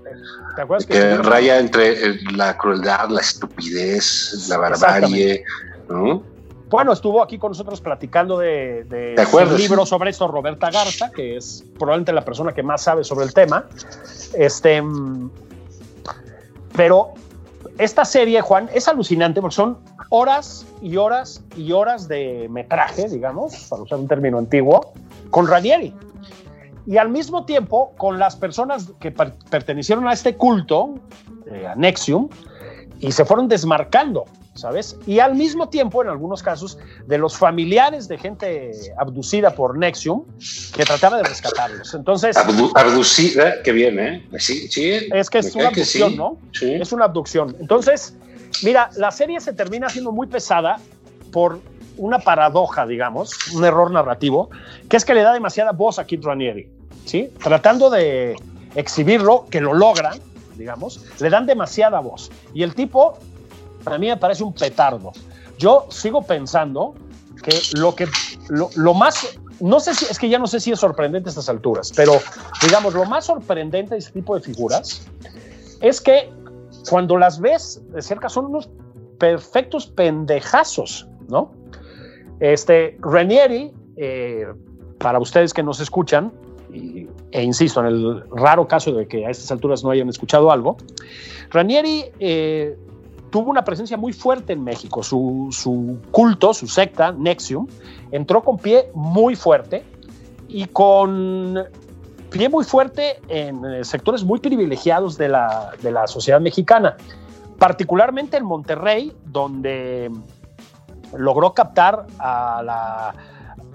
¿Te 0.55 0.61
acuerdas 0.63 0.85
que 0.87 0.93
que 0.93 1.17
raya 1.17 1.59
entre 1.59 1.91
eh, 1.91 2.19
la 2.35 2.57
crueldad, 2.57 3.09
la 3.09 3.21
estupidez, 3.21 4.47
la 4.49 4.57
barbarie, 4.57 5.43
¿no? 5.89 6.23
Bueno, 6.69 6.91
estuvo 6.91 7.21
aquí 7.21 7.37
con 7.37 7.51
nosotros 7.51 7.79
platicando 7.79 8.37
de, 8.37 8.83
de 8.83 9.15
libro 9.57 9.85
sobre 9.85 10.09
esto, 10.09 10.27
Roberta 10.27 10.69
Garza, 10.69 11.09
que 11.11 11.37
es 11.37 11.63
probablemente 11.79 12.11
la 12.11 12.25
persona 12.25 12.51
que 12.53 12.61
más 12.61 12.81
sabe 12.81 13.03
sobre 13.05 13.25
el 13.25 13.33
tema. 13.33 13.65
Este, 14.33 14.83
pero 16.75 17.13
esta 17.77 18.03
serie, 18.05 18.41
Juan, 18.41 18.69
es 18.73 18.87
alucinante 18.87 19.39
porque 19.39 19.55
son 19.55 19.77
horas 20.09 20.65
y 20.81 20.97
horas 20.97 21.41
y 21.55 21.71
horas 21.71 22.07
de 22.07 22.47
metraje, 22.49 23.07
digamos, 23.07 23.67
para 23.69 23.83
usar 23.83 23.99
un 23.99 24.07
término 24.07 24.37
antiguo, 24.37 24.93
con 25.29 25.47
Ranieri. 25.47 25.93
Y 26.85 26.97
al 26.97 27.09
mismo 27.09 27.45
tiempo, 27.45 27.93
con 27.97 28.19
las 28.19 28.35
personas 28.35 28.91
que 28.99 29.11
per- 29.11 29.33
pertenecieron 29.49 30.07
a 30.07 30.13
este 30.13 30.35
culto, 30.35 30.95
eh, 31.51 31.67
a 31.67 31.75
Nexium, 31.75 32.29
y 32.99 33.11
se 33.11 33.25
fueron 33.25 33.47
desmarcando, 33.47 34.25
¿sabes? 34.57 34.97
Y 35.05 35.19
al 35.19 35.35
mismo 35.35 35.69
tiempo, 35.69 36.03
en 36.03 36.09
algunos 36.09 36.43
casos, 36.43 36.77
de 37.05 37.17
los 37.17 37.37
familiares 37.37 38.07
de 38.07 38.17
gente 38.17 38.71
abducida 38.97 39.51
por 39.51 39.77
Nexium 39.77 40.23
que 40.75 40.83
trataba 40.83 41.17
de 41.17 41.23
rescatarlos. 41.23 41.93
Entonces. 41.93 42.35
abducida, 42.75 43.61
que 43.63 43.71
bien, 43.71 43.99
¿eh? 43.99 44.27
Sí, 44.39 44.67
sí. 44.67 45.09
Es 45.13 45.29
que 45.29 45.39
es 45.39 45.55
una 45.55 45.69
abducción, 45.69 46.15
¿no? 46.15 46.37
Sí. 46.53 46.73
Es 46.73 46.91
una 46.91 47.05
abducción. 47.05 47.55
Entonces, 47.59 48.15
mira, 48.63 48.89
la 48.95 49.11
serie 49.11 49.39
se 49.39 49.53
termina 49.53 49.89
siendo 49.89 50.11
muy 50.11 50.27
pesada 50.27 50.79
por 51.31 51.59
una 51.97 52.19
paradoja, 52.19 52.85
digamos, 52.85 53.31
un 53.53 53.65
error 53.65 53.91
narrativo, 53.91 54.49
que 54.89 54.97
es 54.97 55.05
que 55.05 55.13
le 55.13 55.21
da 55.21 55.33
demasiada 55.33 55.71
voz 55.71 55.99
a 55.99 56.05
Kit 56.05 56.23
Ranieri, 56.23 56.69
¿sí? 57.05 57.29
Tratando 57.41 57.89
de 57.89 58.35
exhibirlo, 58.75 59.45
que 59.49 59.61
lo 59.61 59.73
logra, 59.73 60.13
digamos, 60.55 61.05
le 61.19 61.29
dan 61.29 61.45
demasiada 61.45 61.99
voz. 61.99 62.31
Y 62.53 62.63
el 62.63 62.75
tipo, 62.75 63.17
para 63.87 63.97
mí 63.97 64.07
me 64.07 64.17
parece 64.17 64.43
un 64.43 64.51
petardo. 64.51 65.13
Yo 65.57 65.85
sigo 65.89 66.21
pensando 66.21 66.93
que 67.41 67.57
lo 67.79 67.95
que, 67.95 68.05
lo, 68.49 68.93
más, 68.93 69.39
no 69.61 69.79
sé 69.79 69.95
si, 69.95 70.03
es 70.11 70.19
que 70.19 70.27
ya 70.27 70.37
no 70.37 70.45
sé 70.45 70.59
si 70.59 70.73
es 70.73 70.79
sorprendente 70.79 71.29
a 71.29 71.31
estas 71.31 71.47
alturas, 71.47 71.93
pero 71.95 72.19
digamos, 72.61 72.93
lo 72.93 73.05
más 73.05 73.23
sorprendente 73.23 73.91
de 73.93 73.99
este 73.99 74.11
tipo 74.11 74.35
de 74.35 74.41
figuras 74.41 75.07
es 75.79 76.01
que 76.01 76.29
cuando 76.89 77.15
las 77.15 77.39
ves 77.39 77.81
de 77.93 78.01
cerca 78.01 78.27
son 78.27 78.47
unos 78.47 78.69
perfectos 79.19 79.87
pendejazos, 79.87 81.07
¿no? 81.29 81.53
Este, 82.41 82.97
Ranieri, 82.99 83.71
eh, 83.95 84.47
para 84.97 85.17
ustedes 85.19 85.53
que 85.53 85.63
nos 85.63 85.79
escuchan, 85.79 86.33
e 87.31 87.41
insisto, 87.41 87.79
en 87.79 87.85
el 87.85 88.23
raro 88.31 88.67
caso 88.67 88.91
de 88.91 89.07
que 89.07 89.25
a 89.25 89.29
estas 89.29 89.49
alturas 89.49 89.81
no 89.81 89.91
hayan 89.91 90.09
escuchado 90.09 90.51
algo, 90.51 90.75
Ranieri 91.51 92.11
eh, 92.19 92.77
tuvo 93.29 93.49
una 93.49 93.63
presencia 93.63 93.97
muy 93.97 94.13
fuerte 94.13 94.53
en 94.53 94.63
México. 94.63 95.03
Su, 95.03 95.49
su, 95.51 95.97
culto, 96.11 96.53
su 96.53 96.67
secta, 96.67 97.11
Nexium, 97.11 97.67
entró 98.11 98.43
con 98.43 98.57
pie 98.57 98.89
muy 98.93 99.35
fuerte 99.35 99.83
y 100.47 100.65
con 100.65 101.59
pie 102.29 102.49
muy 102.49 102.63
fuerte 102.63 103.19
en 103.27 103.63
eh, 103.65 103.83
sectores 103.83 104.23
muy 104.23 104.39
privilegiados 104.39 105.17
de 105.17 105.29
la, 105.29 105.71
de 105.81 105.91
la 105.91 106.07
sociedad 106.07 106.41
mexicana, 106.41 106.97
particularmente 107.57 108.37
en 108.37 108.45
Monterrey, 108.45 109.13
donde 109.25 110.11
logró 111.17 111.53
captar 111.53 112.05
a 112.19 112.61
la 112.63 113.15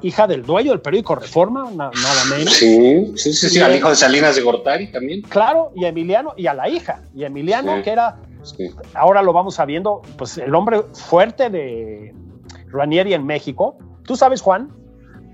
hija 0.02 0.26
del 0.26 0.42
dueño 0.42 0.72
del 0.72 0.80
periódico 0.80 1.14
Reforma, 1.14 1.70
nada 1.70 1.92
menos. 2.30 2.52
Sí, 2.52 3.12
sí, 3.16 3.32
sí, 3.32 3.60
al 3.60 3.74
hijo 3.74 3.88
de 3.88 3.96
Salinas 3.96 4.36
de 4.36 4.42
Gortari 4.42 4.90
también. 4.90 5.22
Claro, 5.22 5.72
y 5.74 5.84
a 5.84 5.88
Emiliano, 5.88 6.34
y 6.36 6.46
a 6.46 6.54
la 6.54 6.68
hija, 6.68 7.02
y 7.14 7.24
Emiliano, 7.24 7.82
que 7.82 7.90
era, 7.90 8.18
ahora 8.94 9.22
lo 9.22 9.32
vamos 9.32 9.54
sabiendo, 9.54 10.02
pues 10.16 10.38
el 10.38 10.54
hombre 10.54 10.82
fuerte 10.92 11.50
de 11.50 12.14
Ranieri 12.68 13.14
en 13.14 13.26
México. 13.26 13.76
Tú 14.04 14.16
sabes, 14.16 14.40
Juan, 14.40 14.70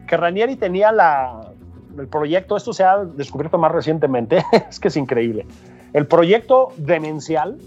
que 0.06 0.16
Ranieri 0.16 0.56
tenía 0.56 0.92
la, 0.92 1.52
el 1.98 2.08
proyecto, 2.08 2.56
esto 2.56 2.72
se 2.72 2.84
ha 2.84 3.04
descubierto 3.04 3.58
más 3.58 3.72
recientemente, 3.72 4.44
es 4.68 4.80
que 4.80 4.88
es 4.88 4.96
increíble, 4.96 5.46
el 5.92 6.06
proyecto 6.06 6.72
demencial 6.76 7.58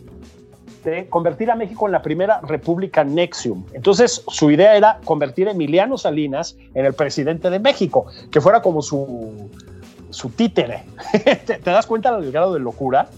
de 0.83 1.07
convertir 1.09 1.51
a 1.51 1.55
México 1.55 1.85
en 1.85 1.91
la 1.91 2.01
primera 2.01 2.41
república 2.41 3.03
Nexium. 3.03 3.65
Entonces, 3.73 4.23
su 4.27 4.49
idea 4.49 4.75
era 4.75 4.99
convertir 5.05 5.47
a 5.47 5.51
Emiliano 5.51 5.97
Salinas 5.97 6.57
en 6.73 6.85
el 6.85 6.93
presidente 6.93 7.49
de 7.49 7.59
México, 7.59 8.07
que 8.31 8.41
fuera 8.41 8.61
como 8.61 8.81
su, 8.81 9.49
su 10.09 10.29
títere. 10.29 10.83
¿Te, 11.45 11.59
das 11.59 11.85
cuenta 11.85 12.17
del 12.17 12.31
grado 12.31 12.53
de 12.53 12.59
locura? 12.59 13.09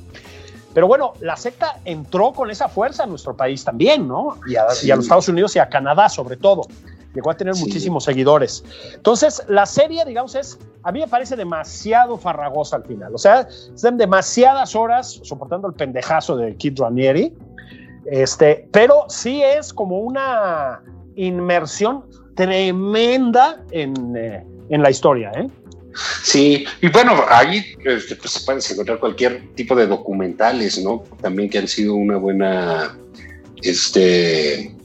Pero 0.73 0.87
bueno, 0.87 1.13
la 1.19 1.35
secta 1.35 1.79
entró 1.85 2.33
con 2.33 2.49
esa 2.49 2.67
fuerza 2.67 3.03
a 3.03 3.05
nuestro 3.05 3.35
país 3.35 3.63
también, 3.63 4.07
¿no? 4.07 4.37
Y 4.47 4.55
a, 4.55 4.65
y 4.83 4.91
a 4.91 4.95
los 4.95 5.05
Estados 5.05 5.27
Unidos 5.27 5.55
y 5.55 5.59
a 5.59 5.69
Canadá 5.69 6.09
sobre 6.09 6.37
todo 6.37 6.63
llegó 7.13 7.31
a 7.31 7.37
tener 7.37 7.55
muchísimos 7.55 8.03
seguidores. 8.03 8.63
Entonces, 8.93 9.43
la 9.47 9.65
serie, 9.65 10.03
digamos, 10.05 10.35
es, 10.35 10.57
a 10.83 10.91
mí 10.91 10.99
me 10.99 11.07
parece 11.07 11.35
demasiado 11.35 12.17
farragosa 12.17 12.77
al 12.77 12.83
final. 12.85 13.13
O 13.13 13.17
sea, 13.17 13.47
están 13.73 13.97
demasiadas 13.97 14.75
horas 14.75 15.19
soportando 15.23 15.67
el 15.67 15.73
pendejazo 15.73 16.35
de 16.35 16.55
Kid 16.55 16.79
Ranieri. 16.79 17.33
Este, 18.05 18.67
pero 18.71 19.05
sí 19.07 19.41
es 19.41 19.73
como 19.73 19.99
una 19.99 20.81
inmersión 21.15 22.03
tremenda 22.35 23.63
en, 23.71 24.15
eh, 24.17 24.45
en 24.69 24.81
la 24.81 24.89
historia, 24.89 25.31
¿eh? 25.35 25.47
Sí, 26.23 26.65
y 26.81 26.87
bueno, 26.89 27.23
ahí 27.29 27.75
este, 27.85 28.15
pues, 28.15 28.31
se 28.31 28.39
pueden 28.41 28.61
encontrar 28.69 28.99
cualquier 28.99 29.53
tipo 29.55 29.75
de 29.75 29.87
documentales, 29.87 30.81
¿no? 30.83 31.03
También 31.21 31.49
que 31.49 31.59
han 31.59 31.67
sido 31.67 31.93
una 31.93 32.17
buena, 32.17 32.97
este, 33.61 34.75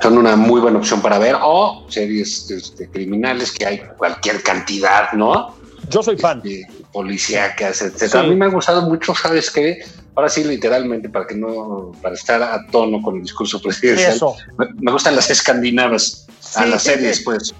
son 0.00 0.18
una 0.18 0.36
muy 0.36 0.60
buena 0.60 0.78
opción 0.78 1.02
para 1.02 1.18
ver, 1.18 1.36
o 1.40 1.86
series 1.88 2.50
este, 2.50 2.88
criminales 2.88 3.52
que 3.52 3.66
hay 3.66 3.82
cualquier 3.96 4.42
cantidad, 4.42 5.12
¿no? 5.12 5.54
Yo 5.90 6.02
soy 6.02 6.16
fan. 6.16 6.40
Este, 6.44 6.66
policíacas, 6.92 7.82
etcétera. 7.82 8.24
A 8.24 8.26
mí 8.26 8.36
me 8.36 8.46
ha 8.46 8.48
gustado 8.48 8.82
mucho, 8.82 9.14
¿sabes 9.14 9.50
qué? 9.50 9.82
Ahora 10.14 10.28
sí, 10.28 10.44
literalmente, 10.44 11.08
para 11.08 11.26
que 11.26 11.34
no, 11.34 11.92
para 12.02 12.14
estar 12.14 12.42
a 12.42 12.66
tono 12.66 13.00
con 13.00 13.16
el 13.16 13.22
discurso 13.22 13.60
presidencial. 13.62 14.14
Eso. 14.14 14.36
Me, 14.58 14.92
gustan 14.92 15.16
las 15.16 15.30
escandinavas, 15.30 16.26
a 16.54 16.66
las 16.66 16.82
series, 16.82 17.22
pues. 17.22 17.54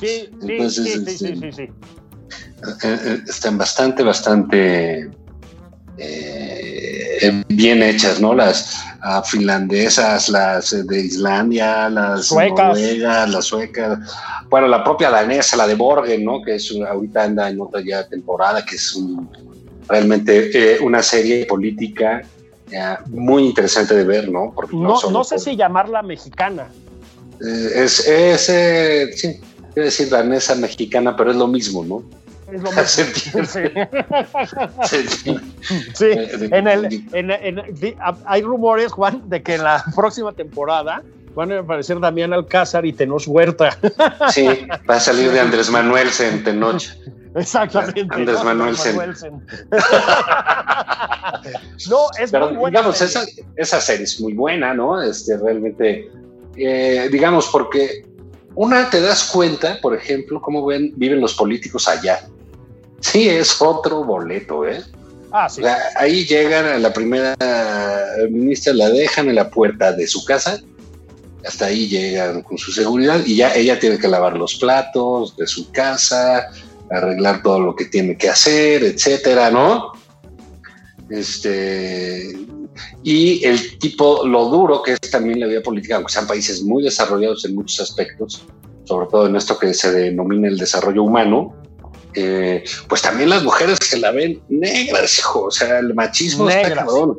Sí, 0.00 0.30
Entonces, 0.40 0.84
sí, 0.84 1.04
sí, 1.04 1.16
sí, 1.18 1.52
sí, 1.52 1.62
eh, 1.62 1.72
Están 3.28 3.58
bastante, 3.58 4.02
bastante 4.02 5.10
eh, 5.98 7.42
bien 7.48 7.82
hechas, 7.82 8.20
¿no? 8.20 8.34
Las 8.34 8.82
finlandesas, 9.24 10.28
las 10.28 10.86
de 10.86 11.00
Islandia, 11.00 11.88
las 11.88 12.26
suecas. 12.26 12.68
noruegas, 12.68 13.30
las 13.30 13.44
suecas. 13.44 13.98
Bueno, 14.48 14.68
la 14.68 14.82
propia 14.82 15.10
danesa, 15.10 15.56
la 15.56 15.66
de 15.66 15.74
Borgen, 15.74 16.24
¿no? 16.24 16.42
Que 16.42 16.56
es 16.56 16.72
ahorita 16.88 17.24
anda 17.24 17.48
en 17.48 17.60
otra 17.60 17.80
ya 17.84 18.06
temporada, 18.08 18.64
que 18.64 18.76
es 18.76 18.98
realmente 19.88 20.50
eh, 20.52 20.78
una 20.80 21.02
serie 21.02 21.46
política 21.46 22.22
muy 23.06 23.44
interesante 23.44 23.94
de 23.94 24.02
ver, 24.02 24.28
¿no? 24.28 24.52
no, 24.72 25.00
no, 25.10 25.24
sé 25.24 25.38
si 25.38 25.54
llamarla 25.54 26.02
mexicana. 26.02 26.66
Eh, 27.40 27.70
es, 27.76 28.06
es 28.08 29.20
sí, 29.20 29.40
quiero 29.72 29.84
decir 29.84 30.08
danesa 30.08 30.56
mexicana, 30.56 31.14
pero 31.14 31.30
es 31.30 31.36
lo 31.36 31.46
mismo, 31.46 31.84
¿no? 31.84 32.02
Es 32.52 32.62
lo 32.62 32.70
Sí. 35.94 36.06
En 36.52 36.68
el, 36.68 37.96
hay 38.24 38.42
rumores, 38.42 38.92
Juan, 38.92 39.28
de 39.28 39.42
que 39.42 39.56
en 39.56 39.64
la 39.64 39.84
próxima 39.96 40.32
temporada 40.32 41.02
van 41.34 41.52
a 41.52 41.58
aparecer 41.58 41.98
Damián 42.00 42.32
Alcázar 42.32 42.86
y 42.86 42.92
Tenoch 42.92 43.26
Huerta. 43.26 43.76
Sí, 44.30 44.46
va 44.88 44.94
a 44.96 45.00
salir 45.00 45.30
de 45.32 45.40
Andrés 45.40 45.70
Manuel 45.70 46.08
en 46.18 46.44
Tenoch. 46.44 46.84
Exactamente. 47.34 48.06
Andrés 48.10 48.42
Manuel 48.44 48.76
no, 51.88 52.06
es 52.18 52.32
muy 52.32 52.56
buena. 52.56 52.78
Digamos, 52.78 53.02
esa, 53.02 53.24
esa, 53.56 53.80
serie 53.80 54.04
es 54.04 54.20
muy 54.20 54.32
buena, 54.32 54.72
¿no? 54.72 55.02
Este, 55.02 55.36
realmente, 55.36 56.10
eh, 56.56 57.08
digamos, 57.10 57.48
porque 57.48 58.06
una 58.54 58.88
te 58.88 59.00
das 59.00 59.30
cuenta, 59.30 59.78
por 59.82 59.94
ejemplo, 59.94 60.40
cómo 60.40 60.64
ven, 60.64 60.92
viven 60.96 61.20
los 61.20 61.34
políticos 61.34 61.86
allá. 61.88 62.26
Sí, 63.12 63.28
es 63.28 63.62
otro 63.62 64.04
boleto, 64.04 64.66
¿eh? 64.66 64.82
Ah, 65.30 65.48
sí. 65.48 65.62
ahí 65.96 66.24
llegan 66.24 66.64
a 66.64 66.78
la 66.78 66.92
primera 66.92 67.36
ministra, 68.30 68.72
la 68.72 68.88
dejan 68.88 69.28
en 69.28 69.36
la 69.36 69.48
puerta 69.48 69.92
de 69.92 70.06
su 70.06 70.24
casa, 70.24 70.60
hasta 71.44 71.66
ahí 71.66 71.88
llegan 71.88 72.42
con 72.42 72.58
su 72.58 72.72
seguridad 72.72 73.20
y 73.24 73.36
ya 73.36 73.54
ella 73.54 73.78
tiene 73.78 73.98
que 73.98 74.08
lavar 74.08 74.36
los 74.36 74.56
platos 74.56 75.36
de 75.36 75.46
su 75.46 75.70
casa, 75.70 76.48
arreglar 76.90 77.42
todo 77.42 77.60
lo 77.60 77.76
que 77.76 77.84
tiene 77.84 78.16
que 78.16 78.28
hacer, 78.28 78.82
etcétera, 78.82 79.50
¿no? 79.50 79.92
Este, 81.08 82.36
y 83.04 83.44
el 83.44 83.78
tipo, 83.78 84.26
lo 84.26 84.46
duro 84.46 84.82
que 84.82 84.94
es 84.94 85.10
también 85.10 85.38
la 85.38 85.46
vida 85.46 85.62
política, 85.62 85.96
aunque 85.96 86.12
sean 86.12 86.26
países 86.26 86.62
muy 86.64 86.82
desarrollados 86.82 87.44
en 87.44 87.54
muchos 87.54 87.80
aspectos, 87.80 88.44
sobre 88.84 89.06
todo 89.08 89.26
en 89.26 89.36
esto 89.36 89.56
que 89.58 89.72
se 89.74 89.92
denomina 89.92 90.48
el 90.48 90.58
desarrollo 90.58 91.04
humano, 91.04 91.54
eh, 92.16 92.64
pues 92.88 93.02
también 93.02 93.28
las 93.28 93.44
mujeres 93.44 93.78
se 93.82 93.98
la 93.98 94.10
ven 94.10 94.40
negras, 94.48 95.18
hijo. 95.18 95.44
O 95.44 95.50
sea, 95.50 95.78
el 95.78 95.94
machismo 95.94 96.48
está 96.48 96.74
cabrón. 96.74 97.18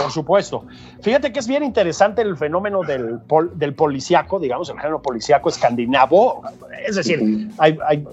Por 0.00 0.12
supuesto. 0.12 0.64
Fíjate 1.00 1.32
que 1.32 1.40
es 1.40 1.48
bien 1.48 1.64
interesante 1.64 2.22
el 2.22 2.36
fenómeno 2.36 2.82
del, 2.82 3.18
del 3.54 3.74
policiaco, 3.74 4.38
digamos, 4.38 4.68
el 4.68 4.76
género 4.76 5.02
policiaco 5.02 5.48
escandinavo. 5.48 6.42
Es 6.86 6.96
decir, 6.96 7.48
hay, 7.58 8.04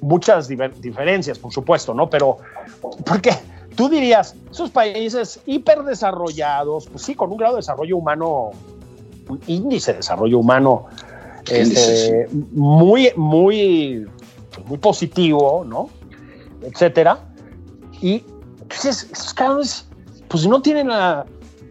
muchas 0.00 0.48
diferencias, 0.48 1.38
por 1.38 1.52
supuesto, 1.52 1.94
¿no? 1.94 2.10
Pero, 2.10 2.36
porque 3.06 3.30
tú 3.74 3.88
dirías, 3.88 4.34
esos 4.50 4.70
países 4.70 5.40
hiperdesarrollados, 5.46 6.88
pues 6.88 7.02
sí, 7.02 7.14
con 7.14 7.30
un 7.30 7.38
grado 7.38 7.54
de 7.54 7.60
desarrollo 7.60 7.96
humano, 7.96 8.50
un 9.28 9.40
índice 9.46 9.92
de 9.92 9.98
desarrollo 9.98 10.40
humano 10.40 10.88
este, 11.50 12.28
muy, 12.52 13.12
muy 13.16 14.06
muy 14.66 14.78
positivo, 14.78 15.64
¿no? 15.66 15.88
Etcétera. 16.62 17.18
Y 18.00 18.24
entonces, 18.60 19.06
pues, 19.08 19.20
esos 19.20 19.34
cabrones, 19.34 19.86
pues 20.28 20.46
no 20.46 20.60
tienen 20.60 20.88
la, 20.88 21.24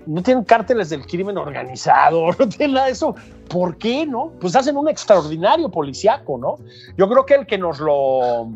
no 0.05 0.21
tienen 0.21 0.43
cárteles 0.43 0.89
del 0.89 1.05
crimen 1.05 1.37
organizado, 1.37 2.27
no 2.39 2.49
tienen 2.49 2.75
nada 2.75 2.87
de 2.87 2.93
eso. 2.93 3.15
¿Por 3.49 3.77
qué 3.77 4.05
no? 4.05 4.31
Pues 4.39 4.55
hacen 4.55 4.77
un 4.77 4.89
extraordinario 4.89 5.69
policiaco, 5.69 6.37
¿no? 6.37 6.57
Yo 6.97 7.07
creo 7.09 7.25
que 7.25 7.35
el 7.35 7.45
que 7.45 7.57
nos 7.57 7.79
lo, 7.79 8.49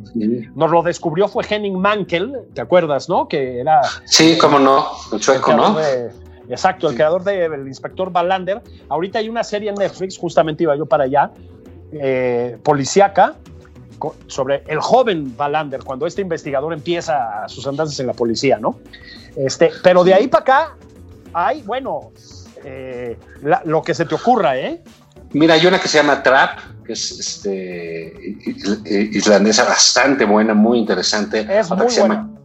nos 0.56 0.72
lo 0.72 0.82
descubrió 0.82 1.28
fue 1.28 1.44
Henning 1.48 1.78
Mankel, 1.78 2.34
¿te 2.54 2.62
acuerdas, 2.62 3.08
no? 3.08 3.28
Que 3.28 3.60
era. 3.60 3.82
Sí, 4.06 4.38
cómo 4.40 4.58
no, 4.60 4.88
el 5.12 5.22
sueco, 5.22 5.54
¿no? 5.54 5.76
De, 5.76 6.10
exacto, 6.50 6.90
el 6.90 6.96
creador 6.96 7.24
del 7.24 7.64
de, 7.64 7.70
inspector 7.70 8.12
Balander. 8.12 8.62
Ahorita 8.90 9.20
hay 9.20 9.30
una 9.30 9.44
serie 9.44 9.70
en 9.70 9.76
Netflix, 9.76 10.18
justamente 10.18 10.64
iba 10.64 10.76
yo 10.76 10.86
para 10.86 11.04
allá, 11.04 11.32
eh, 11.92 12.58
policíaca, 12.64 13.36
sobre 14.28 14.64
el 14.68 14.80
joven 14.80 15.36
Balander, 15.36 15.84
cuando 15.84 16.06
este 16.06 16.22
investigador 16.22 16.74
empieza 16.74 17.48
sus 17.48 17.66
andanzas 17.68 18.00
en 18.00 18.08
la 18.08 18.14
policía, 18.14 18.58
¿no? 18.60 18.80
Este, 19.36 19.72
pero 19.84 20.04
de 20.04 20.14
ahí 20.14 20.28
para 20.28 20.41
acá 20.41 20.76
hay, 21.34 21.62
bueno, 21.64 22.12
eh, 22.64 23.18
la, 23.41 23.62
lo 23.66 23.82
que 23.82 23.93
se 23.93 24.06
te 24.06 24.16
ocurra, 24.16 24.58
¿eh? 24.58 24.82
Mira, 25.34 25.56
hay 25.56 25.66
una 25.66 25.80
que 25.80 25.88
se 25.88 25.98
llama 25.98 26.24
Trap, 26.24 26.60
que 26.86 26.93
es 26.93 27.12
este, 27.12 28.14
islandesa 29.12 29.66
bastante 29.66 30.26
buena, 30.26 30.54
muy 30.54 30.80
interesante. 30.80 31.41
Es 31.41 31.70
otra 31.70 31.84
muy 31.84 31.93
que 31.93 32.00
buena. 32.00 32.16
Llama, 32.16 32.38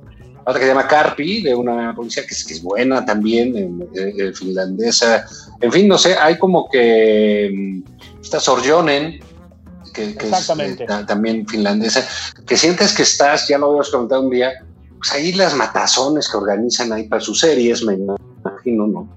otra 0.45 0.55
que 0.55 0.67
se 0.67 0.69
llama 0.69 0.89
Carpi, 0.89 1.43
de 1.43 1.55
una 1.55 1.95
policía 1.95 2.25
que 2.27 2.35
es, 2.35 2.45
que 2.45 2.55
es 2.55 2.63
buena 2.63 3.05
también, 3.05 3.57
eh, 3.95 4.13
eh, 4.19 4.33
finlandesa. 4.35 5.25
En 5.61 5.71
fin, 5.71 5.87
no 5.87 5.97
sé, 5.97 6.17
hay 6.17 6.39
como 6.39 6.69
que 6.69 7.51
mm, 7.55 8.21
esta 8.21 8.41
Sorjonen, 8.41 9.21
que, 9.93 10.15
que 10.17 10.29
es 10.29 10.51
eh, 10.51 10.87
también 11.07 11.47
finlandesa, 11.47 12.07
que 12.47 12.57
sientes 12.57 12.95
que 12.95 13.03
estás, 13.03 13.49
ya 13.49 13.59
lo 13.59 13.67
habíamos 13.67 13.91
comentado 13.91 14.23
un 14.23 14.31
día, 14.31 14.53
pues 14.99 15.13
ahí 15.13 15.33
las 15.33 15.55
matazones 15.55 16.29
que 16.29 16.37
organizan 16.37 16.93
ahí 16.93 17.05
para 17.05 17.21
sus 17.21 17.41
series, 17.41 17.83
me 17.85 17.95
imagino, 17.95 18.87
¿no? 18.87 19.09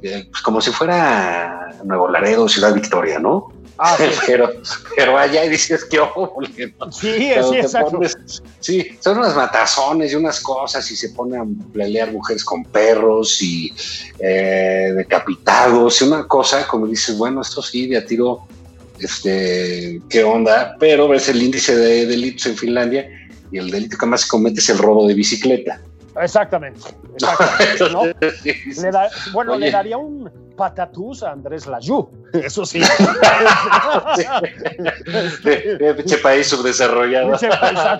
Pues 0.00 0.42
como 0.42 0.60
si 0.60 0.70
fuera 0.72 1.68
Nuevo 1.84 2.08
Laredo, 2.08 2.48
Ciudad 2.48 2.74
Victoria, 2.74 3.18
¿no? 3.18 3.52
Ah, 3.78 3.96
sí. 3.98 4.04
pero, 4.26 4.50
pero 4.96 5.18
allá 5.18 5.44
y 5.44 5.50
dices 5.50 5.84
que 5.84 6.00
ojo, 6.00 6.40
¿no? 6.40 6.92
Sí, 6.92 7.12
sí, 7.18 7.30
exacto. 7.56 7.92
Pones, 7.92 8.16
sí, 8.60 8.96
son 9.00 9.18
unas 9.18 9.36
matazones 9.36 10.12
y 10.12 10.16
unas 10.16 10.40
cosas 10.40 10.90
y 10.90 10.96
se 10.96 11.10
ponen 11.10 11.40
a 11.40 11.72
pelear 11.72 12.12
mujeres 12.12 12.44
con 12.44 12.64
perros 12.64 13.40
y 13.42 13.72
eh, 14.18 14.92
decapitados 14.96 16.00
y 16.00 16.04
una 16.04 16.26
cosa 16.26 16.66
como 16.66 16.86
dices, 16.86 17.16
bueno, 17.16 17.42
esto 17.42 17.62
sí, 17.62 17.86
de 17.86 17.98
a 17.98 18.04
tiro, 18.04 18.46
este, 19.00 20.00
qué 20.08 20.24
onda, 20.24 20.76
pero 20.78 21.08
ves 21.08 21.28
el 21.28 21.42
índice 21.42 21.76
de 21.76 22.06
delitos 22.06 22.46
en 22.46 22.56
Finlandia 22.56 23.08
y 23.52 23.58
el 23.58 23.70
delito 23.70 23.96
que 23.96 24.06
más 24.06 24.22
se 24.22 24.28
comete 24.28 24.60
es 24.60 24.68
el 24.70 24.78
robo 24.78 25.06
de 25.06 25.14
bicicleta. 25.14 25.80
Exactamente. 26.20 26.80
exactamente 27.14 27.90
¿no? 27.90 28.04
Le 28.82 28.90
da, 28.90 29.08
bueno, 29.32 29.52
Oye. 29.52 29.66
le 29.66 29.70
daría 29.70 29.96
un 29.98 30.30
patatús 30.56 31.22
a 31.22 31.32
Andrés 31.32 31.66
Layú. 31.66 32.08
Eso 32.32 32.64
sí. 32.64 32.80
Pinche 35.96 36.16
país 36.18 36.46
subdesarrollado. 36.48 37.36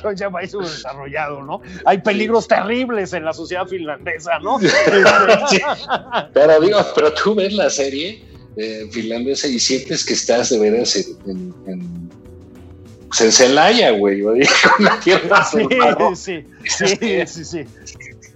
Pinche 0.02 0.30
país 0.30 0.50
subdesarrollado, 0.50 1.42
¿no? 1.42 1.60
Hay 1.84 1.98
peligros 1.98 2.48
terribles 2.48 3.12
en 3.12 3.24
la 3.24 3.34
sociedad 3.34 3.66
finlandesa, 3.66 4.38
¿no? 4.40 4.58
sí. 5.50 5.60
Pero 6.32 6.60
digo, 6.60 6.78
pero 6.94 7.12
tú 7.12 7.34
ves 7.34 7.52
la 7.52 7.68
serie 7.70 8.24
eh, 8.56 8.88
finlandesa 8.90 9.48
y 9.48 9.58
sientes 9.58 10.04
que 10.04 10.14
estás 10.14 10.50
de 10.50 10.58
veras 10.58 10.96
en, 10.96 11.04
en, 11.30 11.54
en 11.66 12.10
pues 13.08 13.36
Celaya, 13.36 13.90
güey, 13.92 14.22
con 14.76 14.84
la 14.84 15.00
tierra. 15.00 15.44
Sí, 15.44 16.44
sí, 16.64 16.86
sí, 16.86 17.26
sí, 17.26 17.44
sí. 17.44 17.64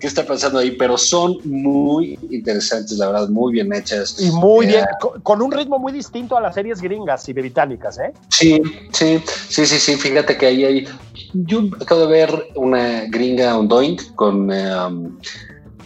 ¿Qué 0.00 0.06
está 0.06 0.26
pasando 0.26 0.58
ahí? 0.58 0.70
Pero 0.70 0.96
son 0.96 1.36
muy 1.44 2.18
interesantes, 2.30 2.96
la 2.96 3.08
verdad, 3.08 3.28
muy 3.28 3.52
bien 3.52 3.70
hechas. 3.72 4.16
Y 4.18 4.30
muy 4.30 4.64
eh, 4.64 4.68
bien, 4.68 4.84
con, 5.22 5.42
un 5.42 5.52
ritmo 5.52 5.78
muy 5.78 5.92
distinto 5.92 6.38
a 6.38 6.40
las 6.40 6.54
series 6.54 6.80
gringas 6.80 7.28
y 7.28 7.34
británicas, 7.34 7.98
¿eh? 7.98 8.12
Sí, 8.30 8.62
sí, 8.92 9.22
sí, 9.48 9.66
sí, 9.66 9.78
sí. 9.78 9.96
Fíjate 9.96 10.38
que 10.38 10.46
ahí 10.46 10.64
hay. 10.64 10.88
Yo 11.34 11.64
acabo 11.78 12.06
de 12.06 12.06
ver 12.06 12.48
una 12.54 13.04
gringa 13.08 13.58
on 13.58 13.68
Doink 13.68 14.14
con. 14.14 14.50
Um, 14.50 15.18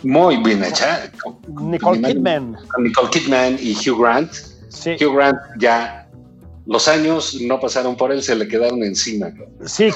muy 0.05 0.37
bien 0.39 0.63
hecha. 0.63 1.11
Nicole 1.49 2.01
Kidman. 2.01 2.57
Nicole 2.79 3.11
Kidman 3.11 3.57
y 3.61 3.75
Hugh 3.75 4.01
Grant. 4.01 4.33
Sí. 4.69 4.97
Hugh 5.01 5.15
Grant 5.15 5.39
ya 5.59 6.05
los 6.67 6.89
años 6.89 7.39
no 7.43 7.61
pasaron 7.61 7.95
por 7.97 8.11
él, 8.11 8.23
se 8.23 8.35
le 8.35 8.49
quedaron 8.49 8.83
encima. 8.83 9.33
Sí, 9.67 9.91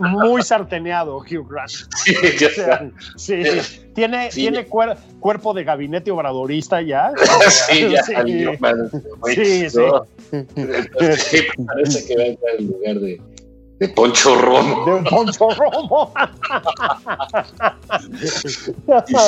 muy, 0.00 0.28
muy 0.28 0.42
sarteneado 0.42 1.18
Hugh 1.18 1.48
Grant. 1.48 1.70
Sí, 2.04 2.14
ya 2.38 2.46
está. 2.48 2.90
sí, 3.16 3.42
sí. 3.44 3.80
Tiene, 3.94 4.30
sí. 4.30 4.40
tiene 4.42 4.66
cuer, 4.66 4.96
cuerpo 5.20 5.54
de 5.54 5.64
gabinete 5.64 6.10
obradorista 6.10 6.82
ya. 6.82 7.12
sí, 7.70 7.88
ya 7.90 8.02
sí. 8.02 8.14
Sí, 9.34 9.70
sí. 9.70 9.76
¿no? 9.78 10.06
Entonces, 10.32 11.22
sí, 11.30 11.38
parece 11.64 12.06
que 12.06 12.16
va 12.16 12.22
a 12.22 12.26
entrar 12.26 12.54
en 12.58 12.66
lugar 12.66 13.00
de, 13.00 13.20
de 13.78 13.88
Poncho 13.88 14.36
Romo. 14.36 15.00
De 15.02 15.10
Poncho 15.10 15.48
Romo. 15.50 16.12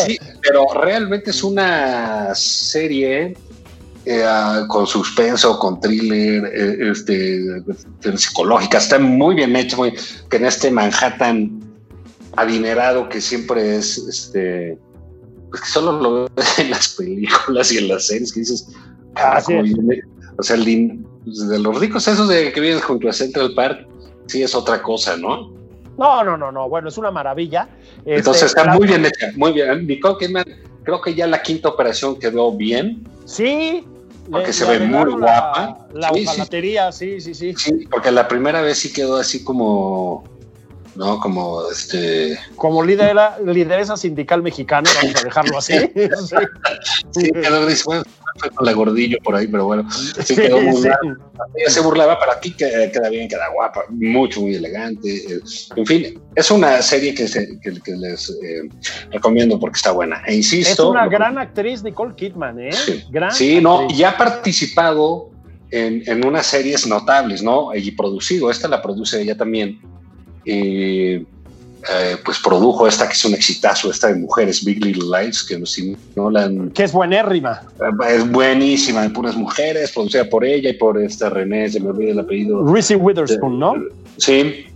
sí, 0.07 0.19
pero 0.43 0.67
realmente 0.75 1.31
es 1.31 1.43
una 1.43 2.35
serie 2.35 3.37
eh, 4.09 4.25
con 4.69 4.87
suspenso, 4.87 5.59
con 5.59 5.81
thriller, 5.81 6.45
eh, 6.55 6.91
este, 6.93 7.41
psicológica, 8.17 8.79
está 8.79 9.01
muy 9.01 9.35
bien 9.35 9.57
hecho, 9.57 9.79
muy, 9.79 9.93
que 10.31 10.37
en 10.37 10.47
este 10.47 10.71
Manhattan 10.71 11.61
adinerado 12.37 13.09
que 13.09 13.21
siempre 13.21 13.77
es, 13.77 13.99
este, 13.99 14.79
pues 15.51 15.63
que 15.63 15.69
solo 15.69 16.01
lo 16.01 16.29
ves 16.37 16.59
en 16.59 16.71
las 16.71 16.89
películas 16.91 17.73
y 17.73 17.79
en 17.79 17.89
las 17.89 18.07
series 18.07 18.33
que 18.33 18.41
dices, 18.41 18.69
o 20.39 20.43
sea, 20.43 20.57
el, 20.57 21.05
de 21.25 21.59
los 21.59 21.81
ricos 21.81 22.07
esos 22.07 22.29
de 22.29 22.53
que 22.53 22.61
viven 22.61 22.81
junto 22.81 23.09
a 23.09 23.13
Central 23.13 23.55
Park, 23.57 23.89
sí 24.27 24.43
es 24.43 24.55
otra 24.55 24.83
cosa, 24.83 25.17
¿no? 25.17 25.53
No, 25.99 26.23
no, 26.23 26.37
no, 26.37 26.53
no, 26.53 26.69
bueno, 26.69 26.89
es 26.89 26.99
una 26.99 27.11
maravilla. 27.11 27.69
Entonces 28.05 28.45
este, 28.45 28.61
está 28.61 28.65
la... 28.65 28.75
muy 28.77 28.87
bien 28.87 29.05
hecha, 29.07 29.33
muy 29.37 29.53
bien. 29.53 29.87
Nicole 29.87 30.17
Kidman, 30.19 30.45
creo 30.83 31.01
que 31.01 31.15
ya 31.15 31.27
la 31.27 31.43
quinta 31.43 31.69
operación 31.69 32.19
quedó 32.19 32.53
bien. 32.53 33.07
Sí, 33.25 33.85
porque 34.31 34.49
le, 34.49 34.53
se 34.53 34.65
ve 34.67 34.81
muy 34.81 35.13
guapa. 35.13 35.87
La, 35.95 36.11
sí, 36.13 36.27
hojalatería, 36.27 36.93
sí. 36.93 37.21
sí, 37.21 37.35
sí, 37.35 37.55
sí. 37.55 37.79
Sí, 37.79 37.87
porque 37.91 38.11
la 38.11 38.29
primera 38.29 38.61
vez 38.61 38.79
sí 38.79 38.93
quedó 38.93 39.17
así 39.17 39.43
como, 39.43 40.25
¿no? 40.97 41.19
Como 41.21 41.71
este. 41.71 42.39
Como 42.57 42.83
lidera, 42.83 43.39
lideresa 43.45 43.97
sindical 43.97 44.43
mexicana, 44.43 44.91
vamos 45.01 45.17
a 45.17 45.25
dejarlo 45.25 45.59
así. 45.59 45.75
sí, 45.95 46.37
sí 47.13 47.33
quedó 47.33 47.67
bueno, 47.87 48.03
fue 48.39 48.51
con 48.51 48.67
la 48.67 48.73
gordillo 48.73 49.19
por 49.23 49.35
ahí, 49.35 49.47
pero 49.47 49.67
bueno, 49.67 49.89
sí 50.25 50.35
quedó. 50.35 50.59
Ella 50.59 51.69
se 51.69 51.81
burlaba, 51.81 52.19
pero 52.19 52.33
aquí 52.33 52.53
queda, 52.53 52.91
queda, 52.91 53.09
bien, 53.09 53.29
queda 53.29 53.49
guapa, 53.53 53.85
mucho, 53.91 54.41
muy 54.41 54.55
elegante. 54.55 55.25
En 55.77 55.87
fin, 55.87 56.21
es 56.35 56.51
una 56.51 56.81
serie 56.83 57.15
que, 57.15 57.29
se, 57.29 57.59
que, 57.61 57.81
que 57.81 57.93
les 57.93 58.31
eh, 58.31 58.69
recomiendo 59.11 59.59
porque 59.59 59.77
está 59.77 59.93
buena. 59.93 60.23
E 60.27 60.35
insisto. 60.35 60.71
Es 60.85 60.91
una 60.91 61.07
gran 61.09 61.39
actriz, 61.39 61.83
Nicole 61.83 62.15
Kidman, 62.15 62.61
¿eh? 62.61 62.73
Sí, 62.73 63.05
gran 63.11 63.33
sí 63.33 63.61
no, 63.61 63.87
y 63.91 64.03
ha 64.03 64.17
participado 64.17 65.31
en, 65.71 66.03
en, 66.07 66.25
unas 66.25 66.47
series 66.47 66.87
notables, 66.87 67.43
¿no? 67.43 67.75
Y 67.75 67.91
producido, 67.93 68.51
esta 68.51 68.69
la 68.69 68.83
produce 68.83 69.21
ella 69.21 69.37
también. 69.37 69.81
Eh, 70.45 71.25
eh, 71.93 72.17
pues 72.25 72.39
produjo 72.41 72.87
esta 72.89 73.07
que 73.07 73.15
es 73.15 73.25
un 73.25 73.35
exitazo, 73.35 73.91
esta 73.91 74.09
de 74.09 74.17
mujeres, 74.17 74.65
Big 74.65 74.85
Little 74.85 75.05
Lies, 75.23 75.43
que 75.45 75.65
si 75.67 75.97
no 76.17 76.31
la 76.31 76.45
han, 76.45 76.71
Que 76.71 76.85
es 76.85 76.93
buenérrima. 76.93 77.63
Es 78.09 78.29
buenísima, 78.31 79.03
de 79.03 79.11
puras 79.11 79.37
mujeres, 79.37 79.93
producida 79.93 80.29
por 80.29 80.45
ella 80.45 80.71
y 80.71 80.75
por 80.75 81.01
esta 81.01 81.31
René, 81.31 81.69
se 81.71 81.81
me 81.81 81.91
olvida 81.91 82.13
el 82.13 82.19
apellido. 82.21 82.67
Reese 82.67 82.97
Witherspoon, 82.97 83.59
¿no? 83.59 83.75
Sí. 84.19 84.67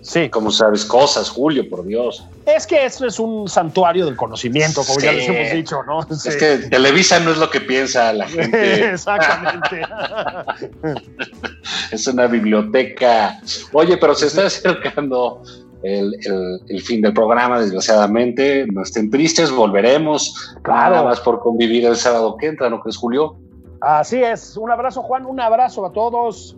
Sí. 0.00 0.30
Como 0.30 0.50
sabes, 0.50 0.86
cosas, 0.86 1.28
Julio, 1.28 1.68
por 1.68 1.84
Dios. 1.84 2.24
Es 2.46 2.66
que 2.66 2.86
esto 2.86 3.04
es 3.06 3.18
un 3.18 3.46
santuario 3.46 4.06
del 4.06 4.16
conocimiento, 4.16 4.82
como 4.82 4.98
Sí. 5.00 5.04
ya 5.04 5.12
les 5.12 5.28
hemos 5.28 5.52
dicho, 5.52 5.82
¿no? 5.86 6.00
Sí. 6.16 6.30
Es 6.30 6.36
que 6.36 6.56
Televisa 6.70 7.20
no 7.20 7.32
es 7.32 7.36
lo 7.36 7.50
que 7.50 7.60
piensa 7.60 8.10
la 8.14 8.26
gente. 8.28 8.90
Exactamente. 8.92 9.82
es 11.92 12.06
una 12.06 12.26
biblioteca. 12.26 13.38
Oye, 13.72 13.98
pero 13.98 14.14
se 14.14 14.28
está 14.28 14.46
acercando 14.46 15.42
el, 15.82 16.14
el, 16.24 16.60
el, 16.68 16.80
fin 16.82 17.02
del 17.02 17.12
programa, 17.12 17.60
desgraciadamente. 17.60 18.66
No 18.72 18.82
estén 18.82 19.10
tristes, 19.10 19.50
volveremos. 19.50 20.56
Claro. 20.62 20.96
Nada 20.96 21.08
más 21.08 21.20
por 21.20 21.40
convivir 21.40 21.84
el 21.84 21.96
sábado 21.96 22.36
que 22.36 22.46
entra, 22.46 22.68
¿no 22.68 22.80
crees, 22.80 22.96
Julio? 22.96 23.36
Así 23.80 24.22
es. 24.22 24.56
Un 24.56 24.70
abrazo, 24.70 25.02
Juan. 25.02 25.24
Un 25.26 25.40
abrazo 25.40 25.86
a 25.86 25.92
todos. 25.92 26.56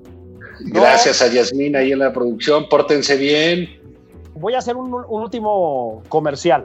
Gracias 0.60 1.20
no. 1.20 1.26
a 1.26 1.30
Yasmín 1.30 1.76
ahí 1.76 1.92
en 1.92 1.98
la 1.98 2.12
producción. 2.12 2.68
Pórtense 2.68 3.16
bien. 3.16 3.68
Voy 4.34 4.54
a 4.54 4.58
hacer 4.58 4.76
un, 4.76 4.92
un 4.92 5.22
último 5.22 6.02
comercial. 6.08 6.64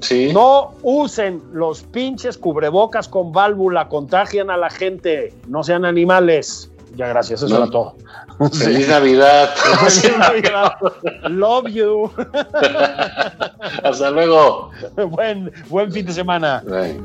Sí. 0.00 0.30
No 0.32 0.74
usen 0.82 1.42
los 1.52 1.82
pinches 1.82 2.38
cubrebocas 2.38 3.08
con 3.08 3.32
válvula, 3.32 3.88
contagian 3.88 4.50
a 4.50 4.56
la 4.56 4.70
gente, 4.70 5.32
no 5.48 5.64
sean 5.64 5.84
animales. 5.84 6.70
Ya, 6.98 7.06
gracias, 7.06 7.40
eso 7.44 7.56
no. 7.56 7.64
es 7.64 7.70
todo. 7.70 7.94
Feliz. 8.52 8.88
Navidad. 8.88 9.50
Feliz 9.88 10.18
Navidad. 10.18 10.72
Love 11.28 11.68
you. 11.68 12.10
Hasta 13.84 14.10
luego. 14.10 14.72
Buen, 15.08 15.52
buen 15.68 15.92
fin 15.92 16.04
de 16.04 16.12
semana. 16.12 16.60
Bye. 16.66 17.00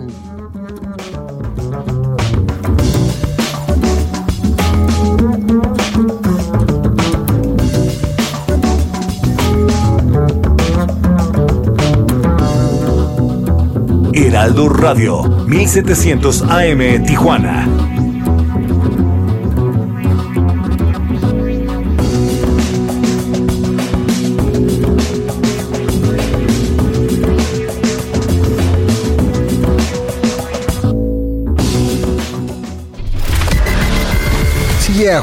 Heraldo 14.15 14.69
Radio, 14.69 15.21
1700 15.45 16.41
AM, 16.49 17.05
Tijuana 17.05 17.67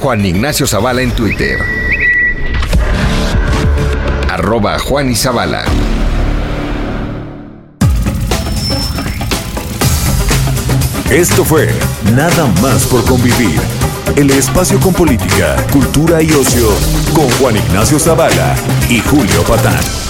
Juan 0.01 0.25
Ignacio 0.25 0.67
Zavala 0.67 1.03
en 1.03 1.11
Twitter. 1.11 1.59
Arroba 4.31 4.79
Juan. 4.79 5.13
Esto 11.11 11.45
fue 11.45 11.69
Nada 12.15 12.47
más 12.63 12.87
por 12.87 13.05
convivir. 13.05 13.61
El 14.17 14.31
espacio 14.31 14.81
con 14.81 14.95
política, 14.95 15.55
cultura 15.71 16.23
y 16.23 16.33
ocio 16.33 16.69
con 17.15 17.31
Juan 17.33 17.59
Ignacio 17.59 17.99
Zavala 17.99 18.55
y 18.89 19.01
Julio 19.01 19.43
Patán. 19.47 20.10